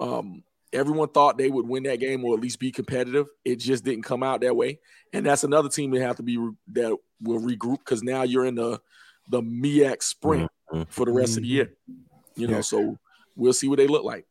um, 0.00 0.42
everyone 0.72 1.08
thought 1.08 1.38
they 1.38 1.50
would 1.50 1.68
win 1.68 1.84
that 1.84 2.00
game 2.00 2.24
or 2.24 2.34
at 2.34 2.40
least 2.40 2.58
be 2.58 2.72
competitive. 2.72 3.26
It 3.44 3.56
just 3.56 3.84
didn't 3.84 4.04
come 4.04 4.22
out 4.22 4.40
that 4.40 4.56
way, 4.56 4.80
and 5.12 5.26
that's 5.26 5.44
another 5.44 5.68
team 5.68 5.90
that 5.92 6.02
have 6.02 6.16
to 6.16 6.22
be 6.22 6.36
that 6.72 6.96
will 7.20 7.40
regroup 7.40 7.78
because 7.78 8.02
now 8.02 8.22
you're 8.22 8.46
in 8.46 8.56
the 8.56 8.80
the 9.28 9.42
MEAC 9.42 10.02
sprint 10.02 10.50
mm-hmm. 10.72 10.82
for 10.88 11.06
the 11.06 11.12
rest 11.12 11.36
of 11.36 11.42
the 11.42 11.48
year. 11.48 11.72
You 12.34 12.48
know, 12.48 12.56
yeah. 12.56 12.62
so 12.62 12.98
we'll 13.36 13.52
see 13.52 13.68
what 13.68 13.78
they 13.78 13.86
look 13.86 14.04
like. 14.04 14.26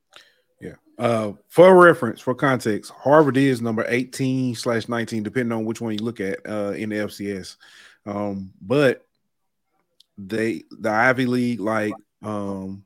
Yeah. 0.59 0.75
Uh, 0.97 1.33
for 1.47 1.75
reference, 1.83 2.19
for 2.19 2.35
context, 2.35 2.91
Harvard 2.91 3.37
is 3.37 3.61
number 3.61 3.85
18 3.87 4.55
slash 4.55 4.87
19, 4.87 5.23
depending 5.23 5.57
on 5.57 5.65
which 5.65 5.81
one 5.81 5.93
you 5.93 6.03
look 6.03 6.19
at 6.19 6.39
uh, 6.47 6.71
in 6.71 6.89
the 6.89 6.97
FCS. 6.97 7.57
Um, 8.05 8.51
but 8.61 9.05
they 10.27 10.63
the 10.71 10.89
Ivy 10.89 11.25
League, 11.25 11.59
like 11.59 11.93
um 12.21 12.83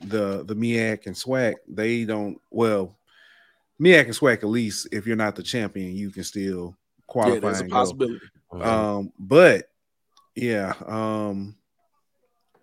the 0.00 0.44
the 0.44 0.54
MEAC 0.54 1.06
and 1.06 1.14
SWAC, 1.14 1.54
they 1.68 2.04
don't 2.04 2.38
well 2.50 2.96
MEAC 3.80 4.04
and 4.06 4.14
SWAC 4.14 4.38
at 4.38 4.44
least 4.44 4.88
if 4.92 5.06
you're 5.06 5.16
not 5.16 5.36
the 5.36 5.42
champion, 5.42 5.94
you 5.94 6.10
can 6.10 6.24
still 6.24 6.76
qualify. 7.06 7.34
Yeah, 7.34 7.40
there's 7.40 7.60
a 7.60 7.66
possibility. 7.66 8.26
Um, 8.52 9.12
but 9.18 9.66
yeah, 10.34 10.74
um 10.86 11.56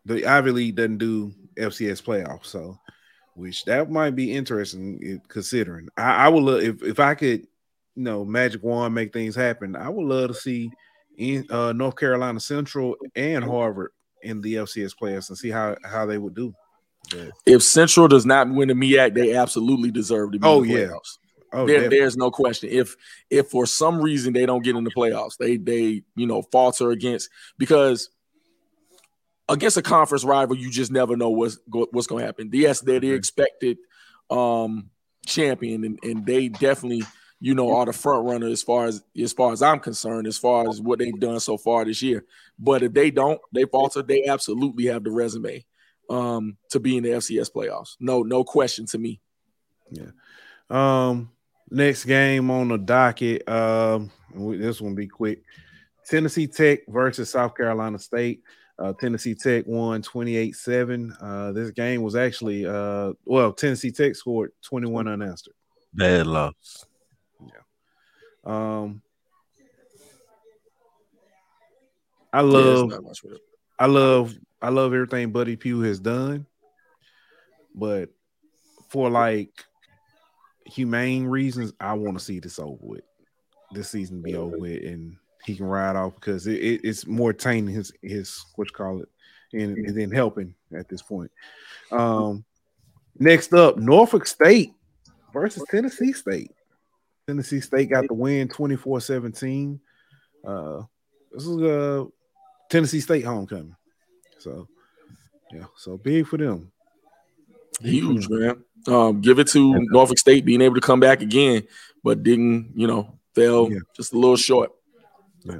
the 0.05 0.25
Ivy 0.25 0.51
League 0.51 0.75
doesn't 0.75 0.97
do 0.97 1.33
FCS 1.57 2.01
playoffs, 2.01 2.47
so 2.47 2.77
which 3.35 3.63
that 3.65 3.89
might 3.89 4.15
be 4.15 4.33
interesting 4.33 5.21
considering. 5.27 5.89
I, 5.97 6.25
I 6.25 6.29
would 6.29 6.43
love 6.43 6.61
if 6.61 6.83
if 6.83 6.99
I 6.99 7.15
could, 7.15 7.41
you 7.41 8.03
know, 8.03 8.25
magic 8.25 8.63
wand 8.63 8.95
make 8.95 9.13
things 9.13 9.35
happen. 9.35 9.75
I 9.75 9.89
would 9.89 10.05
love 10.05 10.29
to 10.29 10.33
see 10.33 10.71
in 11.17 11.45
uh, 11.49 11.73
North 11.73 11.95
Carolina 11.95 12.39
Central 12.39 12.95
and 13.15 13.43
Harvard 13.43 13.91
in 14.23 14.41
the 14.41 14.55
FCS 14.55 14.93
playoffs 14.99 15.29
and 15.29 15.37
see 15.37 15.49
how 15.49 15.75
how 15.83 16.05
they 16.05 16.17
would 16.17 16.35
do. 16.35 16.53
But, 17.09 17.31
if 17.45 17.63
Central 17.63 18.07
does 18.07 18.25
not 18.25 18.49
win 18.49 18.67
the 18.67 18.73
MEAC, 18.73 19.13
they 19.13 19.35
absolutely 19.35 19.91
deserve 19.91 20.33
to 20.33 20.39
be 20.39 20.47
oh, 20.47 20.61
in 20.61 20.69
the 20.69 20.73
yeah. 20.73 20.85
playoffs. 20.87 21.17
Oh, 21.53 21.67
there, 21.67 21.89
there's 21.89 22.15
no 22.15 22.31
question. 22.31 22.69
If 22.71 22.95
if 23.29 23.49
for 23.49 23.65
some 23.65 23.99
reason 23.99 24.33
they 24.33 24.45
don't 24.45 24.63
get 24.63 24.75
in 24.75 24.83
the 24.83 24.91
playoffs, 24.91 25.37
they 25.37 25.57
they 25.57 26.03
you 26.15 26.27
know 26.27 26.41
falter 26.43 26.91
against 26.91 27.29
because 27.57 28.09
against 29.49 29.77
a 29.77 29.81
conference 29.81 30.23
rival, 30.23 30.55
you 30.55 30.69
just 30.69 30.91
never 30.91 31.17
know 31.17 31.29
what's 31.29 31.59
what's 31.67 32.07
going 32.07 32.21
to 32.21 32.25
happen. 32.25 32.49
Yes, 32.53 32.79
they're 32.79 33.01
the 33.01 33.11
expected 33.11 33.77
um, 34.29 34.89
champion, 35.25 35.83
and, 35.83 35.99
and 36.03 36.25
they 36.25 36.47
definitely 36.47 37.03
you 37.41 37.55
know 37.55 37.75
are 37.75 37.87
the 37.87 37.91
front 37.91 38.25
runner 38.25 38.47
as 38.47 38.61
far 38.61 38.85
as 38.85 39.03
as 39.19 39.33
far 39.33 39.51
as 39.51 39.63
I'm 39.63 39.79
concerned, 39.79 40.27
as 40.27 40.37
far 40.37 40.69
as 40.69 40.79
what 40.79 40.99
they've 40.99 41.19
done 41.19 41.39
so 41.39 41.57
far 41.57 41.83
this 41.83 42.01
year. 42.01 42.23
But 42.57 42.83
if 42.83 42.93
they 42.93 43.09
don't, 43.09 43.41
they 43.51 43.65
falter. 43.65 44.03
They 44.03 44.25
absolutely 44.25 44.85
have 44.85 45.03
the 45.03 45.11
resume 45.11 45.65
um, 46.09 46.55
to 46.69 46.79
be 46.79 46.97
in 46.97 47.03
the 47.03 47.09
FCS 47.09 47.51
playoffs. 47.51 47.97
No, 47.99 48.21
no 48.21 48.43
question 48.43 48.85
to 48.85 48.97
me. 48.99 49.19
Yeah. 49.89 50.11
Um. 50.69 51.31
Next 51.69 52.05
game 52.05 52.51
on 52.51 52.67
the 52.69 52.77
docket. 52.77 53.49
Um. 53.49 54.11
This 54.33 54.79
one 54.79 54.93
be 54.95 55.07
quick. 55.07 55.41
Tennessee 56.07 56.47
Tech 56.47 56.81
versus 56.87 57.31
South 57.31 57.55
Carolina 57.55 57.97
State. 57.97 58.43
Uh, 58.77 58.93
Tennessee 58.93 59.35
Tech 59.35 59.65
won 59.67 60.01
28 60.01 60.55
7. 60.55 61.11
uh, 61.21 61.47
7. 61.47 61.53
This 61.53 61.71
game 61.71 62.01
was 62.01 62.15
actually, 62.15 62.65
uh, 62.65 63.13
well, 63.25 63.53
Tennessee 63.53 63.91
Tech 63.91 64.15
scored 64.15 64.53
21 64.63 65.07
unanswered. 65.07 65.53
Bad 65.93 66.25
loss. 66.25 66.85
Um, 68.43 69.01
I 72.33 72.41
love, 72.41 72.91
yeah, 72.91 73.33
I 73.77 73.85
love, 73.87 74.33
I 74.61 74.69
love 74.69 74.93
everything 74.93 75.31
Buddy 75.31 75.55
Pough 75.55 75.81
has 75.81 75.99
done, 75.99 76.45
but 77.75 78.09
for 78.89 79.09
like 79.09 79.65
humane 80.65 81.25
reasons, 81.25 81.73
I 81.79 81.93
want 81.93 82.17
to 82.17 82.23
see 82.23 82.39
this 82.39 82.59
over 82.59 82.77
with. 82.79 83.03
This 83.73 83.89
season 83.89 84.21
be 84.21 84.35
over 84.35 84.57
with, 84.57 84.83
and 84.83 85.15
he 85.45 85.55
can 85.55 85.65
ride 85.65 85.95
off 85.95 86.15
because 86.15 86.47
it, 86.47 86.59
it, 86.59 86.81
it's 86.83 87.07
more 87.07 87.33
tainting 87.33 87.73
his 87.73 87.91
his 88.01 88.43
what 88.55 88.67
you 88.67 88.73
call 88.73 89.01
it 89.01 89.09
and, 89.53 89.77
and 89.77 89.97
then 89.97 90.11
helping 90.11 90.53
at 90.73 90.89
this 90.89 91.01
point. 91.01 91.31
Um, 91.91 92.43
next 93.17 93.53
up, 93.53 93.77
Norfolk 93.77 94.27
State 94.27 94.73
versus 95.33 95.63
Tennessee 95.69 96.13
State. 96.13 96.51
Tennessee 97.31 97.61
State 97.61 97.89
got 97.89 98.05
the 98.09 98.13
win 98.13 98.49
24-17. 98.49 99.79
Uh, 100.45 100.81
this 101.31 101.45
is 101.45 101.61
a 101.61 102.05
Tennessee 102.69 102.99
State 102.99 103.23
homecoming. 103.23 103.73
So 104.39 104.67
yeah, 105.53 105.63
so 105.77 105.95
big 105.95 106.27
for 106.27 106.35
them. 106.35 106.73
Huge, 107.79 108.27
man. 108.27 108.61
Um, 108.85 109.21
give 109.21 109.39
it 109.39 109.47
to 109.51 109.79
Norfolk 109.91 110.19
State 110.19 110.43
being 110.43 110.59
able 110.59 110.75
to 110.75 110.81
come 110.81 110.99
back 110.99 111.21
again, 111.21 111.63
but 112.03 112.21
didn't, 112.21 112.73
you 112.75 112.85
know, 112.85 113.17
fell 113.33 113.71
yeah. 113.71 113.79
just 113.95 114.11
a 114.11 114.17
little 114.17 114.35
short. 114.35 114.73
Yeah. 115.45 115.59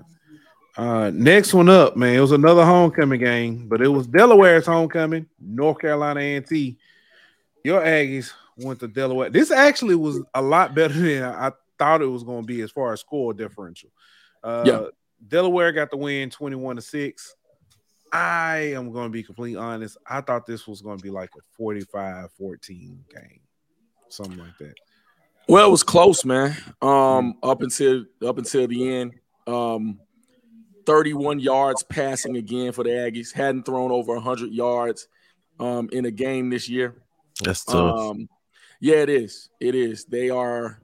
Uh, 0.76 1.10
next 1.14 1.54
one 1.54 1.70
up, 1.70 1.96
man. 1.96 2.16
It 2.16 2.20
was 2.20 2.34
another 2.34 2.66
homecoming 2.66 3.22
game, 3.22 3.70
but 3.70 3.82
it 3.82 3.88
was 3.88 4.08
Delaware's 4.08 4.66
homecoming. 4.66 5.26
North 5.40 5.80
Carolina 5.80 6.20
A&T. 6.20 6.78
Your 7.64 7.82
Aggies 7.82 8.34
went 8.58 8.82
to 8.82 8.88
Delaware. 8.88 9.30
This 9.30 9.52
actually 9.52 9.96
was 9.96 10.20
a 10.34 10.42
lot 10.42 10.76
better 10.76 10.94
than 10.94 11.24
I 11.24 11.52
thought 11.82 12.04
it 12.04 12.06
was 12.06 12.24
going 12.24 12.44
to 12.44 12.46
be 12.46 12.62
as 12.62 12.70
far 12.70 12.94
as 12.94 13.00
score 13.00 13.34
differential. 13.34 13.90
Uh, 14.44 14.64
yeah. 14.68 14.82
Delaware 15.28 15.72
got 15.72 15.90
the 15.90 15.98
win 15.98 16.30
21 16.30 16.76
to 16.76 16.82
6. 16.82 17.36
I 18.14 18.74
am 18.76 18.92
going 18.92 19.06
to 19.08 19.10
be 19.10 19.24
completely 19.24 19.60
honest. 19.60 19.98
I 20.06 20.22
thought 20.22 20.46
this 20.46 20.68
was 20.68 20.84
going 20.84 21.00
to 21.00 21.04
be 21.04 21.10
like 21.10 21.32
a 21.36 21.42
45 21.58 22.32
14 22.34 23.04
game, 23.12 23.40
something 24.10 24.38
like 24.38 24.56
that. 24.60 24.76
Well, 25.48 25.68
it 25.68 25.72
was 25.72 25.82
close, 25.82 26.24
man. 26.24 26.56
Um, 26.84 27.34
up 27.42 27.64
until 27.64 28.06
up 28.24 28.38
until 28.38 28.68
the 28.68 28.96
end. 28.96 29.14
Um, 29.48 30.00
31 30.86 31.40
yards 31.40 31.82
passing 31.84 32.38
again 32.38 32.74
for 32.74 32.84
the 32.84 32.92
Aggies. 32.92 33.34
Hadn't 33.34 33.66
thrown 33.66 33.92
over 33.92 34.14
100 34.14 34.52
yards 34.52 35.08
um, 35.60 35.90
in 35.92 36.06
a 36.06 36.12
game 36.12 36.52
this 36.52 36.70
year. 36.70 37.02
That's 37.44 37.66
tough. 37.66 37.98
Um, 37.98 38.30
yeah, 38.80 38.98
it 38.98 39.10
is. 39.10 39.50
It 39.60 39.74
is. 39.76 40.06
They 40.06 40.30
are, 40.30 40.82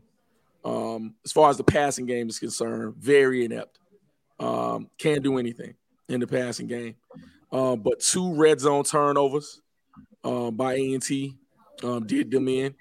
um, 0.67 1.15
as 1.23 1.31
far 1.31 1.49
as 1.49 1.57
the 1.57 1.63
passing 1.63 2.05
game 2.05 2.27
is 2.27 2.39
concerned, 2.39 2.95
very 2.97 3.45
inept. 3.45 3.79
Um, 4.39 4.89
can't 4.97 5.23
do 5.23 5.37
anything 5.37 5.75
in 6.09 6.19
the 6.19 6.27
passing 6.27 6.67
game. 6.67 6.95
Um, 7.51 7.79
but 7.79 8.01
two 8.01 8.33
red 8.33 8.59
zone 8.59 8.83
turnovers 8.83 9.61
um, 10.23 10.55
by 10.55 10.73
A&T 10.73 11.35
um, 11.83 12.05
did 12.05 12.31
them 12.31 12.47
in. 12.47 12.75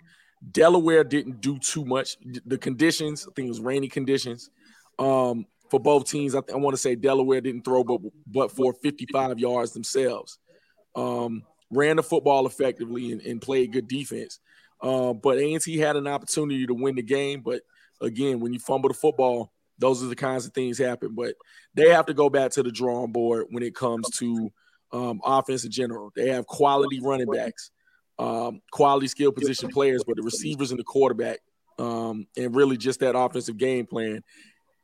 Delaware 0.51 1.05
didn't 1.05 1.41
do 1.41 1.59
too 1.59 1.84
much. 1.84 2.16
The 2.45 2.59
conditions, 2.59 3.26
I 3.28 3.32
think 3.34 3.47
it 3.47 3.51
was 3.51 3.61
rainy 3.61 3.89
conditions. 3.89 4.51
Um, 4.99 5.47
for 5.70 5.80
both 5.80 6.09
teams. 6.09 6.34
I, 6.34 6.41
th- 6.41 6.55
I 6.55 6.59
want 6.59 6.74
to 6.74 6.80
say 6.80 6.95
Delaware 6.95 7.41
didn't 7.41 7.64
throw, 7.64 7.84
but 7.84 8.01
but 8.26 8.53
for 8.53 8.72
55 8.72 9.39
yards 9.39 9.72
themselves. 9.72 10.39
Um, 10.95 11.43
ran 11.70 11.97
the 11.97 12.03
football 12.03 12.47
effectively 12.47 13.12
and, 13.12 13.20
and 13.22 13.43
played 13.43 13.72
good 13.72 13.89
defense. 13.89 14.39
Uh, 14.80 15.12
but 15.12 15.39
A&T 15.39 15.76
had 15.78 15.97
an 15.97 16.07
opportunity 16.07 16.66
to 16.66 16.74
win 16.74 16.95
the 16.95 17.03
game. 17.03 17.43
But 17.45 17.62
again, 18.01 18.41
when 18.41 18.53
you 18.53 18.59
fumble 18.59 18.89
the 18.89 18.95
football, 18.95 19.53
those 19.79 20.03
are 20.03 20.07
the 20.07 20.17
kinds 20.17 20.47
of 20.47 20.53
things 20.53 20.79
happen. 20.79 21.15
But 21.15 21.35
they 21.75 21.91
have 21.91 22.07
to 22.07 22.15
go 22.15 22.31
back 22.31 22.53
to 22.53 22.63
the 22.63 22.71
drawing 22.71 23.13
board 23.13 23.47
when 23.51 23.63
it 23.63 23.75
comes 23.75 24.09
to 24.19 24.51
um, 24.93 25.21
offense 25.25 25.65
in 25.65 25.71
general. 25.71 26.13
They 26.15 26.29
have 26.31 26.47
quality 26.47 27.01
running 27.01 27.31
backs, 27.31 27.71
um, 28.19 28.63
quality 28.71 29.09
skill 29.09 29.33
position 29.33 29.69
players, 29.69 30.03
but 30.07 30.17
the 30.17 30.23
receivers 30.23 30.71
and 30.71 30.81
the 30.81 30.85
quarterback, 30.85 31.41
um, 31.79 32.27
and 32.37 32.55
really 32.55 32.77
just 32.77 33.01
that 33.01 33.17
offensive 33.17 33.59
game 33.59 33.87
plan 33.87 34.23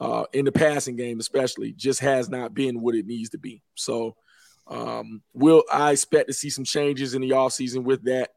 uh, 0.01 0.25
in 0.33 0.45
the 0.45 0.53
passing 0.53 0.97
game, 0.97 1.21
especially, 1.21 1.73
just 1.73 2.01
has 2.01 2.29
not 2.29 2.55
been 2.55 2.81
what 2.81 2.95
it 2.95 3.07
needs 3.07 3.31
to 3.31 3.39
be. 3.39 3.63
So, 3.75 4.17
um, 4.67 5.23
will 5.33 5.65
I 5.73 5.93
expect 5.93 6.29
to 6.29 6.35
see 6.35 6.51
some 6.51 6.65
changes 6.65 7.15
in 7.15 7.23
the 7.23 7.31
offseason 7.31 7.85
with 7.85 8.05
that 8.05 8.31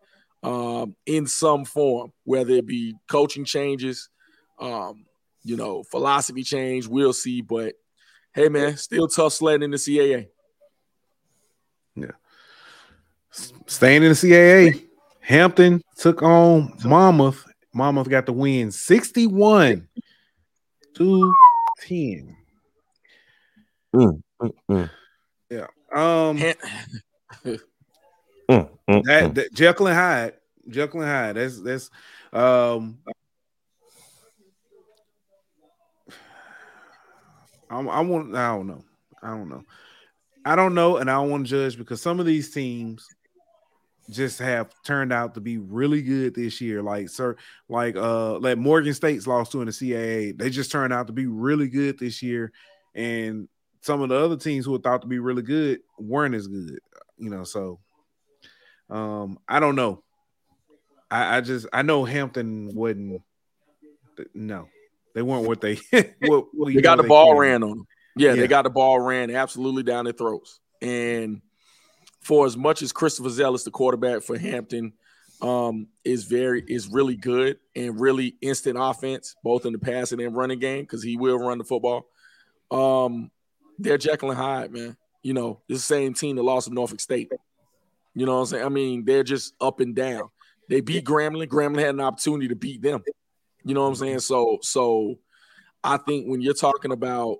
um, 0.43 0.95
in 1.05 1.25
some 1.25 1.65
form, 1.65 2.13
whether 2.23 2.53
it 2.53 2.65
be 2.65 2.95
coaching 3.09 3.45
changes, 3.45 4.09
um, 4.59 5.05
you 5.43 5.55
know, 5.55 5.83
philosophy 5.83 6.43
change, 6.43 6.87
we'll 6.87 7.13
see. 7.13 7.41
But 7.41 7.75
hey, 8.33 8.49
man, 8.49 8.77
still 8.77 9.07
tough 9.07 9.33
sledding 9.33 9.63
in 9.63 9.71
the 9.71 9.77
CAA. 9.77 10.27
Yeah. 11.95 12.11
Staying 13.67 14.03
in 14.03 14.09
the 14.09 14.15
CAA, 14.15 14.85
Hampton 15.19 15.81
took 15.97 16.21
on 16.21 16.73
Monmouth. 16.83 17.45
Monmouth 17.73 18.09
got 18.09 18.25
the 18.25 18.33
win 18.33 18.71
61 18.71 19.87
to 20.95 21.33
10. 21.81 22.35
Mm, 23.93 24.21
mm, 24.41 24.51
mm. 24.69 24.89
Yeah. 25.49 25.67
Um 25.93 26.37
that, 28.47 29.31
that 29.35 29.53
Jekyll 29.53 29.87
and 29.87 29.97
Hyde. 29.97 30.33
Jekyll 30.69 31.01
and 31.01 31.09
Hyde. 31.09 31.35
That's 31.35 31.61
that's 31.61 31.89
um 32.31 32.99
I, 37.75 37.81
I 37.81 37.99
want 38.01 38.35
I 38.35 38.55
don't 38.55 38.67
know. 38.67 38.83
I 39.21 39.29
don't 39.29 39.49
know. 39.49 39.63
I 40.45 40.55
don't 40.55 40.75
know, 40.75 40.97
and 40.97 41.09
I 41.09 41.15
don't 41.15 41.31
want 41.31 41.47
to 41.47 41.49
judge 41.49 41.77
because 41.77 42.01
some 42.01 42.19
of 42.19 42.25
these 42.25 42.51
teams 42.51 43.07
just 44.09 44.37
have 44.37 44.71
turned 44.83 45.11
out 45.11 45.33
to 45.33 45.41
be 45.41 45.57
really 45.57 46.01
good 46.01 46.35
this 46.35 46.61
year. 46.61 46.81
Like 46.81 47.09
sir, 47.09 47.35
like 47.67 47.95
uh 47.95 48.37
like 48.39 48.57
Morgan 48.57 48.93
State's 48.93 49.27
lost 49.27 49.51
to 49.51 49.61
in 49.61 49.65
the 49.65 49.71
CAA. 49.71 50.37
They 50.37 50.49
just 50.49 50.71
turned 50.71 50.93
out 50.93 51.07
to 51.07 51.13
be 51.13 51.25
really 51.25 51.67
good 51.67 51.97
this 51.97 52.21
year. 52.21 52.51
And 52.93 53.49
some 53.81 54.01
of 54.01 54.09
the 54.09 54.15
other 54.15 54.37
teams 54.37 54.65
who 54.65 54.71
were 54.71 54.79
thought 54.79 55.01
to 55.01 55.07
be 55.07 55.19
really 55.19 55.41
good 55.41 55.79
weren't 55.97 56.35
as 56.35 56.47
good, 56.47 56.79
you 57.17 57.29
know. 57.29 57.43
So 57.43 57.79
um 58.89 59.39
I 59.47 59.59
don't 59.59 59.75
know. 59.75 60.03
I, 61.09 61.37
I 61.37 61.41
just 61.41 61.65
I 61.73 61.81
know 61.81 62.05
Hampton 62.05 62.75
wouldn't 62.75 63.21
no, 64.33 64.69
they 65.15 65.21
weren't 65.21 65.47
what 65.47 65.61
they 65.61 65.79
what, 66.19 66.45
what 66.53 66.73
they 66.73 66.81
got 66.81 66.97
the 66.97 67.03
ball 67.03 67.35
ran 67.35 67.63
on 67.63 67.69
them. 67.69 67.87
Yeah, 68.15 68.33
yeah, 68.33 68.41
they 68.41 68.47
got 68.47 68.61
the 68.61 68.69
ball 68.69 68.99
ran 68.99 69.31
absolutely 69.31 69.83
down 69.83 70.05
their 70.05 70.13
throats. 70.13 70.59
And 70.81 71.41
for 72.21 72.45
as 72.45 72.55
much 72.55 72.81
as 72.81 72.91
Christopher 72.91 73.29
Zellous, 73.29 73.63
the 73.63 73.71
quarterback 73.71 74.21
for 74.21 74.37
Hampton, 74.37 74.93
um, 75.41 75.87
is 76.03 76.25
very 76.25 76.63
is 76.67 76.87
really 76.87 77.15
good 77.15 77.57
and 77.75 77.99
really 77.99 78.35
instant 78.41 78.77
offense, 78.79 79.35
both 79.43 79.65
in 79.65 79.73
the 79.73 79.79
passing 79.79 80.21
and 80.21 80.35
running 80.35 80.59
game, 80.59 80.81
because 80.81 81.01
he 81.01 81.17
will 81.17 81.39
run 81.39 81.57
the 81.57 81.63
football. 81.63 82.05
Um, 82.71 83.31
they're 83.79 83.97
Jekyll 83.97 84.31
and 84.31 84.39
Hyde, 84.39 84.71
man. 84.71 84.97
You 85.23 85.33
know, 85.33 85.61
it's 85.67 85.87
the 85.87 85.95
same 85.95 86.13
team 86.13 86.35
that 86.35 86.43
lost 86.43 86.67
to 86.67 86.73
Norfolk 86.73 86.99
State. 86.99 87.31
You 88.13 88.25
know 88.25 88.35
what 88.35 88.41
I'm 88.41 88.45
saying? 88.45 88.65
I 88.65 88.69
mean, 88.69 89.05
they're 89.05 89.23
just 89.23 89.53
up 89.59 89.79
and 89.79 89.95
down. 89.95 90.29
They 90.69 90.81
beat 90.81 91.05
Grambling. 91.05 91.47
Grambling 91.47 91.79
had 91.79 91.95
an 91.95 92.01
opportunity 92.01 92.47
to 92.47 92.55
beat 92.55 92.81
them. 92.81 93.03
You 93.65 93.73
know 93.73 93.81
what 93.81 93.89
I'm 93.89 93.95
saying? 93.95 94.19
So, 94.19 94.59
so 94.61 95.19
I 95.83 95.97
think 95.97 96.27
when 96.27 96.41
you're 96.41 96.53
talking 96.53 96.91
about 96.91 97.39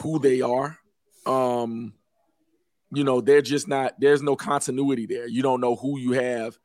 who 0.00 0.18
they 0.18 0.40
are, 0.40 0.76
um, 1.24 1.94
you 2.92 3.04
know, 3.04 3.20
they're 3.20 3.42
just 3.42 3.68
not, 3.68 3.94
there's 3.98 4.22
no 4.22 4.36
continuity 4.36 5.06
there. 5.06 5.26
You 5.26 5.42
don't 5.42 5.60
know 5.60 5.76
who 5.76 5.98
you 5.98 6.12
have 6.12 6.58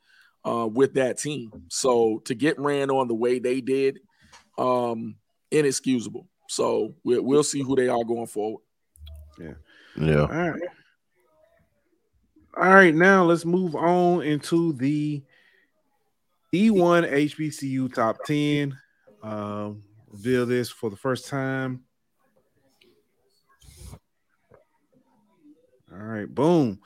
uh, 0.43 0.67
with 0.67 0.95
that 0.95 1.19
team. 1.19 1.51
So 1.69 2.21
to 2.25 2.35
get 2.35 2.59
ran 2.59 2.89
on 2.89 3.07
the 3.07 3.13
way 3.13 3.39
they 3.39 3.61
did, 3.61 3.99
um, 4.57 5.15
inexcusable. 5.51 6.27
So 6.49 6.95
we'll, 7.03 7.21
we'll 7.21 7.43
see 7.43 7.61
who 7.61 7.75
they 7.75 7.87
are 7.87 8.03
going 8.03 8.27
forward. 8.27 8.63
Yeah. 9.39 9.53
Yeah. 9.95 10.21
All 10.21 10.27
right. 10.27 10.61
All 12.59 12.73
right, 12.73 12.95
now 12.95 13.23
let's 13.23 13.45
move 13.45 13.75
on 13.75 14.23
into 14.23 14.73
the 14.73 15.21
D1 16.51 17.07
HBCU 17.11 17.93
top 17.93 18.17
10. 18.25 18.75
Um, 19.23 19.83
reveal 20.11 20.45
this 20.45 20.69
for 20.69 20.89
the 20.89 20.95
first 20.95 21.27
time. 21.27 21.83
All 25.91 25.97
right, 25.97 26.33
boom. 26.33 26.79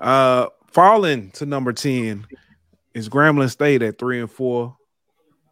Uh, 0.00 0.46
falling 0.72 1.30
to 1.32 1.46
number 1.46 1.72
10 1.72 2.26
is 2.94 3.08
Grambling 3.08 3.50
State 3.50 3.82
at 3.82 3.98
three 3.98 4.20
and 4.20 4.30
four. 4.30 4.76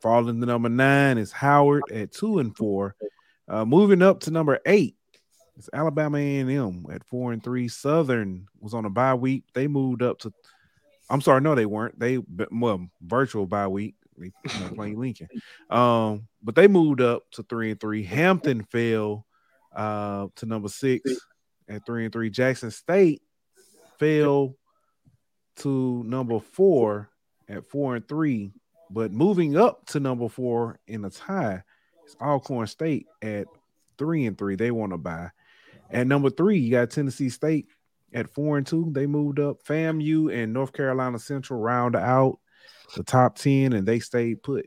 Falling 0.02 0.40
to 0.40 0.46
number 0.46 0.68
nine 0.68 1.18
is 1.18 1.32
Howard 1.32 1.84
at 1.92 2.12
two 2.12 2.38
and 2.38 2.56
four. 2.56 2.94
Uh, 3.48 3.64
moving 3.64 4.02
up 4.02 4.20
to 4.20 4.30
number 4.30 4.58
eight 4.66 4.96
it's 5.56 5.70
Alabama 5.72 6.18
A&M 6.18 6.86
at 6.92 7.04
four 7.04 7.32
and 7.32 7.42
three. 7.42 7.68
Southern 7.68 8.46
was 8.60 8.74
on 8.74 8.84
a 8.84 8.90
bye 8.90 9.14
week. 9.14 9.44
They 9.54 9.66
moved 9.66 10.02
up 10.02 10.18
to. 10.20 10.32
I'm 11.08 11.20
sorry, 11.20 11.40
no, 11.40 11.54
they 11.54 11.66
weren't. 11.66 11.98
They 11.98 12.18
well 12.50 12.86
virtual 13.00 13.46
bye 13.46 13.68
week. 13.68 13.95
They 14.18 14.32
playing 14.74 14.98
Lincoln, 14.98 15.28
um, 15.70 16.28
but 16.42 16.54
they 16.54 16.68
moved 16.68 17.00
up 17.00 17.30
to 17.32 17.42
three 17.42 17.70
and 17.70 17.80
three. 17.80 18.02
Hampton 18.02 18.64
fell 18.64 19.26
uh, 19.74 20.28
to 20.36 20.46
number 20.46 20.68
six 20.68 21.10
at 21.68 21.84
three 21.86 22.04
and 22.04 22.12
three. 22.12 22.30
Jackson 22.30 22.70
State 22.70 23.22
fell 23.98 24.56
to 25.56 26.02
number 26.04 26.40
four 26.40 27.10
at 27.48 27.64
four 27.64 27.96
and 27.96 28.08
three, 28.08 28.52
but 28.90 29.12
moving 29.12 29.56
up 29.56 29.86
to 29.86 30.00
number 30.00 30.28
four 30.28 30.78
in 30.86 31.04
a 31.04 31.10
tie 31.10 31.62
is 32.06 32.16
Alcorn 32.20 32.66
State 32.66 33.06
at 33.22 33.46
three 33.98 34.26
and 34.26 34.36
three. 34.36 34.56
They 34.56 34.70
want 34.70 34.92
to 34.92 34.98
buy. 34.98 35.30
At 35.90 36.06
number 36.06 36.30
three, 36.30 36.58
you 36.58 36.70
got 36.70 36.90
Tennessee 36.90 37.28
State 37.28 37.66
at 38.12 38.30
four 38.30 38.58
and 38.58 38.66
two. 38.66 38.88
They 38.92 39.06
moved 39.06 39.38
up. 39.38 39.62
FAMU 39.64 40.32
and 40.34 40.52
North 40.52 40.72
Carolina 40.72 41.18
Central 41.18 41.60
round 41.60 41.94
out 41.94 42.38
the 42.94 43.02
top 43.02 43.36
10 43.36 43.72
and 43.72 43.86
they 43.86 43.98
stayed 43.98 44.42
put, 44.42 44.66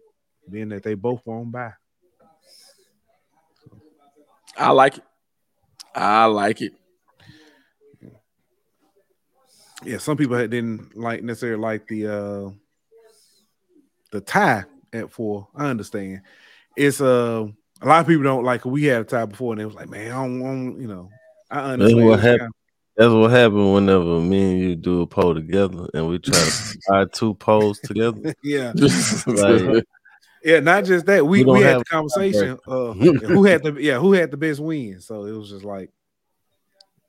being 0.50 0.70
that 0.70 0.84
they 0.84 0.96
both 0.96 1.22
won't 1.26 1.52
buy. 1.52 1.72
I 4.58 4.72
like 4.72 4.98
it. 4.98 5.04
I 5.96 6.26
like 6.26 6.62
it. 6.62 6.74
Yeah, 9.86 9.98
some 9.98 10.18
people 10.18 10.36
didn't 10.36 10.98
like 10.98 11.24
necessarily 11.24 11.62
like 11.62 11.88
the 11.88 12.08
uh 12.08 12.50
the 14.12 14.20
tie 14.20 14.66
at 14.92 15.10
four. 15.10 15.48
I 15.56 15.68
understand. 15.68 16.22
It's 16.76 17.00
uh 17.00 17.48
a 17.82 17.88
lot 17.88 18.02
of 18.02 18.08
people 18.08 18.24
don't 18.24 18.44
like 18.44 18.66
we 18.66 18.84
had 18.86 19.02
a 19.02 19.06
tie 19.06 19.26
before 19.26 19.54
and 19.54 19.62
it 19.62 19.66
was 19.66 19.76
like, 19.76 19.90
man, 19.90 20.12
I 20.12 20.16
don't 20.16 20.40
want, 20.42 20.82
you 20.82 20.88
know, 20.88 21.10
I 21.50 21.72
understand. 21.72 22.00
That's 22.00 22.10
what 22.10 22.20
happened. 22.20 22.54
That's 23.00 23.14
what 23.14 23.32
happened 23.32 23.74
whenever 23.74 24.20
me 24.20 24.52
and 24.52 24.60
you 24.60 24.76
do 24.76 25.04
a 25.04 25.08
poll 25.08 25.34
together 25.34 25.88
and 25.94 26.10
we 26.10 26.20
try 26.20 26.34
to 26.34 26.80
add 26.94 27.14
two 27.14 27.34
polls 27.36 27.80
together. 27.80 28.36
yeah. 28.44 28.74
like, 29.26 29.86
yeah, 30.44 30.60
not 30.60 30.84
just 30.84 31.06
that. 31.06 31.26
We, 31.26 31.46
we, 31.46 31.54
we 31.54 31.62
had 31.62 31.80
the 31.80 31.86
conversation. 31.86 32.60
Uh, 32.68 32.92
who 32.92 33.46
had 33.46 33.64
the 33.64 33.78
yeah, 33.80 34.00
who 34.00 34.12
had 34.12 34.32
the 34.32 34.36
best 34.36 34.60
win? 34.60 35.00
So 35.00 35.24
it 35.24 35.32
was 35.32 35.50
just 35.50 35.64
like 35.64 35.92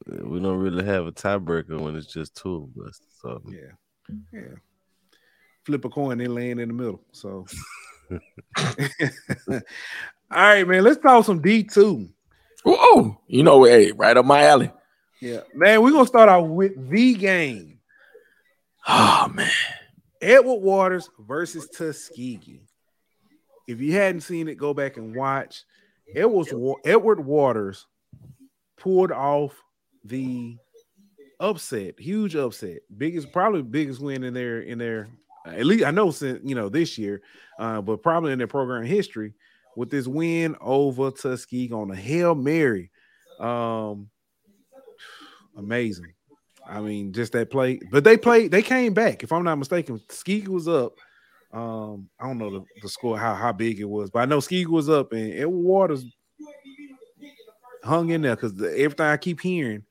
we 0.07 0.39
don't 0.39 0.59
really 0.59 0.85
have 0.85 1.09
a 1.09 1.13
tiebreaker 1.13 1.81
when 1.81 1.97
it's 1.97 2.07
just 2.07 2.37
two 2.37 2.71
of 2.77 2.87
us. 2.87 3.01
So 3.21 3.43
yeah, 3.49 4.15
yeah. 4.33 4.59
Flip 5.65 5.85
a 5.85 5.89
coin, 5.89 6.19
they 6.19 6.29
land 6.29 6.61
in 6.61 6.69
the 6.69 6.75
middle. 6.75 7.01
So 7.11 7.47
All 9.51 9.61
right, 10.31 10.69
man. 10.69 10.85
Let's 10.85 11.03
talk 11.03 11.25
some 11.25 11.43
D 11.43 11.65
two. 11.65 12.11
Oh, 12.65 13.19
you 13.27 13.43
know, 13.43 13.65
hey, 13.65 13.91
right 13.91 14.17
up 14.17 14.25
my 14.25 14.45
alley. 14.45 14.71
Yeah, 15.21 15.41
man. 15.55 15.83
We're 15.83 15.93
gonna 15.93 16.07
start 16.07 16.29
out 16.29 16.49
with 16.49 16.91
the 16.91 17.15
game. 17.15 17.79
Oh 18.89 19.31
man, 19.33 19.51
Edward 20.21 20.61
Waters 20.61 21.11
versus 21.19 21.69
Tuskegee. 21.69 22.63
If 23.69 23.81
you 23.81 23.93
hadn't 23.93 24.23
seen 24.23 24.49
it, 24.49 24.57
go 24.57 24.75
back 24.75 24.97
and 24.97 25.15
watch. 25.15 25.65
It 26.15 26.29
was 26.29 26.53
Edward 26.85 27.25
Waters 27.25 27.87
pulled 28.79 29.13
off 29.13 29.55
the 30.05 30.57
upset, 31.39 31.99
huge 31.99 32.35
upset, 32.35 32.81
biggest, 32.97 33.33
probably 33.33 33.63
biggest 33.63 34.01
win 34.01 34.25
in 34.25 34.35
their 34.35 34.61
in 34.61 34.79
their 34.79 35.09
at 35.47 35.65
least 35.65 35.85
I 35.85 35.91
know 35.91 36.11
since 36.11 36.41
you 36.45 36.55
know 36.55 36.69
this 36.69 36.99
year, 36.99 37.23
uh, 37.59 37.81
but 37.81 38.03
probably 38.03 38.33
in 38.33 38.39
their 38.39 38.47
program 38.47 38.85
history 38.85 39.35
with 39.77 39.91
this 39.91 40.07
win 40.07 40.57
over 40.61 41.11
Tuskegee 41.11 41.73
on 41.73 41.91
a 41.91 41.97
Hail 41.97 42.35
Mary. 42.35 42.91
Um, 43.39 44.10
amazing. 45.61 46.13
I 46.67 46.81
mean, 46.81 47.13
just 47.13 47.33
that 47.33 47.51
play, 47.51 47.81
but 47.91 48.05
they 48.05 48.17
played, 48.17 48.51
they 48.51 48.63
came 48.63 48.95
back. 48.95 49.23
If 49.23 49.33
I'm 49.33 49.45
not 49.45 49.57
mistaken, 49.57 50.01
Tuskegee 50.09 50.49
was 50.49 50.69
up. 50.69 50.95
Um, 51.53 52.09
I 52.19 52.27
don't 52.27 52.39
know 52.39 52.51
the, 52.51 52.65
the 52.83 52.89
score, 52.89 53.19
how, 53.19 53.35
how 53.35 53.53
big 53.53 53.81
it 53.81 53.89
was, 53.89 54.11
but 54.11 54.21
I 54.21 54.25
know 54.27 54.37
Tuskegee 54.37 54.67
was 54.67 54.89
up 54.89 55.13
and 55.13 55.33
Edward 55.33 55.63
Waters 55.63 56.05
hung 57.83 58.11
in 58.11 58.23
there 58.23 58.37
because 58.37 58.55
the, 58.55 58.69
everything 58.79 59.07
I 59.07 59.17
keep 59.17 59.41
hearing, 59.41 59.85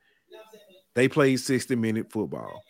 they 0.94 1.08
played 1.08 1.38
60 1.38 1.76
minute 1.76 2.12
football. 2.12 2.64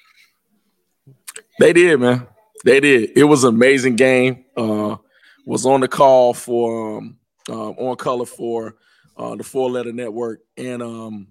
They 1.60 1.74
did, 1.74 2.00
man. 2.00 2.28
They 2.64 2.80
did. 2.80 3.12
It 3.16 3.24
was 3.26 3.44
an 3.44 3.54
amazing 3.54 3.96
game. 3.96 4.46
Uh, 4.56 4.98
was 5.46 5.66
on 5.66 5.82
the 5.82 5.88
call 5.88 6.34
for 6.34 6.98
um, 6.98 7.18
uh, 7.48 7.70
on 7.72 7.96
color 7.96 8.26
for 8.26 8.76
uh, 9.18 9.36
the 9.36 9.44
four 9.44 9.70
letter 9.70 9.92
network. 9.92 10.42
And 10.58 10.82
um, 10.82 11.28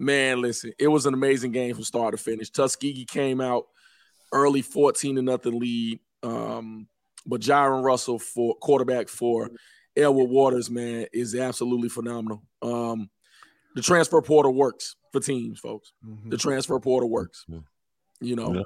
man, 0.00 0.40
listen, 0.40 0.72
it 0.78 0.88
was 0.88 1.06
an 1.06 1.14
amazing 1.14 1.52
game 1.52 1.74
from 1.74 1.84
start 1.84 2.12
to 2.12 2.18
finish. 2.18 2.50
Tuskegee 2.50 3.04
came 3.04 3.40
out 3.40 3.66
early 4.32 4.62
14 4.62 5.16
to 5.16 5.22
nothing 5.22 5.58
lead. 5.58 6.00
Um, 6.22 6.88
but 7.26 7.40
Jaron 7.40 7.84
Russell 7.84 8.18
for 8.18 8.54
quarterback 8.56 9.08
for 9.08 9.50
Edward 9.96 10.30
Waters, 10.30 10.70
man, 10.70 11.06
is 11.12 11.34
absolutely 11.34 11.90
phenomenal. 11.90 12.42
Um, 12.62 13.10
the 13.74 13.82
transfer 13.82 14.20
portal 14.22 14.54
works 14.54 14.96
for 15.12 15.20
teams, 15.20 15.60
folks. 15.60 15.92
Mm-hmm. 16.06 16.30
The 16.30 16.36
transfer 16.38 16.80
portal 16.80 17.10
works. 17.10 17.44
Mm-hmm. 17.48 18.24
You 18.24 18.36
know, 18.36 18.54
yeah. 18.54 18.62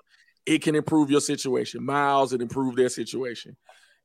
it 0.47 0.63
can 0.63 0.77
improve 0.77 1.11
your 1.11 1.21
situation. 1.21 1.85
Miles, 1.85 2.33
it 2.33 2.41
improved 2.41 2.79
their 2.79 2.89
situation. 2.89 3.57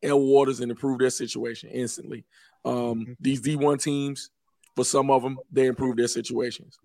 L 0.02 0.20
Waters 0.20 0.62
and 0.62 0.72
improve 0.72 1.00
their 1.00 1.10
situation 1.10 1.70
instantly. 1.70 2.26
Um, 2.66 2.74
mm-hmm. 2.74 3.14
These 3.20 3.42
D1 3.42 3.82
teams, 3.82 4.30
for 4.76 4.86
some 4.86 5.12
of 5.12 5.22
them, 5.22 5.38
they 5.52 5.68
improve 5.68 5.98
their 5.98 6.08
situations. 6.08 6.80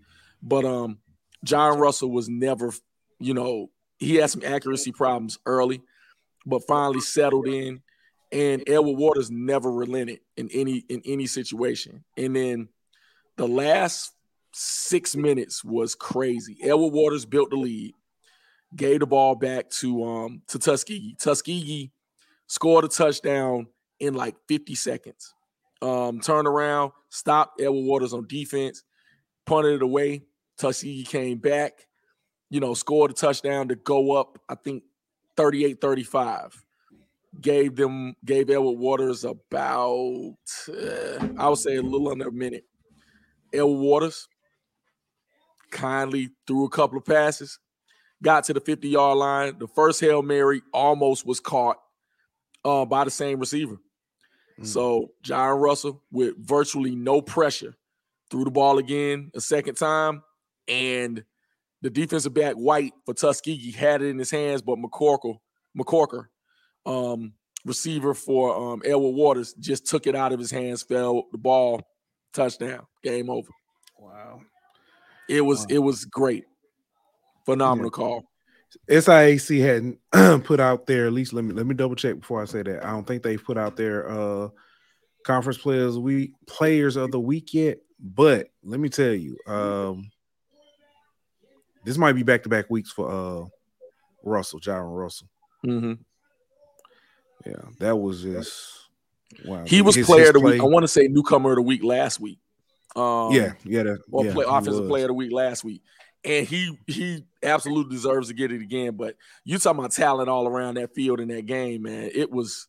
But 0.44 0.66
um, 0.66 0.98
Jaron 1.44 1.78
Russell 1.78 2.10
was 2.10 2.28
never, 2.28 2.72
you 3.18 3.32
know, 3.32 3.70
he 3.98 4.16
had 4.16 4.30
some 4.30 4.42
accuracy 4.44 4.92
problems 4.92 5.38
early, 5.46 5.80
but 6.44 6.66
finally 6.66 7.00
settled 7.00 7.48
in. 7.48 7.82
And 8.30 8.62
Edward 8.66 8.98
Waters 8.98 9.30
never 9.30 9.70
relented 9.70 10.20
in 10.36 10.50
any 10.52 10.84
in 10.88 11.02
any 11.04 11.26
situation. 11.26 12.04
And 12.16 12.36
then 12.36 12.68
the 13.36 13.46
last 13.46 14.12
six 14.52 15.16
minutes 15.16 15.64
was 15.64 15.94
crazy. 15.94 16.58
Edward 16.62 16.92
Waters 16.92 17.24
built 17.24 17.50
the 17.50 17.56
lead, 17.56 17.94
gave 18.74 19.00
the 19.00 19.06
ball 19.06 19.36
back 19.36 19.70
to 19.70 20.04
um 20.04 20.42
to 20.48 20.58
Tuskegee. 20.58 21.16
Tuskegee 21.18 21.92
scored 22.48 22.84
a 22.84 22.88
touchdown 22.88 23.68
in 24.00 24.14
like 24.14 24.34
50 24.48 24.74
seconds. 24.74 25.32
Um, 25.80 26.20
turned 26.20 26.48
around, 26.48 26.92
stopped 27.10 27.60
Edward 27.60 27.84
Waters 27.84 28.12
on 28.12 28.26
defense, 28.26 28.82
punted 29.46 29.74
it 29.74 29.82
away. 29.82 30.22
Tuskegee 30.58 31.04
came 31.04 31.38
back, 31.38 31.86
you 32.50 32.60
know, 32.60 32.74
scored 32.74 33.10
a 33.10 33.14
touchdown 33.14 33.68
to 33.68 33.74
go 33.74 34.12
up, 34.12 34.38
I 34.48 34.54
think 34.54 34.84
38 35.36 35.80
35. 35.80 36.64
Gave 37.40 37.74
them, 37.74 38.14
gave 38.24 38.48
Edward 38.48 38.78
Waters 38.78 39.24
about, 39.24 40.36
uh, 40.68 41.28
I 41.36 41.48
would 41.48 41.58
say 41.58 41.76
a 41.76 41.82
little 41.82 42.08
under 42.08 42.28
a 42.28 42.32
minute. 42.32 42.64
Edward 43.52 43.80
Waters 43.80 44.28
kindly 45.72 46.30
threw 46.46 46.64
a 46.64 46.70
couple 46.70 46.96
of 46.96 47.04
passes, 47.04 47.58
got 48.22 48.44
to 48.44 48.54
the 48.54 48.60
50 48.60 48.88
yard 48.88 49.18
line. 49.18 49.58
The 49.58 49.66
first 49.66 50.00
Hail 50.00 50.22
Mary 50.22 50.62
almost 50.72 51.26
was 51.26 51.40
caught 51.40 51.78
uh, 52.64 52.84
by 52.84 53.04
the 53.04 53.10
same 53.10 53.40
receiver. 53.40 53.78
Mm. 54.60 54.66
So 54.66 55.10
Jaron 55.24 55.60
Russell 55.60 56.02
with 56.10 56.34
virtually 56.38 56.94
no 56.94 57.20
pressure 57.20 57.74
threw 58.30 58.44
the 58.44 58.50
ball 58.50 58.78
again 58.78 59.30
a 59.34 59.40
second 59.40 59.76
time, 59.76 60.22
and 60.68 61.24
the 61.82 61.90
defensive 61.90 62.34
back 62.34 62.54
White 62.54 62.92
for 63.04 63.14
Tuskegee 63.14 63.70
had 63.70 64.02
it 64.02 64.08
in 64.08 64.18
his 64.18 64.30
hands, 64.30 64.62
but 64.62 64.78
McCorkle, 64.78 65.36
McCorker, 65.78 66.26
um, 66.86 67.34
receiver 67.64 68.14
for 68.14 68.72
um, 68.72 68.82
Edward 68.84 69.10
Waters, 69.10 69.54
just 69.54 69.86
took 69.86 70.06
it 70.06 70.16
out 70.16 70.32
of 70.32 70.38
his 70.38 70.50
hands, 70.50 70.82
fell 70.82 71.24
the 71.32 71.38
ball, 71.38 71.82
touchdown, 72.32 72.86
game 73.02 73.28
over. 73.28 73.48
Wow, 73.98 74.40
it 75.28 75.42
was 75.42 75.60
wow. 75.60 75.66
it 75.70 75.78
was 75.78 76.04
great, 76.04 76.44
phenomenal 77.44 77.90
yeah. 77.92 77.96
call. 77.96 78.24
SIAC 78.90 79.60
hadn't 79.60 79.98
put 80.44 80.60
out 80.60 80.86
there. 80.86 81.06
At 81.06 81.12
least 81.12 81.32
let 81.32 81.44
me 81.44 81.52
let 81.52 81.66
me 81.66 81.74
double 81.74 81.96
check 81.96 82.18
before 82.18 82.42
I 82.42 82.46
say 82.46 82.62
that. 82.62 82.84
I 82.84 82.90
don't 82.90 83.06
think 83.06 83.22
they've 83.22 83.42
put 83.42 83.58
out 83.58 83.76
their 83.76 84.08
uh 84.08 84.48
conference 85.24 85.58
players 85.58 85.98
week 85.98 86.32
players 86.46 86.96
of 86.96 87.10
the 87.10 87.20
week 87.20 87.54
yet. 87.54 87.78
But 88.00 88.48
let 88.62 88.80
me 88.80 88.88
tell 88.88 89.12
you, 89.12 89.38
um, 89.46 90.10
this 91.84 91.98
might 91.98 92.12
be 92.12 92.22
back 92.22 92.42
to 92.44 92.48
back 92.48 92.70
weeks 92.70 92.90
for 92.90 93.10
uh 93.10 93.46
Russell, 94.22 94.60
Jaron 94.60 94.96
Russell. 94.96 95.28
Mm-hmm. 95.66 95.92
Yeah, 97.46 97.62
that 97.80 97.96
was 97.96 98.22
just 98.22 98.88
wow. 99.44 99.64
He 99.66 99.82
was 99.82 99.94
His- 99.94 100.06
player 100.06 100.20
his 100.20 100.28
of 100.30 100.34
the 100.34 100.40
week. 100.40 100.60
I 100.60 100.64
want 100.64 100.84
to 100.84 100.88
say 100.88 101.08
newcomer 101.08 101.50
of 101.50 101.56
the 101.56 101.62
week 101.62 101.84
last 101.84 102.20
week. 102.20 102.38
Um, 102.96 103.32
yeah, 103.32 103.52
yeah, 103.64 103.82
that, 103.82 103.98
or 104.10 104.24
yeah, 104.24 104.32
play, 104.32 104.44
offensive 104.46 104.82
was. 104.82 104.88
player 104.88 105.04
of 105.04 105.08
the 105.08 105.14
week 105.14 105.32
last 105.32 105.64
week. 105.64 105.82
And 106.24 106.46
he 106.46 106.78
he 106.86 107.24
absolutely 107.42 107.94
deserves 107.94 108.28
to 108.28 108.34
get 108.34 108.52
it 108.52 108.62
again. 108.62 108.96
But 108.96 109.16
you 109.44 109.58
talking 109.58 109.80
about 109.80 109.92
talent 109.92 110.28
all 110.30 110.46
around 110.46 110.76
that 110.76 110.94
field 110.94 111.20
in 111.20 111.28
that 111.28 111.44
game, 111.46 111.82
man. 111.82 112.10
It 112.14 112.30
was 112.30 112.68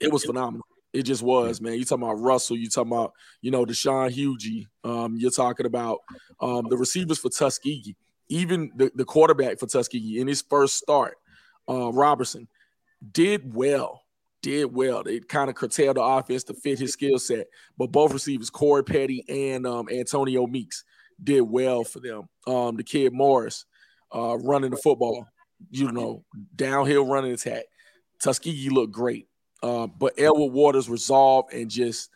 it 0.00 0.12
was 0.12 0.24
phenomenal. 0.24 0.66
It 0.92 1.04
just 1.04 1.22
was, 1.22 1.60
man. 1.60 1.74
You 1.74 1.84
talking 1.84 2.02
about 2.02 2.20
Russell, 2.20 2.56
you 2.56 2.68
talking 2.68 2.90
about, 2.92 3.12
you 3.40 3.52
know, 3.52 3.64
Deshaun 3.64 4.10
Hughes. 4.10 4.66
Um, 4.82 5.16
you're 5.16 5.30
talking 5.30 5.66
about 5.66 6.00
um 6.40 6.66
the 6.68 6.76
receivers 6.76 7.18
for 7.18 7.30
Tuskegee, 7.30 7.96
even 8.30 8.72
the, 8.76 8.90
the 8.94 9.04
quarterback 9.04 9.58
for 9.58 9.66
Tuskegee 9.66 10.20
in 10.20 10.26
his 10.26 10.42
first 10.42 10.76
start, 10.76 11.18
uh 11.68 11.92
Robertson, 11.92 12.48
did 13.12 13.54
well. 13.54 14.02
Did 14.42 14.74
well. 14.74 15.02
They 15.02 15.20
kind 15.20 15.50
of 15.50 15.56
curtailed 15.56 15.98
the 15.98 16.02
offense 16.02 16.44
to 16.44 16.54
fit 16.54 16.78
his 16.78 16.94
skill 16.94 17.18
set. 17.18 17.48
But 17.76 17.92
both 17.92 18.14
receivers, 18.14 18.48
Corey 18.48 18.82
Petty 18.82 19.22
and 19.28 19.66
um, 19.66 19.88
Antonio 19.92 20.46
Meeks, 20.46 20.84
did 21.22 21.42
well 21.42 21.84
for 21.84 22.00
them. 22.00 22.28
Um, 22.46 22.76
the 22.76 22.82
kid 22.82 23.12
Morris 23.12 23.66
uh, 24.14 24.38
running 24.38 24.70
the 24.70 24.78
football, 24.78 25.26
you 25.70 25.92
know, 25.92 26.24
downhill 26.56 27.06
running 27.06 27.32
attack. 27.32 27.64
Tuskegee 28.22 28.70
looked 28.70 28.92
great. 28.92 29.28
Uh, 29.62 29.86
but 29.86 30.14
Edward 30.16 30.52
Waters' 30.52 30.88
resolve 30.88 31.46
and 31.52 31.70
just 31.70 32.08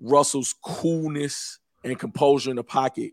Russell's 0.00 0.54
coolness 0.62 1.58
and 1.82 1.98
composure 1.98 2.50
in 2.50 2.56
the 2.56 2.64
pocket 2.64 3.12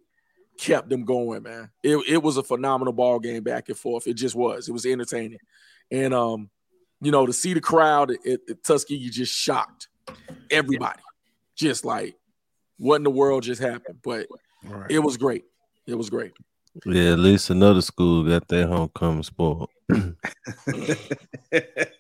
kept 0.58 0.90
them 0.90 1.06
going, 1.06 1.44
man. 1.44 1.70
It, 1.84 1.98
it 2.08 2.24
was 2.24 2.38
a 2.38 2.44
phenomenal 2.44 2.94
ball 2.94 3.20
game 3.20 3.44
back 3.44 3.70
and 3.70 3.78
forth. 3.78 4.08
It 4.08 4.16
just 4.16 4.36
was. 4.36 4.68
It 4.68 4.72
was 4.72 4.86
entertaining. 4.86 5.40
And 5.92 6.14
um, 6.14 6.50
you 7.02 7.12
know, 7.12 7.26
to 7.26 7.34
see 7.34 7.54
the 7.54 7.62
crowd 7.62 8.12
at, 8.12 8.40
at 8.50 8.64
Tuskegee 8.64 9.10
just 9.10 9.34
shocked 9.34 9.88
everybody. 10.52 11.00
Just 11.56 11.86
like, 11.86 12.16
what 12.78 12.98
in 12.98 13.04
the 13.04 13.10
world 13.10 13.44
just 13.44 13.62
happened? 13.62 14.00
But 14.04 14.28
All 14.68 14.76
right. 14.76 14.92
it 14.92 15.00
was 15.00 15.18
great. 15.18 15.46
It 15.86 15.96
was 15.96 16.10
great. 16.10 16.34
Yeah, 16.86 17.14
at 17.14 17.20
least 17.20 17.50
another 17.50 17.82
school 17.82 18.24
got 18.24 18.48
their 18.48 18.68
homecoming 18.68 19.24
spoiled. 19.24 19.70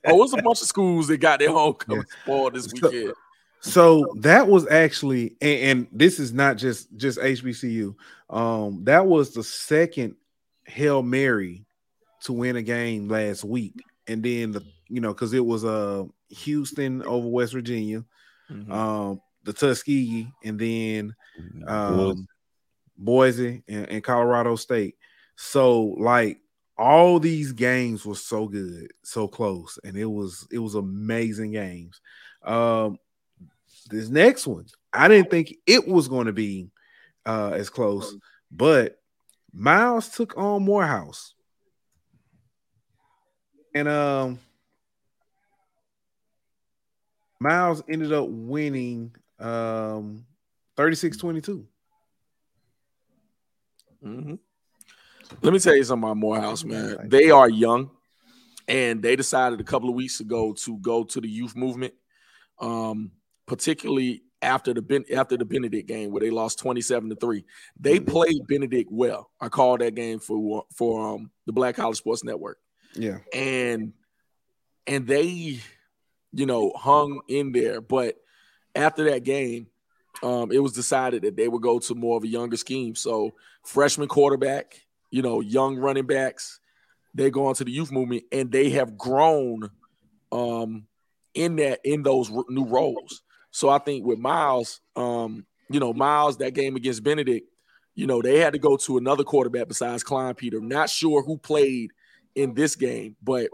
Oh, 0.10 0.16
it 0.16 0.22
was 0.22 0.34
a 0.34 0.42
bunch 0.42 0.62
of 0.62 0.68
schools 0.68 1.08
that 1.08 1.18
got 1.18 1.40
their 1.40 1.52
homecoming 1.52 2.06
spoiled 2.24 2.54
this 2.56 2.72
weekend. 2.72 3.14
So 3.62 4.14
that 4.20 4.48
was 4.48 4.68
actually, 4.70 5.36
and, 5.42 5.60
and 5.62 5.88
this 5.92 6.20
is 6.20 6.32
not 6.34 6.58
just 6.58 6.96
just 6.96 7.20
HBCU. 7.20 7.96
Um, 8.30 8.84
that 8.86 9.06
was 9.06 9.34
the 9.34 9.44
second 9.44 10.16
Hail 10.66 11.02
Mary 11.02 11.66
to 12.24 12.34
win 12.34 12.56
a 12.56 12.62
game 12.62 13.08
last 13.10 13.44
week, 13.44 13.74
and 14.08 14.24
then 14.24 14.52
the 14.52 14.64
you 14.90 15.02
know 15.02 15.14
because 15.14 15.34
it 15.34 15.46
was 15.46 15.66
uh 15.66 16.04
Houston 16.30 17.02
over 17.04 17.28
West 17.28 17.54
Virginia, 17.54 18.04
Mhm. 18.52 18.72
um, 18.72 19.22
the 19.44 19.54
Tuskegee, 19.54 20.28
and 20.44 20.60
then 20.60 21.16
um, 21.68 22.28
Boise 22.98 23.64
and, 23.68 23.90
and 23.90 24.04
Colorado 24.04 24.56
State. 24.56 24.96
So 25.36 25.84
like 26.00 26.40
all 26.78 27.20
these 27.20 27.52
games 27.54 28.06
were 28.06 28.16
so 28.16 28.48
good, 28.48 28.92
so 29.04 29.28
close, 29.28 29.80
and 29.84 29.98
it 29.98 30.06
was 30.06 30.48
it 30.52 30.60
was 30.60 30.76
amazing 30.76 31.52
games. 31.52 32.00
Um, 32.44 32.98
this 33.88 34.10
next 34.10 34.48
one, 34.48 34.66
I 34.94 35.08
didn't 35.08 35.30
think 35.30 35.56
it 35.66 35.88
was 35.88 36.08
going 36.08 36.28
to 36.28 36.34
be 36.34 36.70
uh, 37.26 37.52
as 37.54 37.70
close, 37.70 38.16
but 38.52 39.00
Miles 39.54 40.10
took 40.10 40.38
on 40.38 40.64
Morehouse, 40.64 41.34
and 43.74 43.88
um, 43.88 44.40
Miles 47.40 47.84
ended 47.90 48.14
up 48.14 48.28
winning 48.28 49.16
um 49.40 50.26
36-22. 50.78 51.66
Mhm. 54.04 54.40
Let 55.42 55.54
me 55.54 55.60
tell 55.60 55.76
you 55.76 55.84
something 55.84 56.04
about 56.04 56.18
Morehouse, 56.18 56.64
man. 56.64 57.10
They 57.10 57.30
are 57.32 57.50
young, 57.50 57.92
and 58.68 59.02
they 59.02 59.16
decided 59.16 59.60
a 59.60 59.64
couple 59.64 59.90
of 59.90 59.96
weeks 59.96 60.20
ago 60.20 60.54
to 60.54 60.78
go 60.78 61.04
to 61.04 61.22
the 61.22 61.28
youth 61.28 61.56
movement, 61.56 61.94
um, 62.60 63.12
particularly 63.48 64.24
after 64.44 64.74
the 64.74 64.82
ben- 64.84 65.06
after 65.12 65.36
the 65.36 65.46
Benedict 65.46 65.88
game 65.88 66.12
where 66.12 66.22
they 66.22 66.30
lost 66.30 66.60
twenty 66.60 66.82
seven 66.82 67.10
to 67.10 67.16
three. 67.16 67.44
They 67.80 68.00
played 68.00 68.46
Benedict 68.48 68.92
well. 68.92 69.32
I 69.42 69.50
called 69.50 69.82
that 69.82 69.96
game 69.96 70.20
for 70.20 70.66
for 70.76 71.16
um, 71.16 71.32
the 71.48 71.54
Black 71.54 71.76
College 71.76 71.98
Sports 71.98 72.24
Network, 72.24 72.60
Yeah. 72.94 73.18
and 73.34 73.94
and 74.86 75.08
they, 75.08 75.60
you 76.34 76.46
know, 76.46 76.72
hung 76.76 77.22
in 77.28 77.52
there. 77.52 77.82
But 77.82 78.16
after 78.76 79.06
that 79.12 79.24
game, 79.24 79.68
um, 80.22 80.52
it 80.52 80.60
was 80.60 80.74
decided 80.74 81.24
that 81.24 81.36
they 81.36 81.48
would 81.48 81.62
go 81.62 81.80
to 81.80 81.96
more 81.96 82.18
of 82.18 82.24
a 82.24 82.28
younger 82.28 82.58
scheme. 82.58 82.96
So 82.96 83.32
freshman 83.64 84.08
quarterback, 84.08 84.80
you 85.10 85.22
know, 85.22 85.42
young 85.42 85.78
running 85.78 86.06
backs, 86.06 86.60
they 87.14 87.32
go 87.32 87.48
on 87.48 87.56
to 87.56 87.64
the 87.64 87.72
youth 87.72 87.92
movement 87.92 88.24
and 88.32 88.52
they 88.52 88.70
have 88.72 88.98
grown 88.98 89.70
um, 90.32 90.86
in 91.34 91.56
that 91.58 91.80
in 91.84 92.04
those 92.04 92.30
new 92.50 92.66
roles. 92.66 93.24
So 93.58 93.70
I 93.70 93.80
think 93.80 94.06
with 94.06 94.20
Miles, 94.20 94.82
um, 94.96 95.44
you 95.68 95.80
know, 95.80 95.92
Miles 95.92 96.38
that 96.38 96.54
game 96.54 96.76
against 96.76 97.04
Benedict, 97.04 97.50
you 97.96 98.06
know, 98.06 98.22
they 98.22 98.38
had 98.38 98.54
to 98.54 98.60
go 98.60 98.78
to 98.78 99.00
another 99.00 99.24
quarterback 99.24 99.68
besides 99.68 100.04
Klein 100.04 100.36
Peter. 100.36 100.62
Not 100.62 100.92
sure 100.92 101.24
who 101.24 101.40
played 101.40 101.90
in 102.36 102.54
this 102.54 102.76
game, 102.76 103.16
but 103.24 103.50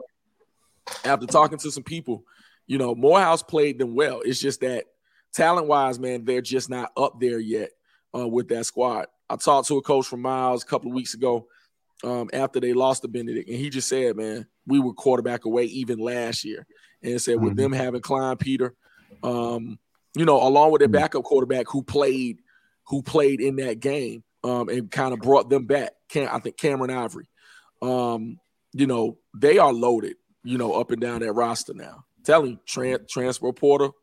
after 1.06 1.26
talking 1.26 1.58
to 1.58 1.72
some 1.72 1.84
people, 1.84 2.26
you 2.68 2.78
know, 2.78 2.94
Morehouse 2.94 3.42
played 3.42 3.80
them 3.80 3.96
well. 3.96 4.20
It's 4.26 4.42
just 4.42 4.60
that 4.60 4.84
talent 5.32 5.68
wise, 5.68 5.98
man, 5.98 6.26
they're 6.26 6.42
just 6.42 6.70
not 6.70 6.92
up 6.98 7.22
there 7.22 7.40
yet 7.40 7.70
uh, 8.14 8.28
with 8.28 8.50
that 8.50 8.66
squad. 8.66 9.06
I 9.30 9.38
talked 9.38 9.70
to 9.70 9.78
a 9.78 9.82
coach 9.82 10.06
from 10.06 10.22
Miles 10.22 10.64
a 10.64 10.68
couple 10.68 10.92
of 10.92 10.96
weeks 10.96 11.14
ago 11.14 11.48
um, 12.04 12.30
after 12.34 12.60
they 12.60 12.74
lost 12.74 13.04
to 13.04 13.08
Benedict, 13.08 13.48
and 13.48 13.58
he 13.58 13.70
just 13.70 13.88
said, 13.88 14.18
man, 14.18 14.48
we 14.68 14.82
were 14.82 14.92
quarterback 14.92 15.46
away 15.46 15.64
even 15.64 15.98
last 15.98 16.44
year. 16.44 16.68
And 17.02 17.22
said, 17.22 17.40
with 17.40 17.54
Mhm. 17.54 17.58
them 17.58 17.72
having 17.72 18.02
Klein 18.02 18.36
Peter, 18.36 18.76
um, 19.24 19.80
you 20.16 20.26
know, 20.26 20.46
along 20.46 20.72
with 20.72 20.80
their 20.80 20.88
backup 20.88 21.24
quarterback 21.24 21.68
who 21.70 21.84
played, 21.84 22.40
who 22.88 23.02
played 23.02 23.42
in 23.42 23.56
that 23.58 23.80
game 23.80 24.24
um, 24.44 24.70
and 24.70 24.92
kind 24.92 25.14
of 25.14 25.20
brought 25.20 25.50
them 25.50 25.66
back. 25.66 25.92
Cam, 26.10 26.30
I 26.32 26.40
think 26.40 26.58
Cameron 26.58 26.92
Ivory. 26.92 27.28
Um, 27.82 28.40
you 28.74 28.88
know, 28.88 29.18
they 29.36 29.58
are 29.58 29.74
loaded, 29.74 30.16
you 30.44 30.58
know, 30.58 30.74
up 30.74 30.92
and 30.92 31.02
down 31.02 31.22
that 31.22 31.34
roster 31.34 31.74
now. 31.74 32.06
Tell 32.24 32.44
him, 32.44 32.60
tran- 32.68 33.08
transfer 33.08 33.52
portal 33.52 33.96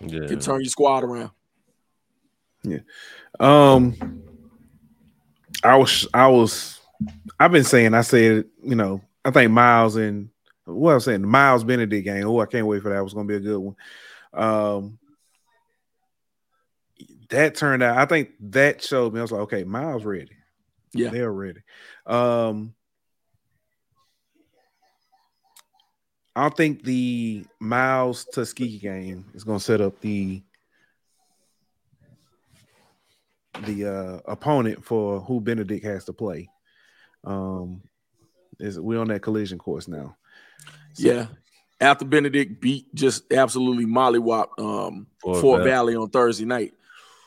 yeah. 0.00 0.26
can 0.26 0.40
turn 0.40 0.60
your 0.60 0.70
squad 0.70 1.04
around. 1.04 1.30
Yeah. 2.62 2.78
Um, 3.38 4.22
I 5.62 5.76
was, 5.76 6.06
I 6.12 6.28
was, 6.28 6.80
I've 7.38 7.52
been 7.52 7.64
saying, 7.64 7.94
I 7.94 8.00
said, 8.00 8.44
you 8.62 8.74
know, 8.74 9.02
I 9.24 9.30
think 9.30 9.52
Miles 9.52 9.96
and 9.96 10.30
what 10.64 10.92
I 10.92 10.94
was 10.94 11.04
saying, 11.04 11.20
the 11.20 11.26
Miles 11.26 11.64
Benedict 11.64 12.04
game. 12.04 12.26
Oh, 12.26 12.40
I 12.40 12.46
can't 12.46 12.66
wait 12.66 12.82
for 12.82 12.88
that. 12.88 12.98
It 12.98 13.02
was 13.02 13.14
going 13.14 13.28
to 13.28 13.32
be 13.32 13.36
a 13.36 13.50
good 13.50 13.58
one. 13.58 13.76
Um, 14.32 14.98
that 17.30 17.54
turned 17.54 17.82
out. 17.82 17.98
I 17.98 18.04
think 18.06 18.30
that 18.40 18.82
showed 18.82 19.12
me. 19.12 19.20
I 19.20 19.22
was 19.22 19.32
like, 19.32 19.42
okay, 19.42 19.64
Miles 19.64 20.04
ready. 20.04 20.30
Yeah. 20.92 21.10
they're 21.10 21.32
ready. 21.32 21.60
Um, 22.06 22.74
I 26.34 26.42
don't 26.42 26.56
think 26.56 26.82
the 26.84 27.44
Miles 27.60 28.24
Tuskegee 28.26 28.78
game 28.78 29.24
is 29.34 29.44
going 29.44 29.58
to 29.58 29.64
set 29.64 29.80
up 29.80 30.00
the 30.00 30.42
the 33.64 33.86
uh, 33.86 34.30
opponent 34.30 34.84
for 34.84 35.20
who 35.20 35.40
Benedict 35.40 35.84
has 35.84 36.04
to 36.04 36.12
play. 36.12 36.48
Um, 37.24 37.82
is 38.60 38.78
we're 38.78 39.00
on 39.00 39.08
that 39.08 39.22
collision 39.22 39.58
course 39.58 39.88
now. 39.88 40.16
So- 40.94 41.08
Yeah. 41.08 41.26
After 41.78 42.06
Benedict 42.06 42.58
beat 42.62 42.94
just 42.94 43.30
absolutely 43.30 43.84
mollywop 43.84 44.46
um, 44.58 45.06
Fort 45.20 45.40
Fort, 45.42 45.58
Valley. 45.58 45.92
Valley. 45.92 45.96
on 45.96 46.08
Thursday 46.08 46.46
night. 46.46 46.72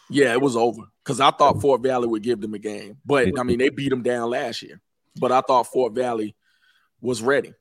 Yeah, 0.09 0.33
it 0.33 0.41
was 0.41 0.55
over 0.55 0.81
because 1.03 1.19
I 1.19 1.31
thought 1.31 1.61
Fort 1.61 1.81
Valley 1.81 2.07
would 2.07 2.23
give 2.23 2.41
them 2.41 2.53
a 2.53 2.59
game, 2.59 2.97
but 3.05 3.37
I 3.39 3.43
mean 3.43 3.59
they 3.59 3.69
beat 3.69 3.89
them 3.89 4.01
down 4.03 4.29
last 4.29 4.61
year. 4.61 4.79
But 5.19 5.31
I 5.31 5.41
thought 5.41 5.67
Fort 5.67 5.93
Valley 5.93 6.35
was 7.01 7.21
ready, 7.21 7.53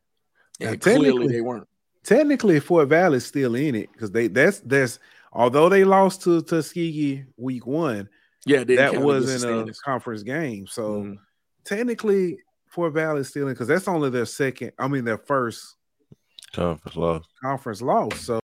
Yeah, 0.59 0.71
and 0.71 0.81
clearly 0.81 1.07
technically- 1.11 1.33
they 1.35 1.41
weren't. 1.41 1.69
Technically, 2.05 2.59
Fort 2.61 2.89
Valley's 2.89 3.27
still 3.27 3.55
in 3.55 3.75
it 3.75 3.93
because 3.93 4.11
they 4.11 4.29
that's 4.29 4.61
that's 4.61 4.99
although 5.33 5.69
they 5.69 5.85
lost 5.85 6.23
to 6.23 6.41
Tuskegee 6.41 7.25
week 7.37 7.67
one, 7.67 8.09
Yeah, 8.47 8.65
they 8.65 8.77
that 8.77 9.03
wasn't 9.03 9.69
a 9.69 9.75
conference 9.85 10.23
game. 10.23 10.67
So 10.67 11.03
Mhm. 11.03 11.19
technically, 11.65 12.39
Fort 12.71 12.95
Valley's 12.95 13.29
still 13.29 13.49
in 13.49 13.53
because 13.55 13.69
that's 13.69 13.89
only 13.89 14.09
their 14.11 14.25
second. 14.25 14.73
I 14.79 14.89
mean, 14.89 15.05
their 15.05 15.19
first 15.19 15.77
Conference 16.55 16.97
loss. 16.97 17.25
conference 17.43 17.83
loss. 17.83 18.21
So 18.21 18.41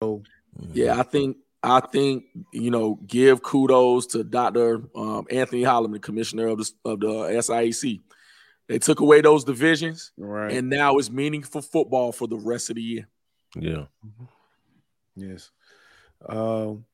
Yeah, 0.73 0.99
I 0.99 1.03
think 1.03 1.37
I 1.63 1.79
think 1.79 2.25
you 2.51 2.71
know 2.71 2.95
give 3.05 3.43
kudos 3.43 4.07
to 4.07 4.23
Dr. 4.23 4.81
Um, 4.95 5.27
Anthony 5.29 5.61
Holloman, 5.63 5.93
the 5.93 5.99
commissioner 5.99 6.47
of 6.47 6.57
the 6.57 6.71
of 6.85 6.99
the 6.99 7.07
SIAC. 7.07 7.99
They 8.67 8.79
took 8.79 8.99
away 9.01 9.21
those 9.21 9.43
divisions, 9.43 10.11
Right. 10.17 10.53
and 10.53 10.69
now 10.69 10.97
it's 10.97 11.09
meaningful 11.09 11.61
football 11.61 12.11
for 12.13 12.27
the 12.27 12.37
rest 12.37 12.69
of 12.69 12.77
the 12.77 12.81
year. 12.81 13.07
Yeah. 13.55 13.85
yes. 15.15 15.51
Um. 16.27 16.85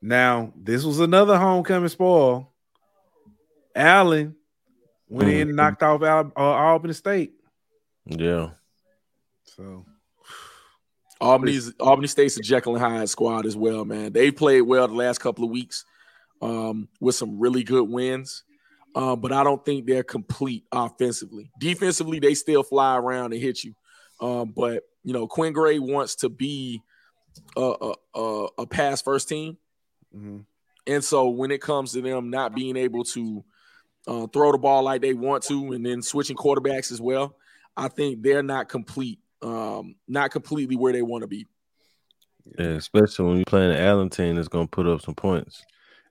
Now 0.00 0.52
this 0.56 0.84
was 0.84 1.00
another 1.00 1.36
homecoming 1.38 1.88
spoil. 1.88 2.52
Allen 3.74 4.36
went 5.08 5.30
in 5.30 5.48
and 5.48 5.56
knocked 5.56 5.82
off 5.82 6.02
Al- 6.02 6.32
uh, 6.36 6.40
Albany 6.40 6.92
State. 6.94 7.32
Yeah. 8.06 8.50
So 9.44 9.84
Albany's 11.20 11.72
Albany 11.80 12.08
State's 12.08 12.36
a 12.36 12.40
Jekyll 12.40 12.76
and 12.76 12.84
Hyde 12.84 13.08
squad 13.08 13.46
as 13.46 13.56
well, 13.56 13.84
man. 13.84 14.12
They 14.12 14.30
played 14.30 14.62
well 14.62 14.88
the 14.88 14.94
last 14.94 15.18
couple 15.18 15.44
of 15.44 15.50
weeks 15.50 15.84
um, 16.42 16.88
with 17.00 17.14
some 17.14 17.38
really 17.38 17.62
good 17.62 17.88
wins, 17.88 18.44
uh, 18.94 19.16
but 19.16 19.32
I 19.32 19.44
don't 19.44 19.64
think 19.64 19.86
they're 19.86 20.02
complete 20.02 20.64
offensively. 20.72 21.50
Defensively, 21.58 22.18
they 22.18 22.34
still 22.34 22.62
fly 22.62 22.96
around 22.96 23.32
and 23.32 23.42
hit 23.42 23.64
you, 23.64 23.74
um, 24.20 24.52
but 24.54 24.84
you 25.02 25.12
know 25.12 25.26
Quinn 25.26 25.52
Gray 25.52 25.78
wants 25.78 26.16
to 26.16 26.28
be 26.28 26.82
a, 27.56 27.74
a, 27.80 27.94
a, 28.20 28.46
a 28.58 28.66
pass 28.66 29.00
first 29.00 29.28
team, 29.28 29.56
mhm. 30.14 30.44
and 30.86 31.04
so 31.04 31.28
when 31.28 31.50
it 31.50 31.60
comes 31.60 31.92
to 31.92 32.00
them 32.00 32.30
not 32.30 32.54
being 32.54 32.76
able 32.76 33.04
to 33.04 33.44
uh, 34.06 34.26
throw 34.26 34.52
the 34.52 34.58
ball 34.58 34.82
like 34.82 35.00
they 35.00 35.14
want 35.14 35.44
to, 35.44 35.72
and 35.72 35.84
then 35.84 36.02
switching 36.02 36.36
quarterbacks 36.36 36.92
as 36.92 37.00
well, 37.00 37.36
I 37.76 37.88
think 37.88 38.22
they're 38.22 38.42
not 38.42 38.68
complete, 38.68 39.18
um, 39.44 39.94
not 40.08 40.30
completely 40.30 40.76
where 40.76 40.92
they 40.92 41.02
want 41.02 41.22
to 41.22 41.28
be. 41.28 41.46
Yeah, 42.58 42.66
especially 42.66 43.26
when 43.26 43.36
you're 43.36 43.44
playing 43.44 43.72
an 43.72 43.78
Allen 43.78 44.10
team 44.10 44.36
that's 44.36 44.48
gonna 44.48 44.66
put 44.66 44.86
up 44.86 45.02
some 45.02 45.14
points. 45.14 45.64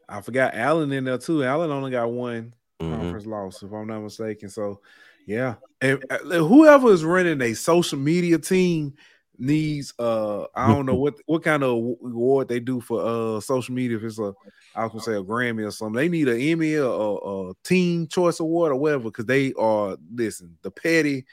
I 0.08 0.22
forgot 0.22 0.56
Allen 0.56 0.92
in 0.92 1.04
there 1.06 1.18
too. 1.18 1.44
Allen 1.44 1.72
only 1.72 1.92
got 1.92 2.12
one 2.12 2.54
Mhm. 2.82 2.98
conference 2.98 3.26
loss, 3.26 3.64
if 3.64 3.72
I'm 3.72 3.88
not 3.88 4.02
mistaken. 4.02 4.50
So, 4.50 4.82
yeah, 5.26 5.56
and 5.82 6.04
uh, 6.10 6.18
whoever 6.40 6.92
is 6.92 7.04
running 7.04 7.42
a 7.42 7.54
social 7.54 8.00
media 8.00 8.38
team 8.38 8.94
needs 9.40 9.94
uh 9.98 10.44
I 10.56 10.68
don't 10.68 10.86
know 10.86 10.96
what 10.96 11.16
what 11.26 11.44
kind 11.44 11.64
of 11.64 11.70
award 11.72 12.48
they 12.48 12.60
do 12.60 12.82
for 12.82 13.04
uh 13.38 13.40
social 13.40 13.74
media. 13.76 13.98
If 13.98 14.04
it's 14.04 14.20
a 14.20 14.34
I 14.76 14.84
was 14.84 14.92
gonna 14.92 15.02
say 15.04 15.14
a 15.14 15.24
Grammy 15.24 15.66
or 15.68 15.72
something, 15.72 15.96
they 15.96 16.10
need 16.10 16.28
an 16.28 16.40
Emmy 16.40 16.78
or 16.78 17.20
a, 17.24 17.50
a 17.52 17.54
Teen 17.64 18.08
Choice 18.08 18.40
Award 18.40 18.72
or 18.72 18.76
whatever 18.76 19.06
because 19.06 19.26
they 19.26 19.54
are 19.54 19.98
listen. 20.14 20.58
The 20.64 20.72
petty 20.72 21.26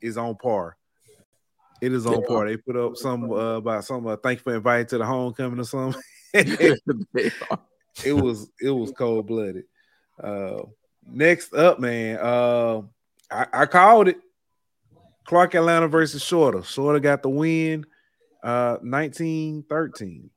is 0.00 0.16
on 0.16 0.36
par. 0.36 0.77
It 1.80 1.92
is 1.92 2.06
on 2.06 2.20
Yeah. 2.20 2.26
par. 2.26 2.46
They 2.48 2.56
put 2.56 2.76
up 2.76 2.96
some 2.96 3.30
uh, 3.32 3.56
about 3.56 3.84
some 3.84 4.06
uh, 4.06 4.16
thank 4.16 4.38
you 4.40 4.42
for 4.44 4.54
inviting 4.56 4.86
to 4.88 4.98
the 4.98 5.06
homecoming 5.06 5.60
or 5.60 5.64
something. 5.64 6.00
It 8.04 8.12
was 8.12 8.48
it 8.60 8.70
was 8.70 8.92
cold 8.92 9.26
blooded. 9.26 9.64
Uh, 10.22 10.62
next 11.04 11.52
up, 11.54 11.80
man, 11.80 12.18
uh, 12.20 12.82
I, 13.30 13.46
I 13.52 13.66
called 13.66 14.08
it. 14.08 14.18
Clark 15.24 15.54
Atlanta 15.54 15.88
versus 15.88 16.22
Shorter. 16.24 16.62
Shorter 16.62 17.00
got 17.00 17.22
the 17.22 17.28
win. 17.28 17.84
Uh, 18.42 18.76
1913. 18.82 20.30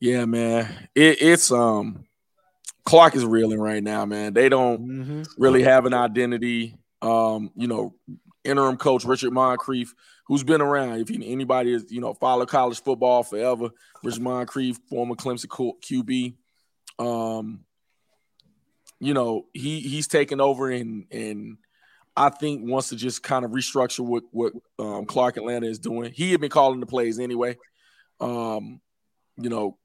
yeah, 0.00 0.24
man. 0.24 0.88
It, 0.94 1.20
it's 1.20 1.52
um 1.52 2.04
Clark 2.84 3.14
is 3.14 3.24
reeling 3.26 3.60
right 3.60 3.82
now, 3.82 4.06
man. 4.06 4.32
They 4.32 4.48
don't 4.48 4.80
Mm-hmm. 4.80 5.22
really 5.36 5.62
have 5.62 5.84
an 5.86 5.92
identity. 5.94 6.76
Um, 7.02 7.50
you 7.56 7.66
know, 7.68 7.94
interim 8.44 8.76
coach 8.76 9.04
Richard 9.04 9.32
Moncrief, 9.32 9.94
who's 10.26 10.42
been 10.42 10.60
around. 10.60 11.00
If 11.00 11.10
anybody 11.10 11.72
is, 11.72 11.90
you 11.90 12.00
know, 12.00 12.14
follow 12.14 12.46
college 12.46 12.82
football 12.82 13.22
forever, 13.22 13.70
Richard 14.02 14.22
Moncrief, 14.22 14.78
former 14.88 15.14
Clemson 15.14 15.46
QB. 15.46 16.34
Um, 16.98 17.64
you 19.00 19.14
know, 19.14 19.46
he 19.54 19.80
he's 19.80 20.06
taken 20.06 20.40
over 20.40 20.70
and 20.70 21.06
and 21.10 21.56
I 22.16 22.28
think 22.28 22.68
wants 22.68 22.90
to 22.90 22.96
just 22.96 23.22
kind 23.22 23.44
of 23.44 23.52
restructure 23.52 24.00
what 24.00 24.24
what 24.30 24.52
um, 24.78 25.06
Clark 25.06 25.36
Atlanta 25.36 25.66
is 25.66 25.78
doing. 25.78 26.12
He 26.12 26.32
had 26.32 26.40
been 26.40 26.50
calling 26.50 26.80
the 26.80 26.86
plays 26.86 27.18
anyway. 27.18 27.56
Um, 28.20 28.80
you 29.38 29.48
know, 29.48 29.78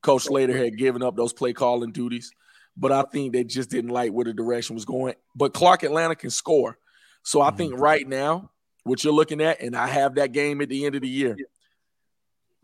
Coach 0.00 0.22
Slater 0.22 0.56
had 0.56 0.78
given 0.78 1.02
up 1.02 1.16
those 1.16 1.32
play 1.32 1.52
calling 1.52 1.90
duties, 1.90 2.32
but 2.76 2.92
I 2.92 3.02
think 3.02 3.32
they 3.32 3.42
just 3.42 3.70
didn't 3.70 3.90
like 3.90 4.12
where 4.12 4.24
the 4.24 4.32
direction 4.32 4.74
was 4.74 4.84
going. 4.84 5.14
But 5.34 5.54
Clark 5.54 5.82
Atlanta 5.82 6.14
can 6.14 6.30
score, 6.30 6.78
so 7.22 7.40
I 7.40 7.50
think 7.50 7.78
right 7.78 8.06
now 8.06 8.50
what 8.84 9.04
you're 9.04 9.12
looking 9.12 9.40
at, 9.40 9.60
and 9.60 9.76
I 9.76 9.86
have 9.86 10.16
that 10.16 10.32
game 10.32 10.60
at 10.60 10.68
the 10.68 10.84
end 10.84 10.94
of 10.94 11.02
the 11.02 11.08
year. 11.08 11.36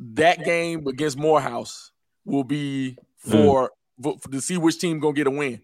That 0.00 0.44
game 0.44 0.86
against 0.86 1.16
Morehouse 1.16 1.92
will 2.24 2.44
be 2.44 2.96
for, 3.16 3.70
for 4.02 4.18
to 4.30 4.40
see 4.40 4.56
which 4.56 4.78
team 4.78 5.00
gonna 5.00 5.12
get 5.12 5.26
a 5.26 5.30
win. 5.30 5.60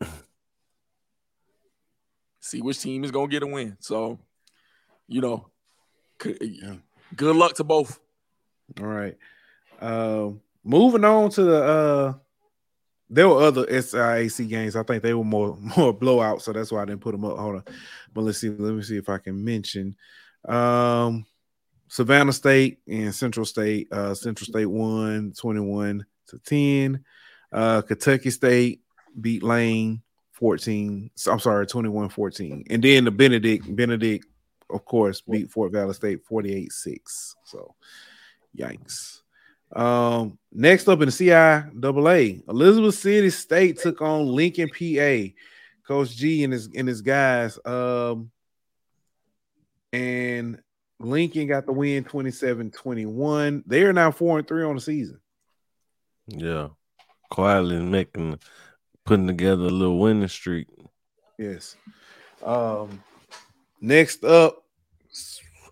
see 2.40 2.60
which 2.60 2.80
team 2.80 3.04
is 3.04 3.10
gonna 3.10 3.28
get 3.28 3.42
a 3.42 3.46
win. 3.46 3.76
So, 3.80 4.18
you 5.06 5.20
know, 5.20 5.48
c- 6.22 6.60
good 7.14 7.36
luck 7.36 7.54
to 7.54 7.64
both. 7.64 8.00
All 8.80 8.86
right. 8.86 9.16
Um, 9.80 10.40
moving 10.64 11.04
on 11.04 11.30
to 11.30 11.42
the 11.42 11.62
uh 11.64 12.14
there 13.14 13.28
were 13.28 13.40
other 13.40 13.64
SIAC 13.66 14.48
games. 14.48 14.76
I 14.76 14.82
think 14.82 15.02
they 15.02 15.14
were 15.14 15.24
more 15.24 15.56
more 15.76 15.96
blowouts, 15.96 16.42
so 16.42 16.52
that's 16.52 16.72
why 16.72 16.82
I 16.82 16.84
didn't 16.84 17.00
put 17.00 17.12
them 17.12 17.24
up. 17.24 17.38
Hold 17.38 17.56
on. 17.56 17.64
But 18.12 18.22
let's 18.22 18.38
see. 18.38 18.50
Let 18.50 18.74
me 18.74 18.82
see 18.82 18.96
if 18.96 19.08
I 19.08 19.18
can 19.18 19.42
mention 19.44 19.96
um 20.46 21.24
Savannah 21.88 22.32
State 22.32 22.80
and 22.88 23.14
Central 23.14 23.46
State. 23.46 23.92
Uh 23.92 24.14
Central 24.14 24.46
State 24.46 24.66
won 24.66 25.32
21 25.36 26.04
to 26.28 26.38
10. 26.38 27.04
Uh 27.52 27.82
Kentucky 27.82 28.30
State 28.30 28.80
beat 29.20 29.42
Lane 29.42 30.02
14. 30.32 31.10
I'm 31.28 31.38
sorry, 31.38 31.66
21 31.66 32.08
14. 32.08 32.64
And 32.68 32.82
then 32.82 33.04
the 33.04 33.10
Benedict, 33.10 33.74
Benedict, 33.74 34.26
of 34.70 34.84
course, 34.84 35.20
beat 35.20 35.50
Fort 35.50 35.72
Valley 35.72 35.94
State 35.94 36.24
48 36.24 36.72
6. 36.72 37.36
So 37.44 37.74
Yikes. 38.56 39.20
Um, 39.72 40.38
next 40.52 40.88
up 40.88 41.00
in 41.00 41.06
the 41.06 41.12
CIAA, 41.12 42.48
Elizabeth 42.48 42.94
City 42.94 43.30
State 43.30 43.78
took 43.78 44.00
on 44.02 44.26
Lincoln, 44.26 44.68
PA. 44.68 45.34
Coach 45.86 46.16
G 46.16 46.44
and 46.44 46.52
his 46.52 46.68
and 46.74 46.88
his 46.88 47.02
guys. 47.02 47.58
Um, 47.64 48.30
and 49.92 50.60
Lincoln 50.98 51.46
got 51.46 51.66
the 51.66 51.72
win 51.72 52.04
27-21. 52.04 53.62
They 53.66 53.82
are 53.82 53.92
now 53.92 54.10
four 54.10 54.38
and 54.38 54.48
three 54.48 54.64
on 54.64 54.74
the 54.74 54.80
season. 54.80 55.20
Yeah. 56.26 56.68
Quietly 57.30 57.80
making 57.80 58.38
putting 59.04 59.26
together 59.26 59.64
a 59.64 59.70
little 59.70 59.98
winning 59.98 60.28
streak. 60.28 60.68
Yes. 61.38 61.76
Um, 62.42 63.02
next 63.80 64.24
up, 64.24 64.64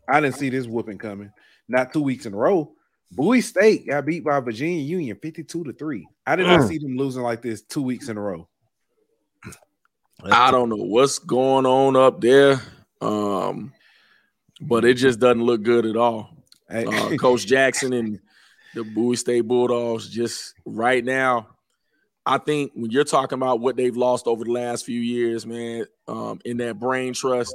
I 0.08 0.20
didn't 0.20 0.36
see 0.36 0.50
this 0.50 0.66
whooping 0.66 0.98
coming. 0.98 1.32
Not 1.68 1.92
two 1.92 2.02
weeks 2.02 2.26
in 2.26 2.34
a 2.34 2.36
row. 2.36 2.72
Bowie 3.14 3.40
State 3.42 3.86
got 3.86 4.06
beat 4.06 4.24
by 4.24 4.40
Virginia 4.40 4.80
Union 4.82 5.16
52 5.20 5.64
to 5.64 5.72
3. 5.72 6.08
I 6.26 6.36
did 6.36 6.46
not 6.46 6.60
Mm. 6.60 6.68
see 6.68 6.78
them 6.78 6.96
losing 6.96 7.22
like 7.22 7.42
this 7.42 7.62
two 7.62 7.82
weeks 7.82 8.08
in 8.08 8.16
a 8.16 8.20
row. 8.20 8.48
I 10.24 10.50
don't 10.50 10.68
know 10.68 10.76
what's 10.76 11.18
going 11.18 11.66
on 11.66 11.96
up 11.96 12.20
there, 12.20 12.60
um, 13.00 13.72
but 14.60 14.84
it 14.84 14.94
just 14.94 15.18
doesn't 15.18 15.42
look 15.42 15.62
good 15.62 15.84
at 15.84 15.96
all. 15.96 16.30
Hey, 16.70 16.86
Uh, 16.86 17.16
Coach 17.18 17.46
Jackson 17.46 17.92
and 17.92 18.20
the 18.74 18.84
Bowie 18.84 19.16
State 19.16 19.42
Bulldogs 19.42 20.08
just 20.08 20.54
right 20.64 21.04
now. 21.04 21.48
I 22.24 22.38
think 22.38 22.70
when 22.74 22.90
you're 22.92 23.04
talking 23.04 23.36
about 23.36 23.60
what 23.60 23.76
they've 23.76 23.96
lost 23.96 24.26
over 24.28 24.44
the 24.44 24.52
last 24.52 24.86
few 24.86 25.00
years, 25.00 25.44
man, 25.44 25.86
um, 26.06 26.40
in 26.44 26.56
that 26.58 26.78
brain 26.78 27.12
trust, 27.14 27.54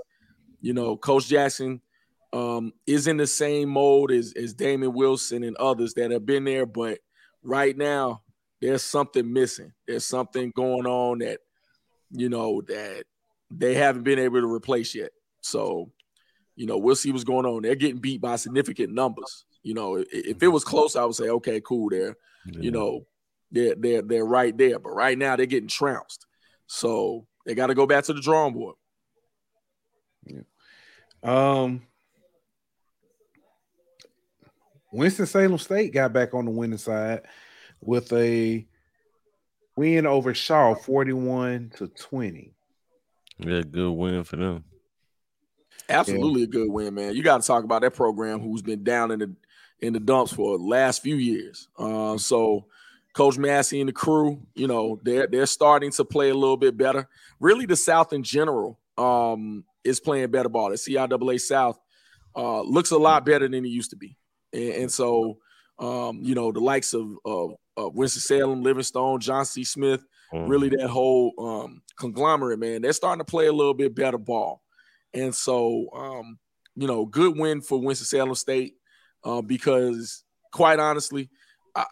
you 0.61 0.73
know, 0.73 0.97
Coach 0.97 1.27
Jackson 1.27 1.81
um, 2.33 2.73
is 2.85 3.07
in 3.07 3.17
the 3.17 3.27
same 3.27 3.69
mode 3.69 4.11
as, 4.11 4.33
as 4.33 4.53
Damon 4.53 4.93
Wilson 4.93 5.43
and 5.43 5.55
others 5.57 5.93
that 5.95 6.11
have 6.11 6.25
been 6.25 6.43
there, 6.43 6.65
but 6.65 6.99
right 7.43 7.75
now 7.77 8.21
there's 8.61 8.83
something 8.83 9.31
missing. 9.31 9.71
There's 9.87 10.05
something 10.05 10.51
going 10.55 10.85
on 10.85 11.19
that 11.19 11.39
you 12.11 12.29
know 12.29 12.61
that 12.67 13.03
they 13.51 13.73
haven't 13.75 14.03
been 14.03 14.19
able 14.19 14.41
to 14.41 14.51
replace 14.53 14.93
yet. 14.95 15.11
So, 15.41 15.91
you 16.55 16.65
know, 16.65 16.77
we'll 16.77 16.95
see 16.95 17.11
what's 17.11 17.23
going 17.23 17.45
on. 17.45 17.61
They're 17.61 17.75
getting 17.75 17.99
beat 18.01 18.19
by 18.21 18.35
significant 18.35 18.93
numbers. 18.93 19.45
You 19.63 19.73
know, 19.73 19.97
i- 19.97 20.05
if 20.11 20.41
it 20.43 20.47
was 20.49 20.63
close, 20.63 20.95
I 20.95 21.05
would 21.05 21.15
say, 21.15 21.29
okay, 21.29 21.61
cool. 21.61 21.89
They're, 21.89 22.15
you 22.63 22.71
know, 22.71 23.05
they're 23.51 23.75
they're 23.75 24.01
they're 24.01 24.25
right 24.25 24.57
there. 24.57 24.79
But 24.79 24.89
right 24.91 25.17
now, 25.17 25.35
they're 25.35 25.45
getting 25.45 25.69
trounced. 25.69 26.25
So 26.67 27.27
they 27.45 27.55
got 27.55 27.67
to 27.67 27.75
go 27.75 27.85
back 27.87 28.03
to 28.05 28.13
the 28.13 28.21
drawing 28.21 28.53
board. 28.53 28.75
Yeah. 30.25 30.41
um 31.23 31.86
Winston-Salem 34.97 35.59
State 35.59 35.93
got 35.93 36.11
back 36.11 36.33
on 36.33 36.45
the 36.45 36.51
winning 36.51 36.79
side 36.79 37.21
with 37.81 38.11
a 38.13 38.65
win 39.75 40.07
over 40.07 40.33
Shaw 40.33 40.73
41 40.73 41.73
to 41.77 41.87
20. 41.87 42.53
Yeah, 43.37 43.61
good 43.61 43.91
win 43.91 44.23
for 44.23 44.37
them. 44.37 44.63
Absolutely 45.87 46.43
a 46.43 46.47
good 46.47 46.69
win, 46.69 46.95
man. 46.95 47.15
You 47.15 47.21
got 47.21 47.41
to 47.41 47.47
talk 47.47 47.63
about 47.63 47.83
that 47.83 47.93
program 47.93 48.41
who's 48.41 48.63
been 48.63 48.83
down 48.83 49.11
in 49.11 49.19
the 49.19 49.35
in 49.79 49.93
the 49.93 49.99
dumps 49.99 50.33
for 50.33 50.57
the 50.57 50.63
last 50.63 51.03
few 51.03 51.15
years. 51.15 51.67
Uh, 51.77 52.17
so 52.17 52.65
Coach 53.13 53.37
Massey 53.37 53.79
and 53.79 53.87
the 53.87 53.93
crew, 53.93 54.41
you 54.55 54.67
know, 54.67 54.99
they're 55.03 55.27
they're 55.27 55.45
starting 55.45 55.91
to 55.91 56.03
play 56.03 56.29
a 56.29 56.33
little 56.33 56.57
bit 56.57 56.75
better. 56.75 57.07
Really, 57.39 57.67
the 57.67 57.75
South 57.75 58.11
in 58.11 58.23
general 58.23 58.79
um, 58.97 59.63
is 59.83 59.99
playing 59.99 60.31
better 60.31 60.49
ball. 60.49 60.71
The 60.71 60.75
CIAA 60.75 61.39
South 61.39 61.79
uh, 62.35 62.61
looks 62.61 62.89
a 62.91 62.97
lot 62.97 63.25
better 63.25 63.47
than 63.47 63.63
it 63.63 63.69
used 63.69 63.91
to 63.91 63.95
be, 63.95 64.17
and, 64.57 64.73
and 64.73 64.91
so 64.91 65.37
um, 65.79 66.19
you 66.21 66.35
know 66.35 66.51
the 66.51 66.59
likes 66.59 66.93
of, 66.93 67.07
of, 67.25 67.51
of 67.75 67.95
Winston 67.95 68.21
Salem, 68.21 68.63
Livingstone, 68.63 69.19
Johnson 69.19 69.63
C. 69.63 69.63
Smith, 69.63 70.03
mm-hmm. 70.33 70.49
really 70.49 70.69
that 70.69 70.87
whole 70.87 71.33
um, 71.37 71.81
conglomerate, 71.97 72.59
man, 72.59 72.81
they're 72.81 72.93
starting 72.93 73.23
to 73.23 73.29
play 73.29 73.47
a 73.47 73.53
little 73.53 73.73
bit 73.73 73.95
better 73.95 74.17
ball, 74.17 74.61
and 75.13 75.33
so 75.33 75.87
um, 75.95 76.39
you 76.75 76.87
know, 76.87 77.05
good 77.05 77.37
win 77.37 77.61
for 77.61 77.79
Winston 77.79 78.05
Salem 78.05 78.35
State 78.35 78.75
uh, 79.23 79.41
because 79.41 80.23
quite 80.51 80.79
honestly, 80.79 81.29
I, 81.75 81.85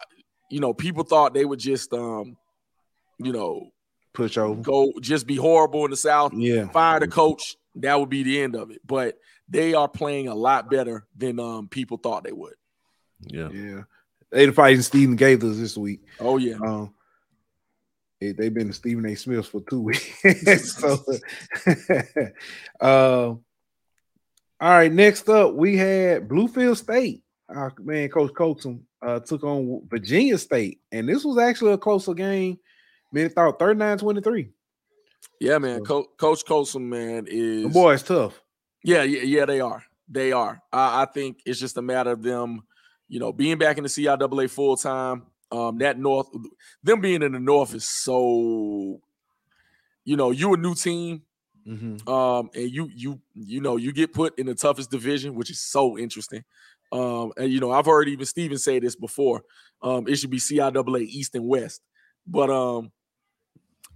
you 0.50 0.60
know, 0.60 0.72
people 0.72 1.04
thought 1.04 1.34
they 1.34 1.44
would 1.44 1.58
just, 1.58 1.92
um, 1.92 2.36
you 3.18 3.32
know, 3.32 3.70
push 4.12 4.38
over, 4.38 4.60
go 4.60 4.92
just 5.00 5.26
be 5.26 5.36
horrible 5.36 5.84
in 5.84 5.90
the 5.90 5.96
South. 5.96 6.32
Yeah, 6.34 6.68
fire 6.68 7.00
the 7.00 7.08
coach. 7.08 7.56
That 7.76 7.98
would 8.00 8.08
be 8.08 8.22
the 8.22 8.40
end 8.40 8.56
of 8.56 8.70
it. 8.70 8.80
But 8.86 9.18
they 9.48 9.74
are 9.74 9.88
playing 9.88 10.28
a 10.28 10.34
lot 10.34 10.70
better 10.70 11.06
than 11.16 11.38
um, 11.38 11.68
people 11.68 11.98
thought 11.98 12.24
they 12.24 12.32
would. 12.32 12.54
Yeah, 13.20 13.48
yeah. 13.50 13.82
They're 14.30 14.52
fighting 14.52 14.82
Stephen 14.82 15.16
Gaithers 15.16 15.58
this 15.60 15.76
week. 15.76 16.02
Oh 16.20 16.36
yeah. 16.36 16.56
Um, 16.56 16.94
they, 18.20 18.44
have 18.44 18.54
been 18.54 18.72
Stephen 18.72 19.06
A. 19.06 19.14
Smiths 19.14 19.48
for 19.48 19.60
two 19.60 19.80
weeks. 19.82 20.76
so, 20.76 20.98
uh, 22.80 22.80
all 22.80 23.40
right. 24.60 24.92
Next 24.92 25.28
up, 25.28 25.54
we 25.54 25.76
had 25.76 26.28
Bluefield 26.28 26.76
State. 26.76 27.22
Our 27.48 27.72
man, 27.78 28.08
Coach 28.08 28.34
Colson 28.34 28.86
uh, 29.00 29.20
took 29.20 29.44
on 29.44 29.86
Virginia 29.88 30.36
State, 30.38 30.80
and 30.90 31.08
this 31.08 31.24
was 31.24 31.38
actually 31.38 31.72
a 31.72 31.78
closer 31.78 32.14
game. 32.14 32.58
Man, 33.12 33.30
thought 33.30 33.58
39-23. 33.58 34.50
Yeah, 35.40 35.58
man. 35.58 35.84
Co- 35.84 36.08
Coach 36.16 36.44
Colson, 36.46 36.88
man, 36.88 37.26
is 37.28 37.64
the 37.64 37.68
boy 37.68 37.92
is 37.94 38.02
tough. 38.02 38.40
Yeah, 38.82 39.02
yeah, 39.02 39.22
yeah, 39.22 39.44
they 39.44 39.60
are. 39.60 39.82
They 40.08 40.32
are. 40.32 40.62
I, 40.72 41.02
I 41.02 41.04
think 41.06 41.40
it's 41.44 41.58
just 41.60 41.76
a 41.76 41.82
matter 41.82 42.12
of 42.12 42.22
them, 42.22 42.62
you 43.08 43.18
know, 43.18 43.32
being 43.32 43.58
back 43.58 43.76
in 43.76 43.82
the 43.82 43.88
CIAA 43.88 44.48
full 44.50 44.76
time. 44.76 45.24
Um, 45.52 45.78
that 45.78 45.98
North, 45.98 46.28
them 46.82 47.00
being 47.00 47.22
in 47.22 47.32
the 47.32 47.38
North 47.38 47.72
is 47.74 47.86
so, 47.86 49.00
you 50.04 50.16
know, 50.16 50.32
you 50.32 50.54
a 50.54 50.56
new 50.56 50.74
team, 50.74 51.22
mm-hmm. 51.66 52.08
um, 52.08 52.50
and 52.52 52.68
you 52.68 52.90
you 52.92 53.20
you 53.34 53.60
know 53.60 53.76
you 53.76 53.92
get 53.92 54.12
put 54.12 54.36
in 54.40 54.46
the 54.46 54.56
toughest 54.56 54.90
division, 54.90 55.36
which 55.36 55.50
is 55.50 55.60
so 55.60 55.96
interesting. 55.96 56.42
Um, 56.90 57.32
and 57.36 57.52
you 57.52 57.60
know, 57.60 57.70
I've 57.70 57.86
heard 57.86 58.08
even 58.08 58.26
Steven 58.26 58.58
say 58.58 58.80
this 58.80 58.96
before. 58.96 59.44
Um, 59.82 60.08
it 60.08 60.16
should 60.16 60.30
be 60.30 60.38
CIAA 60.38 61.02
East 61.02 61.36
and 61.36 61.46
West, 61.46 61.80
but 62.26 62.50
um, 62.50 62.90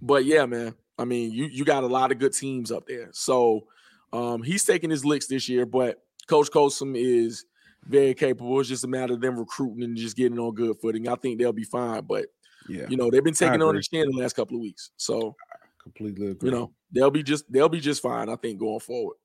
but 0.01 0.23
yeah, 0.23 0.45
man. 0.45 0.73
I 1.01 1.05
mean, 1.05 1.31
you 1.31 1.45
you 1.45 1.65
got 1.65 1.83
a 1.83 1.87
lot 1.87 2.11
of 2.11 2.19
good 2.19 2.33
teams 2.33 2.71
up 2.71 2.85
there. 2.85 3.09
So 3.11 3.65
um, 4.13 4.43
he's 4.43 4.63
taking 4.63 4.91
his 4.91 5.03
licks 5.03 5.25
this 5.25 5.49
year, 5.49 5.65
but 5.65 6.03
Coach 6.27 6.51
Colson 6.51 6.95
is 6.95 7.45
very 7.85 8.13
capable. 8.13 8.59
It's 8.59 8.69
just 8.69 8.83
a 8.83 8.87
matter 8.87 9.15
of 9.15 9.21
them 9.21 9.39
recruiting 9.39 9.83
and 9.83 9.97
just 9.97 10.15
getting 10.15 10.37
on 10.37 10.53
good 10.53 10.77
footing. 10.79 11.07
I 11.07 11.15
think 11.15 11.39
they'll 11.39 11.51
be 11.51 11.63
fine. 11.63 12.03
But 12.03 12.27
yeah, 12.69 12.85
you 12.87 12.97
know, 12.97 13.09
they've 13.09 13.23
been 13.23 13.33
taking 13.33 13.63
on 13.63 13.75
the 13.75 13.81
chin 13.81 14.11
the 14.11 14.17
last 14.17 14.35
couple 14.35 14.57
of 14.57 14.61
weeks. 14.61 14.91
So 14.97 15.35
I 15.51 15.55
completely 15.81 16.27
agree. 16.27 16.49
You 16.51 16.55
know, 16.55 16.71
they'll 16.91 17.09
be 17.09 17.23
just 17.23 17.51
they'll 17.51 17.67
be 17.67 17.79
just 17.79 18.03
fine, 18.03 18.29
I 18.29 18.35
think, 18.35 18.59
going 18.59 18.79
forward. 18.79 19.17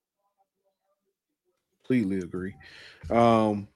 Completely 1.86 2.18
agree. 2.20 2.54
Um, 3.10 3.68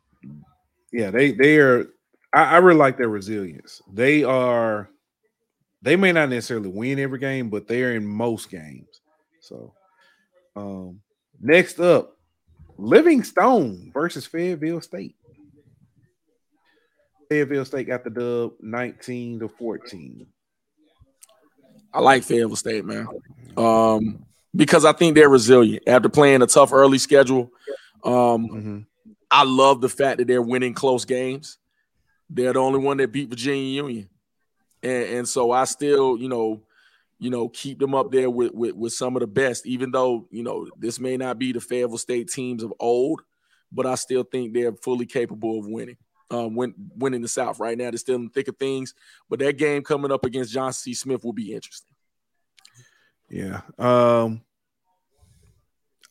yeah, 0.91 1.11
they 1.11 1.33
they 1.33 1.59
are. 1.59 1.87
I, 2.33 2.45
I 2.45 2.57
really 2.59 2.79
like 2.79 2.97
their 2.97 3.11
resilience. 3.11 3.83
They 3.93 4.25
are. 4.25 4.89
They 5.83 5.97
may 5.97 6.13
not 6.13 6.29
necessarily 6.29 6.69
win 6.69 6.99
every 6.99 7.19
game, 7.19 7.49
but 7.49 7.67
they're 7.67 7.95
in 7.95 8.07
most 8.07 8.51
games. 8.51 9.01
So, 9.41 9.73
um, 10.55 11.01
next 11.41 11.81
up, 11.81 12.17
Livingstone 12.77 13.91
versus 13.93 14.27
Fayetteville 14.27 14.81
State. 14.81 15.17
Fayetteville 17.29 17.65
State 17.65 17.87
got 17.87 18.05
the 18.05 18.11
dub 18.11 18.53
19 18.61 19.41
to 19.41 19.49
14. 19.49 20.27
I 21.93 22.01
like 22.01 22.25
Fayetteville 22.25 22.57
State, 22.57 22.85
man. 22.85 23.07
Um, 23.57 24.25
because 24.55 24.85
I 24.85 24.93
think 24.93 25.15
they're 25.15 25.29
resilient 25.29 25.85
after 25.87 26.09
playing 26.09 26.43
a 26.43 26.47
tough 26.47 26.73
early 26.73 26.99
schedule. 26.99 27.51
Um, 28.05 28.13
mm-hmm. 28.13 28.79
I 29.31 29.45
love 29.45 29.81
the 29.81 29.89
fact 29.89 30.19
that 30.19 30.27
they're 30.27 30.43
winning 30.43 30.75
close 30.75 31.05
games. 31.05 31.59
They're 32.29 32.53
the 32.53 32.61
only 32.61 32.81
one 32.81 32.97
that 32.99 33.13
beat 33.13 33.29
Virginia 33.29 33.83
Union, 33.83 34.09
and, 34.83 35.05
and 35.05 35.29
so 35.29 35.51
I 35.51 35.65
still, 35.65 36.17
you 36.17 36.29
know, 36.29 36.63
you 37.19 37.31
know, 37.31 37.49
keep 37.49 37.79
them 37.79 37.95
up 37.95 38.11
there 38.11 38.31
with, 38.31 38.53
with 38.55 38.75
with 38.75 38.93
some 38.93 39.15
of 39.17 39.21
the 39.21 39.27
best. 39.27 39.67
Even 39.67 39.91
though 39.91 40.27
you 40.31 40.43
know 40.43 40.69
this 40.79 40.99
may 40.99 41.17
not 41.17 41.39
be 41.39 41.53
the 41.53 41.61
Fayetteville 41.61 41.99
State 41.99 42.31
teams 42.31 42.63
of 42.63 42.73
old, 42.81 43.23
but 43.71 43.87
I 43.87 43.95
still 43.95 44.25
think 44.25 44.53
they're 44.53 44.73
fully 44.73 45.07
capable 45.07 45.59
of 45.59 45.67
winning. 45.67 45.97
Um, 46.33 46.55
win, 46.55 46.75
winning 46.97 47.23
the 47.23 47.29
South 47.29 47.59
right 47.59 47.77
now. 47.77 47.91
They're 47.91 47.99
still 47.99 48.15
in 48.15 48.25
the 48.25 48.31
thick 48.31 48.47
of 48.47 48.57
things, 48.57 48.95
but 49.29 49.41
that 49.41 49.59
game 49.59 49.83
coming 49.83 50.13
up 50.13 50.25
against 50.25 50.53
Johnson 50.53 50.81
C. 50.81 50.95
Smith 50.95 51.25
will 51.25 51.33
be 51.33 51.53
interesting. 51.53 51.93
Yeah. 53.29 53.63
Um, 53.79 54.43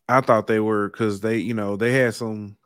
I 0.10 0.22
thought 0.22 0.48
they 0.48 0.60
were 0.60 0.90
because 0.90 1.22
they, 1.22 1.38
you 1.38 1.54
know, 1.54 1.78
they 1.78 1.94
had 1.94 2.16
some 2.16 2.58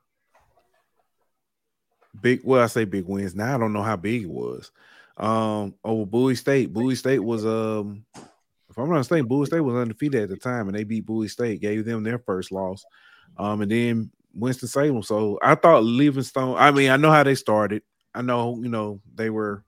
big. 2.20 2.42
Well, 2.44 2.64
I 2.64 2.68
say 2.68 2.86
big 2.86 3.06
wins. 3.06 3.36
Now 3.36 3.54
I 3.54 3.58
don't 3.58 3.74
know 3.74 3.84
how 3.84 3.98
big 3.98 4.24
it 4.24 4.30
was. 4.30 4.72
Um, 5.18 5.76
over 5.84 6.06
Bowie 6.06 6.36
State. 6.36 6.74
Bowie 6.74 6.96
State 6.96 7.20
was 7.20 7.46
um, 7.46 8.06
if 8.70 8.78
I'm 8.78 8.90
not 8.90 8.98
mistaken, 8.98 9.28
Bowie 9.28 9.46
State 9.46 9.60
was 9.60 9.76
undefeated 9.76 10.24
at 10.24 10.30
the 10.30 10.38
time, 10.38 10.68
and 10.68 10.76
they 10.76 10.84
beat 10.84 11.06
Bowie 11.06 11.28
State, 11.28 11.62
gave 11.62 11.86
them 11.86 12.04
their 12.04 12.20
first 12.20 12.52
loss. 12.52 12.84
Um, 13.38 13.62
and 13.62 13.72
then 13.72 14.12
Winston 14.34 14.68
Salem. 14.68 15.04
So 15.04 15.38
I 15.42 15.56
thought 15.56 15.84
Livingstone. 15.84 16.56
I 16.58 16.72
mean, 16.72 16.90
I 16.90 16.98
know 16.98 17.12
how 17.12 17.24
they 17.24 17.36
started. 17.36 17.84
I 18.16 18.22
know, 18.22 18.60
you 18.62 18.70
know, 18.70 19.00
they 19.14 19.30
were 19.30 19.64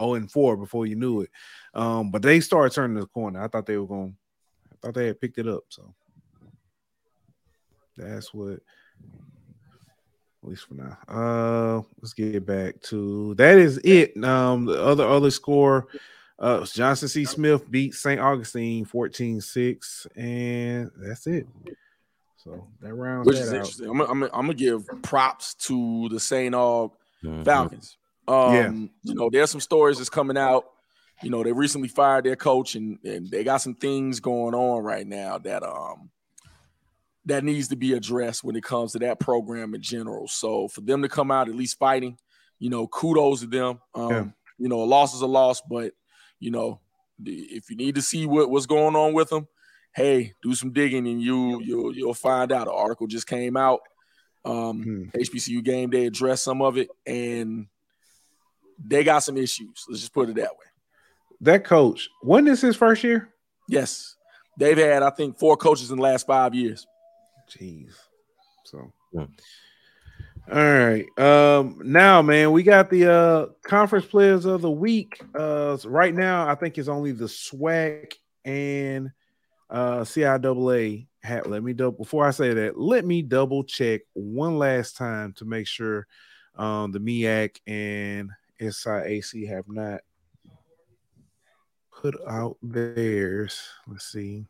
0 0.00 0.14
and 0.14 0.30
4 0.30 0.56
before 0.56 0.86
you 0.86 0.96
knew 0.96 1.22
it. 1.22 1.30
Um, 1.74 2.10
but 2.10 2.22
they 2.22 2.40
started 2.40 2.74
turning 2.74 2.98
the 2.98 3.06
corner. 3.06 3.42
I 3.42 3.48
thought 3.48 3.66
they 3.66 3.76
were 3.76 3.86
going. 3.86 4.16
I 4.70 4.76
thought 4.80 4.94
they 4.94 5.06
had 5.08 5.20
picked 5.20 5.38
it 5.38 5.48
up. 5.48 5.64
So 5.68 5.94
that's 7.96 8.32
what 8.32 8.60
at 10.42 10.48
least 10.48 10.66
for 10.66 10.74
now. 10.74 10.98
Uh, 11.08 11.82
let's 12.00 12.14
get 12.14 12.44
back 12.44 12.80
to 12.82 13.34
that. 13.36 13.58
Is 13.58 13.78
it? 13.78 14.22
Um, 14.24 14.64
the 14.64 14.82
other 14.82 15.06
other 15.06 15.30
score. 15.30 15.88
Uh, 16.38 16.64
Johnson 16.64 17.08
C. 17.08 17.24
Smith 17.24 17.70
beat 17.70 17.94
St. 17.94 18.20
Augustine 18.20 18.84
14-6, 18.84 20.06
and 20.16 20.90
that's 20.96 21.28
it. 21.28 21.46
So 22.36 22.66
that 22.80 22.92
rounds 22.92 23.28
Which 23.28 23.36
that 23.36 23.42
is 23.42 23.48
out. 23.50 23.56
interesting. 23.56 23.88
I'm, 23.88 24.00
I'm, 24.00 24.22
I'm, 24.24 24.30
gonna 24.30 24.54
give 24.54 24.84
props 25.02 25.54
to 25.66 26.08
the 26.08 26.18
St. 26.18 26.52
Aug 26.52 26.90
mm-hmm. 27.22 27.44
Falcons. 27.44 27.96
Um, 28.26 28.54
yeah. 28.54 28.70
you 29.04 29.14
know, 29.14 29.30
there's 29.30 29.50
some 29.50 29.60
stories 29.60 29.98
that's 29.98 30.10
coming 30.10 30.36
out. 30.36 30.64
You 31.22 31.30
know, 31.30 31.44
they 31.44 31.52
recently 31.52 31.86
fired 31.86 32.24
their 32.24 32.34
coach, 32.34 32.74
and, 32.74 32.98
and 33.04 33.30
they 33.30 33.44
got 33.44 33.58
some 33.58 33.74
things 33.74 34.18
going 34.18 34.54
on 34.54 34.82
right 34.82 35.06
now 35.06 35.38
that 35.38 35.62
um 35.62 36.10
that 37.26 37.44
needs 37.44 37.68
to 37.68 37.76
be 37.76 37.92
addressed 37.92 38.42
when 38.42 38.56
it 38.56 38.64
comes 38.64 38.92
to 38.92 38.98
that 39.00 39.20
program 39.20 39.74
in 39.74 39.82
general. 39.82 40.26
So 40.28 40.68
for 40.68 40.80
them 40.80 41.02
to 41.02 41.08
come 41.08 41.30
out 41.30 41.48
at 41.48 41.54
least 41.54 41.78
fighting, 41.78 42.18
you 42.58 42.70
know, 42.70 42.86
kudos 42.86 43.40
to 43.40 43.46
them. 43.46 43.80
Um, 43.94 44.10
yeah. 44.10 44.24
You 44.58 44.68
know, 44.68 44.82
a 44.82 44.84
loss 44.84 45.14
is 45.14 45.22
a 45.22 45.26
loss, 45.26 45.60
but 45.60 45.92
you 46.38 46.50
know, 46.50 46.80
if 47.24 47.70
you 47.70 47.76
need 47.76 47.94
to 47.94 48.02
see 48.02 48.26
what, 48.26 48.50
what's 48.50 48.66
going 48.66 48.96
on 48.96 49.12
with 49.12 49.28
them, 49.30 49.46
hey, 49.94 50.34
do 50.42 50.54
some 50.54 50.72
digging 50.72 51.06
and 51.06 51.20
you 51.22 51.60
you'll 51.62 51.94
you'll 51.94 52.14
find 52.14 52.52
out. 52.52 52.66
An 52.66 52.74
article 52.74 53.06
just 53.06 53.26
came 53.26 53.56
out. 53.56 53.80
Um, 54.44 54.82
hmm. 54.82 55.20
HBCU 55.20 55.62
game 55.62 55.90
day 55.90 56.06
addressed 56.06 56.44
some 56.44 56.62
of 56.62 56.76
it, 56.76 56.88
and 57.06 57.66
they 58.84 59.04
got 59.04 59.20
some 59.20 59.36
issues. 59.36 59.84
Let's 59.88 60.00
just 60.00 60.12
put 60.12 60.28
it 60.30 60.36
that 60.36 60.50
way. 60.50 60.66
That 61.42 61.64
coach, 61.64 62.08
when 62.22 62.46
is 62.48 62.60
his 62.60 62.76
first 62.76 63.04
year? 63.04 63.28
Yes, 63.68 64.16
they've 64.58 64.78
had 64.78 65.02
I 65.02 65.10
think 65.10 65.38
four 65.38 65.56
coaches 65.56 65.90
in 65.90 65.96
the 65.96 66.02
last 66.02 66.26
five 66.26 66.54
years. 66.54 66.86
Jeez. 67.58 67.94
So. 68.64 68.92
Yeah. 69.12 69.26
All 70.50 70.58
right. 70.58 71.06
Um, 71.18 71.80
now, 71.84 72.20
man, 72.20 72.50
we 72.52 72.62
got 72.62 72.90
the 72.90 73.10
uh 73.10 73.46
conference 73.62 74.06
players 74.06 74.44
of 74.44 74.60
the 74.60 74.70
week. 74.70 75.22
Uh 75.38 75.76
right 75.84 76.14
now, 76.14 76.48
I 76.48 76.54
think 76.54 76.78
it's 76.78 76.88
only 76.88 77.12
the 77.12 77.26
SWAC 77.26 78.14
and 78.44 79.10
uh 79.70 80.00
CIAA 80.00 81.06
hat. 81.22 81.48
Let 81.48 81.62
me 81.62 81.72
double 81.72 81.98
before 81.98 82.26
I 82.26 82.32
say 82.32 82.52
that, 82.54 82.78
let 82.78 83.04
me 83.04 83.22
double 83.22 83.62
check 83.62 84.02
one 84.14 84.58
last 84.58 84.96
time 84.96 85.32
to 85.34 85.44
make 85.44 85.66
sure 85.66 86.06
um 86.56 86.90
the 86.90 86.98
MEAC 86.98 87.58
and 87.66 88.30
SIAC 88.60 89.48
have 89.48 89.68
not 89.68 90.00
put 92.02 92.16
out 92.28 92.56
theirs. 92.62 93.62
Let's 93.86 94.10
see. 94.10 94.44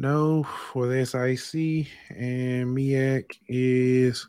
No, 0.00 0.44
for 0.44 0.86
the 0.86 0.94
SIAC 0.94 1.86
and 2.08 2.74
MEAC 2.74 3.32
is 3.46 4.26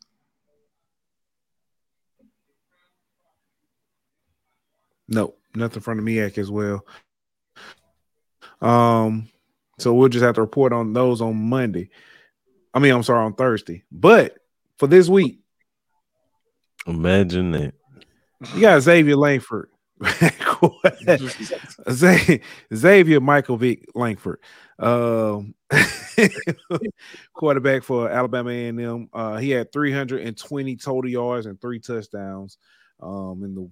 Nope, 5.07 5.39
nothing 5.55 5.81
from 5.81 6.03
the 6.03 6.03
MEAC 6.03 6.37
as 6.39 6.51
well. 6.51 6.85
Um, 8.59 9.29
so 9.79 9.93
we'll 9.93 10.09
just 10.09 10.25
have 10.25 10.35
to 10.35 10.41
report 10.41 10.73
on 10.73 10.91
those 10.91 11.21
on 11.21 11.37
Monday. 11.37 11.89
I 12.73 12.79
mean, 12.79 12.93
I'm 12.93 13.03
sorry, 13.03 13.23
on 13.23 13.35
Thursday. 13.35 13.85
But 13.89 14.39
for 14.77 14.87
this 14.87 15.07
week, 15.07 15.39
Imagine 16.85 17.51
that. 17.51 17.75
you 18.55 18.59
got 18.59 18.81
Xavier 18.81 19.15
Lankford. 19.15 19.69
Xavier 22.73 23.19
Michael 23.19 23.57
Vick 23.57 23.85
Lankford, 23.93 24.39
um, 24.79 25.53
quarterback 27.33 27.83
for 27.83 28.09
Alabama 28.09 28.49
A&M. 28.49 29.09
Uh, 29.13 29.37
he 29.37 29.51
had 29.51 29.71
320 29.71 30.75
total 30.77 31.09
yards 31.09 31.45
and 31.45 31.61
three 31.61 31.79
touchdowns 31.79 32.57
um, 32.99 33.43
in 33.43 33.55
the 33.55 33.69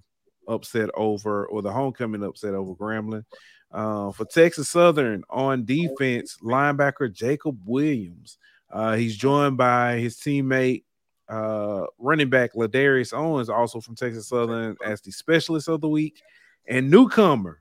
upset 0.48 0.90
over 0.94 1.46
or 1.46 1.62
the 1.62 1.72
homecoming 1.72 2.22
upset 2.22 2.54
over 2.54 2.74
Grambling. 2.74 3.24
Uh, 3.72 4.10
for 4.10 4.24
Texas 4.24 4.68
Southern 4.68 5.22
on 5.30 5.64
defense, 5.64 6.38
linebacker 6.42 7.12
Jacob 7.12 7.58
Williams. 7.64 8.36
Uh, 8.70 8.96
he's 8.96 9.16
joined 9.16 9.56
by 9.56 9.98
his 9.98 10.16
teammate, 10.16 10.84
uh, 11.30 11.86
running 11.98 12.28
back 12.28 12.54
Ladarius 12.54 13.14
Owens, 13.14 13.48
also 13.48 13.80
from 13.80 13.94
Texas 13.94 14.28
Southern, 14.28 14.76
as 14.84 15.00
the 15.00 15.12
specialist 15.12 15.68
of 15.68 15.80
the 15.80 15.88
week. 15.88 16.20
And 16.66 16.90
newcomer 16.90 17.60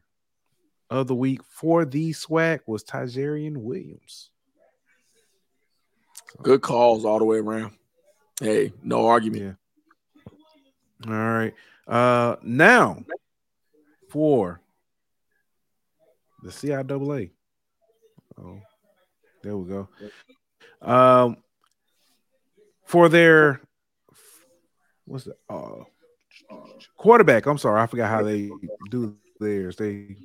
of 0.89 1.07
the 1.07 1.15
week 1.15 1.41
for 1.43 1.85
the 1.85 2.11
SWAC 2.11 2.61
was 2.65 2.83
Tajarian 2.83 3.57
Williams. 3.57 4.31
Good 6.41 6.61
calls 6.61 7.05
all 7.05 7.19
the 7.19 7.25
way 7.25 7.37
around. 7.37 7.73
Hey, 8.41 8.73
no 8.83 9.07
argument. 9.07 9.57
Yeah. 11.05 11.11
All 11.11 11.13
right. 11.13 11.53
Uh 11.87 12.35
now 12.43 13.03
for 14.09 14.61
the 16.43 16.49
CIAA. 16.49 17.31
Oh, 18.39 18.59
there 19.41 19.57
we 19.57 19.69
go. 19.69 19.89
Um 20.81 21.37
for 22.89 23.07
their 23.07 23.61
what's 25.05 25.25
the 25.25 25.35
uh 25.47 25.83
quarterback. 26.97 27.45
I'm 27.45 27.59
sorry, 27.59 27.79
I 27.79 27.85
forgot 27.85 28.09
how 28.09 28.23
they 28.23 28.49
do 28.89 29.15
theirs. 29.39 29.75
They 29.75 30.15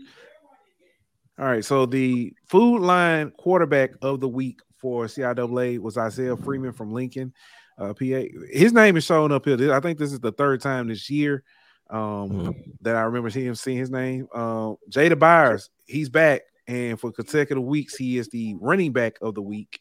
all 1.38 1.44
right. 1.46 1.64
So 1.64 1.84
the 1.84 2.32
Food 2.46 2.78
Lion 2.80 3.32
quarterback 3.36 3.90
of 4.00 4.20
the 4.20 4.28
week 4.28 4.60
for 4.78 5.04
CIAA 5.04 5.78
was 5.78 5.98
Isaiah 5.98 6.36
Freeman 6.36 6.72
from 6.72 6.92
Lincoln, 6.92 7.34
uh, 7.78 7.92
PA. 7.92 8.22
His 8.50 8.72
name 8.72 8.96
is 8.96 9.04
showing 9.04 9.32
up 9.32 9.44
here. 9.44 9.72
I 9.74 9.80
think 9.80 9.98
this 9.98 10.12
is 10.12 10.20
the 10.20 10.32
third 10.32 10.60
time 10.62 10.88
this 10.88 11.10
year 11.10 11.42
um, 11.90 12.30
Mhm. 12.30 12.54
that 12.80 12.96
I 12.96 13.02
remember 13.02 13.28
seeing 13.28 13.46
him 13.46 13.54
seeing 13.56 13.78
his 13.78 13.90
name. 13.90 14.26
Uh, 14.34 14.74
Jada 14.90 15.18
Byers, 15.18 15.68
he's 15.84 16.08
back, 16.08 16.42
and 16.66 16.98
for 16.98 17.12
consecutive 17.12 17.62
weeks, 17.62 17.94
he 17.94 18.16
is 18.16 18.28
the 18.28 18.54
running 18.58 18.92
back 18.92 19.18
of 19.20 19.34
the 19.34 19.42
week. 19.42 19.80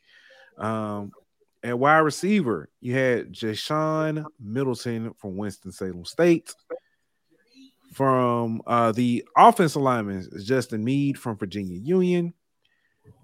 Um, 0.58 1.12
and 1.64 1.80
wide 1.80 2.00
receiver, 2.00 2.70
you 2.82 2.94
had 2.94 3.32
Jashawn 3.32 4.26
Middleton 4.40 5.14
from 5.14 5.38
Winston-Salem 5.38 6.06
State. 6.06 6.54
From 7.94 8.62
uh, 8.68 8.92
the 8.92 9.24
offensive 9.38 9.82
lineman 9.82 10.18
is 10.32 10.46
Justin 10.46 10.84
Mead 10.84 11.18
from 11.18 11.38
Virginia 11.38 11.78
Union. 11.78 12.34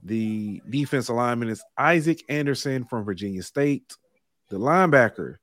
The 0.04 0.62
defense 0.70 1.10
lineman 1.10 1.50
is 1.50 1.64
Isaac 1.78 2.24
Anderson 2.30 2.86
from 2.86 3.04
Virginia 3.04 3.44
State. 3.44 3.96
The 4.50 4.58
linebacker, 4.58 5.38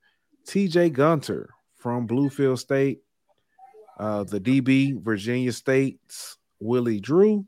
TJ 0.47 0.93
Gunter 0.93 1.49
from 1.75 2.07
Bluefield 2.07 2.57
State. 2.57 3.01
Uh, 3.99 4.23
the 4.23 4.39
DB, 4.39 5.01
Virginia 5.03 5.51
State's 5.51 6.37
Willie 6.59 6.99
Drew. 6.99 7.45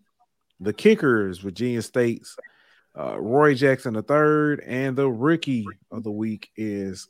The 0.59 0.73
kickers, 0.73 1.39
Virginia 1.39 1.81
State's 1.81 2.35
uh, 2.99 3.19
Roy 3.19 3.53
Jackson 3.55 3.95
III. 3.95 4.57
And 4.65 4.95
the 4.95 5.09
rookie 5.09 5.65
of 5.91 6.03
the 6.03 6.11
week 6.11 6.49
is 6.57 7.07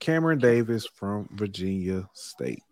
Cameron 0.00 0.38
Davis 0.38 0.86
from 0.86 1.28
Virginia 1.32 2.08
State. 2.14 2.62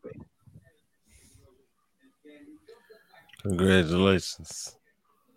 Congratulations. 3.43 4.77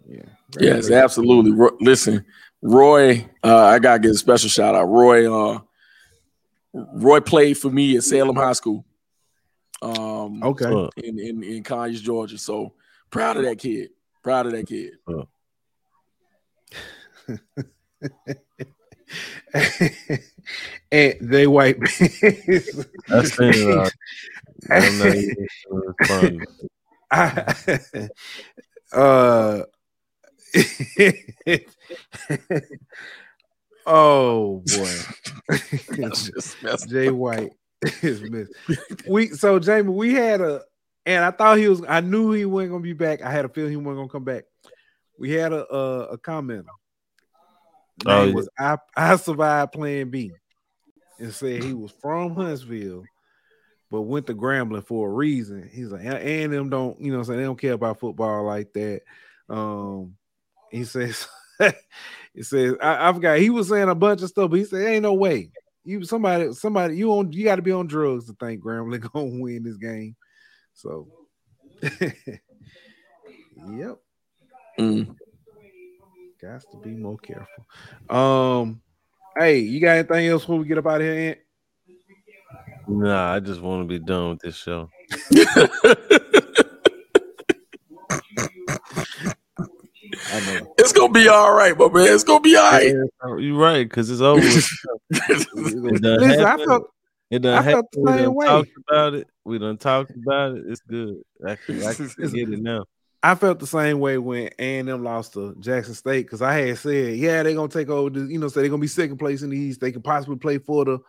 Yeah. 0.07 0.21
Yes, 0.59 0.91
absolutely. 0.91 1.51
Ro- 1.51 1.77
Listen, 1.81 2.25
Roy, 2.61 3.27
uh, 3.43 3.57
I 3.65 3.79
gotta 3.79 3.99
give 3.99 4.11
a 4.11 4.15
special 4.15 4.49
shout 4.49 4.75
out. 4.75 4.85
Roy, 4.85 5.31
uh, 5.31 5.59
Roy 6.73 7.19
played 7.19 7.57
for 7.57 7.71
me 7.71 7.97
at 7.97 8.03
Salem 8.03 8.35
High 8.35 8.53
School. 8.53 8.85
Um, 9.81 10.43
Okay. 10.43 10.65
In 10.97 11.19
in 11.19 11.43
in 11.43 11.63
Conyers, 11.63 12.01
Georgia. 12.01 12.37
So 12.37 12.73
proud 13.09 13.37
of 13.37 13.43
that 13.43 13.57
kid. 13.57 13.89
Proud 14.23 14.45
of 14.45 14.51
that 14.51 14.67
kid. 14.67 14.93
and 20.91 21.15
they 21.21 21.47
white. 21.47 21.77
I 21.81 21.87
seen 21.87 23.53
it. 23.53 23.77
Uh, 23.77 23.89
I'm 24.69 24.97
not 24.97 25.15
even 25.15 25.47
sure 25.49 25.95
it's 25.99 26.09
funny. 26.09 26.39
I, 27.11 27.53
uh, 28.93 29.63
oh 33.85 34.63
boy, 34.65 34.95
That's 35.97 36.29
just 36.29 36.89
Jay 36.89 37.11
White 37.11 37.51
is 38.01 38.21
missed. 38.21 38.53
We 39.07 39.27
so 39.29 39.59
Jamie, 39.59 39.89
we 39.89 40.13
had 40.13 40.41
a, 40.41 40.63
and 41.05 41.23
I 41.23 41.31
thought 41.31 41.57
he 41.57 41.67
was. 41.67 41.83
I 41.87 42.01
knew 42.01 42.31
he 42.31 42.45
wasn't 42.45 42.71
gonna 42.71 42.83
be 42.83 42.93
back. 42.93 43.21
I 43.21 43.31
had 43.31 43.45
a 43.45 43.49
feeling 43.49 43.71
he 43.71 43.77
wasn't 43.77 43.97
gonna 43.97 44.09
come 44.09 44.23
back. 44.23 44.45
We 45.17 45.31
had 45.31 45.53
a 45.53 45.73
a, 45.73 45.99
a 46.13 46.17
comment. 46.17 46.65
Oh, 48.05 48.25
yeah. 48.25 48.33
was 48.33 48.49
I 48.59 48.77
I 48.95 49.15
survived 49.15 49.73
Plan 49.73 50.09
B, 50.09 50.31
and 51.19 51.33
said 51.33 51.63
he 51.63 51.73
was 51.73 51.93
from 52.01 52.35
Huntsville, 52.35 53.03
but 53.89 54.01
went 54.01 54.27
to 54.27 54.35
Grambling 54.35 54.85
for 54.85 55.09
a 55.09 55.13
reason. 55.13 55.69
He's 55.71 55.91
like, 55.91 56.05
and 56.05 56.51
them 56.51 56.69
don't, 56.69 56.99
you 56.99 57.11
know, 57.11 57.23
saying 57.23 57.39
they 57.39 57.45
don't 57.45 57.59
care 57.59 57.73
about 57.73 57.99
football 57.99 58.43
like 58.43 58.73
that. 58.73 59.01
Um, 59.49 60.15
he 60.71 60.83
says, 60.83 61.27
he 62.33 62.43
says, 62.43 62.75
I, 62.81 63.09
I 63.09 63.13
forgot. 63.13 63.39
He 63.39 63.49
was 63.49 63.69
saying 63.69 63.89
a 63.89 63.95
bunch 63.95 64.21
of 64.21 64.29
stuff, 64.29 64.49
but 64.49 64.59
he 64.59 64.65
said, 64.65 64.85
ain't 64.85 65.03
no 65.03 65.13
way. 65.13 65.51
You 65.83 66.03
somebody, 66.03 66.51
somebody, 66.53 66.97
you 66.97 67.11
on, 67.11 67.31
you 67.31 67.43
got 67.43 67.57
to 67.57 67.61
be 67.61 67.71
on 67.71 67.87
drugs 67.87 68.25
to 68.25 68.33
think 68.33 68.63
Grambling 68.63 69.01
gonna 69.13 69.39
win 69.39 69.63
this 69.63 69.77
game. 69.77 70.15
So, 70.73 71.07
yep, 71.81 73.99
Mm. 74.79 75.15
got 76.41 76.61
to 76.71 76.77
be 76.83 76.91
more 76.91 77.17
careful. 77.17 77.65
Um, 78.09 78.81
hey, 79.37 79.59
you 79.59 79.79
got 79.79 79.97
anything 79.97 80.27
else 80.27 80.43
before 80.43 80.59
we 80.59 80.65
get 80.67 80.77
up 80.77 80.87
out 80.87 81.01
of 81.01 81.07
here? 81.07 81.29
Ant? 81.29 81.39
Nah, 82.87 83.33
I 83.33 83.39
just 83.39 83.61
want 83.61 83.83
to 83.83 83.87
be 83.87 83.99
done 83.99 84.31
with 84.31 84.39
this 84.39 84.55
show. 84.55 84.89
It's 90.77 90.91
gonna 90.93 91.11
be 91.13 91.27
all 91.27 91.53
right, 91.53 91.77
but 91.77 91.93
man, 91.93 92.13
it's 92.13 92.23
gonna 92.23 92.41
be 92.41 92.55
all 92.55 92.71
right. 92.71 92.93
You're 93.37 93.57
right, 93.57 93.87
because 93.87 94.09
it's 94.09 94.21
over. 94.21 94.41
with. 94.41 94.69
It 95.29 96.01
done 96.01 96.19
Listen, 96.19 96.45
I 96.45 96.57
felt 96.57 96.89
It 97.31 97.39
done 97.39 97.57
I 97.57 97.71
felt 97.71 97.85
happened. 97.85 97.85
the 97.93 98.01
We 98.01 98.11
same 98.11 98.23
done 98.23 98.35
way. 98.35 98.45
talked 98.45 98.69
about 98.87 99.13
it. 99.13 99.27
We 99.43 99.59
done 99.59 99.77
talked 99.77 100.11
about 100.11 100.57
it. 100.57 100.63
It's 100.67 100.81
good. 100.81 101.21
I 101.47 101.55
can, 101.55 101.83
I 101.87 101.93
can 101.93 102.07
get 102.17 102.49
it 102.49 102.61
now. 102.61 102.85
I 103.25 103.33
felt 103.33 103.57
the 103.59 103.65
same 103.65 103.99
way 103.99 104.19
when 104.19 104.49
A 104.59 104.77
and 104.79 104.87
M 104.87 105.03
lost 105.03 105.33
to 105.33 105.55
Jackson 105.59 105.95
State 105.95 106.27
because 106.27 106.43
I 106.43 106.53
had 106.53 106.77
said, 106.77 107.15
yeah, 107.15 107.41
they're 107.41 107.55
gonna 107.55 107.67
take 107.67 107.89
over. 107.89 108.11
The, 108.11 108.31
you 108.31 108.37
know, 108.37 108.47
so 108.49 108.59
they're 108.59 108.69
gonna 108.69 108.79
be 108.79 108.85
second 108.87 109.17
place 109.17 109.41
in 109.41 109.49
the 109.49 109.57
East. 109.57 109.81
They 109.81 109.91
could 109.91 110.03
possibly 110.03 110.35
play 110.37 110.59
for 110.59 110.85
the. 110.85 110.99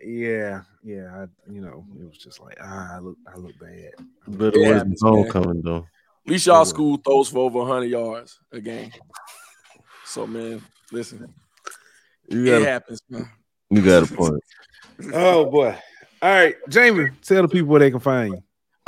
Yeah, 0.00 0.62
yeah. 0.84 1.24
I, 1.24 1.50
you 1.52 1.60
know, 1.60 1.84
it 1.98 2.06
was 2.06 2.18
just 2.18 2.38
like 2.40 2.56
ah, 2.62 2.94
I 2.94 2.98
look, 3.00 3.16
I 3.26 3.36
look 3.36 3.58
bad. 3.58 3.90
But 4.28 4.54
It 4.54 4.58
it 4.58 4.60
wasn't 4.60 4.74
happens, 4.76 5.02
man. 5.02 5.12
homecoming 5.12 5.62
though. 5.62 5.86
At 6.26 6.30
least 6.30 6.46
y'all 6.46 6.64
school 6.64 6.98
throws 6.98 7.28
for 7.30 7.38
over 7.38 7.58
100 7.58 7.86
yards 7.86 8.38
a 8.52 8.60
game. 8.60 8.92
So 10.04 10.28
man, 10.28 10.62
listen, 10.92 11.34
You 12.28 12.42
it 12.46 12.46
got, 12.46 12.62
a, 12.62 12.64
happens, 12.70 13.02
man. 13.10 13.28
you 13.70 13.82
got 13.82 14.08
a 14.08 14.14
point. 14.14 14.44
Oh 15.12 15.50
boy! 15.50 15.76
All 16.22 16.30
right, 16.30 16.54
Jamie, 16.68 17.10
tell 17.22 17.42
the 17.42 17.48
people 17.48 17.70
where 17.70 17.80
they 17.80 17.90
can 17.90 17.98
find 17.98 18.34
you. 18.34 18.42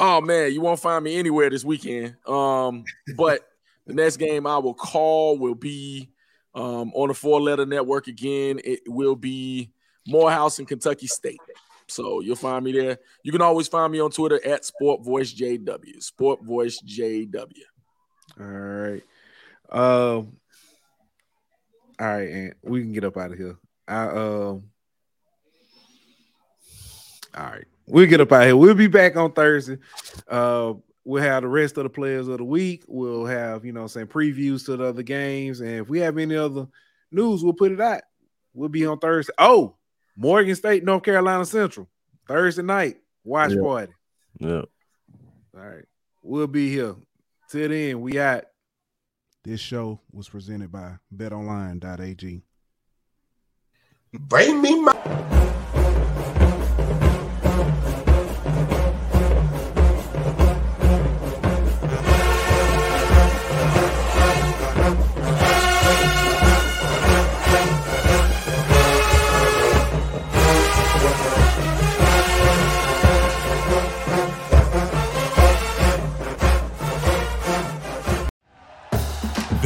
Oh 0.05 0.21
man, 0.21 0.53
you 0.53 0.61
won't 0.61 0.81
find 0.81 1.05
me 1.05 1.17
anywhere 1.17 1.49
this 1.49 1.65
weekend. 1.65 2.17
Um, 2.27 2.83
but 3.17 3.47
the 3.87 3.95
next 3.95 4.17
game 4.17 4.49
I 4.49 4.59
will 4.59 4.75
call 4.75 5.39
will 5.39 5.55
be 5.55 6.11
um, 6.57 6.91
on 6.97 7.07
the 7.07 7.15
four 7.15 7.41
letter 7.41 7.65
network 7.65 8.09
again. 8.09 8.61
It 8.65 8.81
will 8.89 9.15
be 9.15 9.71
Morehouse 10.09 10.59
and 10.59 10.67
Kentucky 10.67 11.07
State. 11.07 11.39
So 11.87 12.19
you'll 12.19 12.35
find 12.35 12.65
me 12.65 12.73
there. 12.73 12.99
You 13.23 13.31
can 13.31 13.43
always 13.43 13.69
find 13.69 13.93
me 13.93 14.01
on 14.01 14.11
Twitter 14.11 14.45
at 14.45 14.65
Sport 14.65 15.05
Voice 15.05 15.33
JW. 15.33 16.03
Sport 16.03 16.43
Voice 16.43 16.81
JW. 16.83 17.53
All 18.41 18.47
right. 18.47 19.03
Um. 19.71 20.37
All 22.01 22.09
right, 22.09 22.29
and 22.29 22.55
we 22.65 22.81
can 22.81 22.93
get 22.93 23.05
up 23.05 23.17
out 23.17 23.31
of 23.31 23.39
here. 23.39 23.57
I 23.87 24.07
um. 24.07 24.65
All 27.37 27.45
right, 27.47 27.67
we'll 27.87 28.07
get 28.07 28.21
up 28.21 28.33
out 28.33 28.43
of 28.43 28.47
here. 28.49 28.57
We'll 28.57 28.75
be 28.75 28.87
back 28.89 29.17
on 29.17 29.33
Thursday. 29.33 29.79
Uh, 30.29 30.75
we'll 31.05 31.23
have 31.23 31.43
the 31.43 31.49
rest 31.49 31.77
of 31.79 31.85
the 31.85 31.91
players 31.91 32.29
of 32.29 32.39
the 32.39 32.45
week. 32.45 32.85
We'll 32.89 33.27
have, 33.27 33.65
you 33.65 33.73
know, 33.73 33.87
saying 33.87 34.09
previews 34.09 34.65
to 34.67 34.77
the 34.77 34.85
other 34.85 35.03
games. 35.03 35.61
And 35.61 35.71
if 35.71 35.89
we 35.89 36.01
have 36.01 36.19
any 36.19 36.37
other 36.37 36.67
news, 37.11 37.43
we'll 37.43 37.53
put 37.55 37.73
it 37.73 37.81
out. 37.81 38.03
We'll 38.55 38.69
be 38.69 38.87
on 38.87 38.99
Thursday. 38.99 39.33
Oh, 39.39 39.77
Morgan 40.17 40.55
State, 40.55 40.85
North 40.85 41.03
Carolina 41.03 41.45
Central, 41.45 41.89
Thursday 42.29 42.63
night, 42.63 42.99
watch 43.25 43.53
Yeah. 43.53 43.61
party. 43.63 43.93
Yeah. 44.39 44.63
All 45.55 45.67
right. 45.67 45.85
We'll 46.23 46.47
be 46.47 46.71
here. 46.71 46.95
Till 47.51 47.69
then, 47.69 48.01
we 48.01 48.19
out. 48.19 48.45
This 49.45 49.61
show 49.61 50.01
was 50.13 50.29
presented 50.29 50.71
by 50.71 50.97
betonline.ag. 51.15 52.43
Bring 54.13 54.63
me 54.63 54.81
my. 54.81 55.42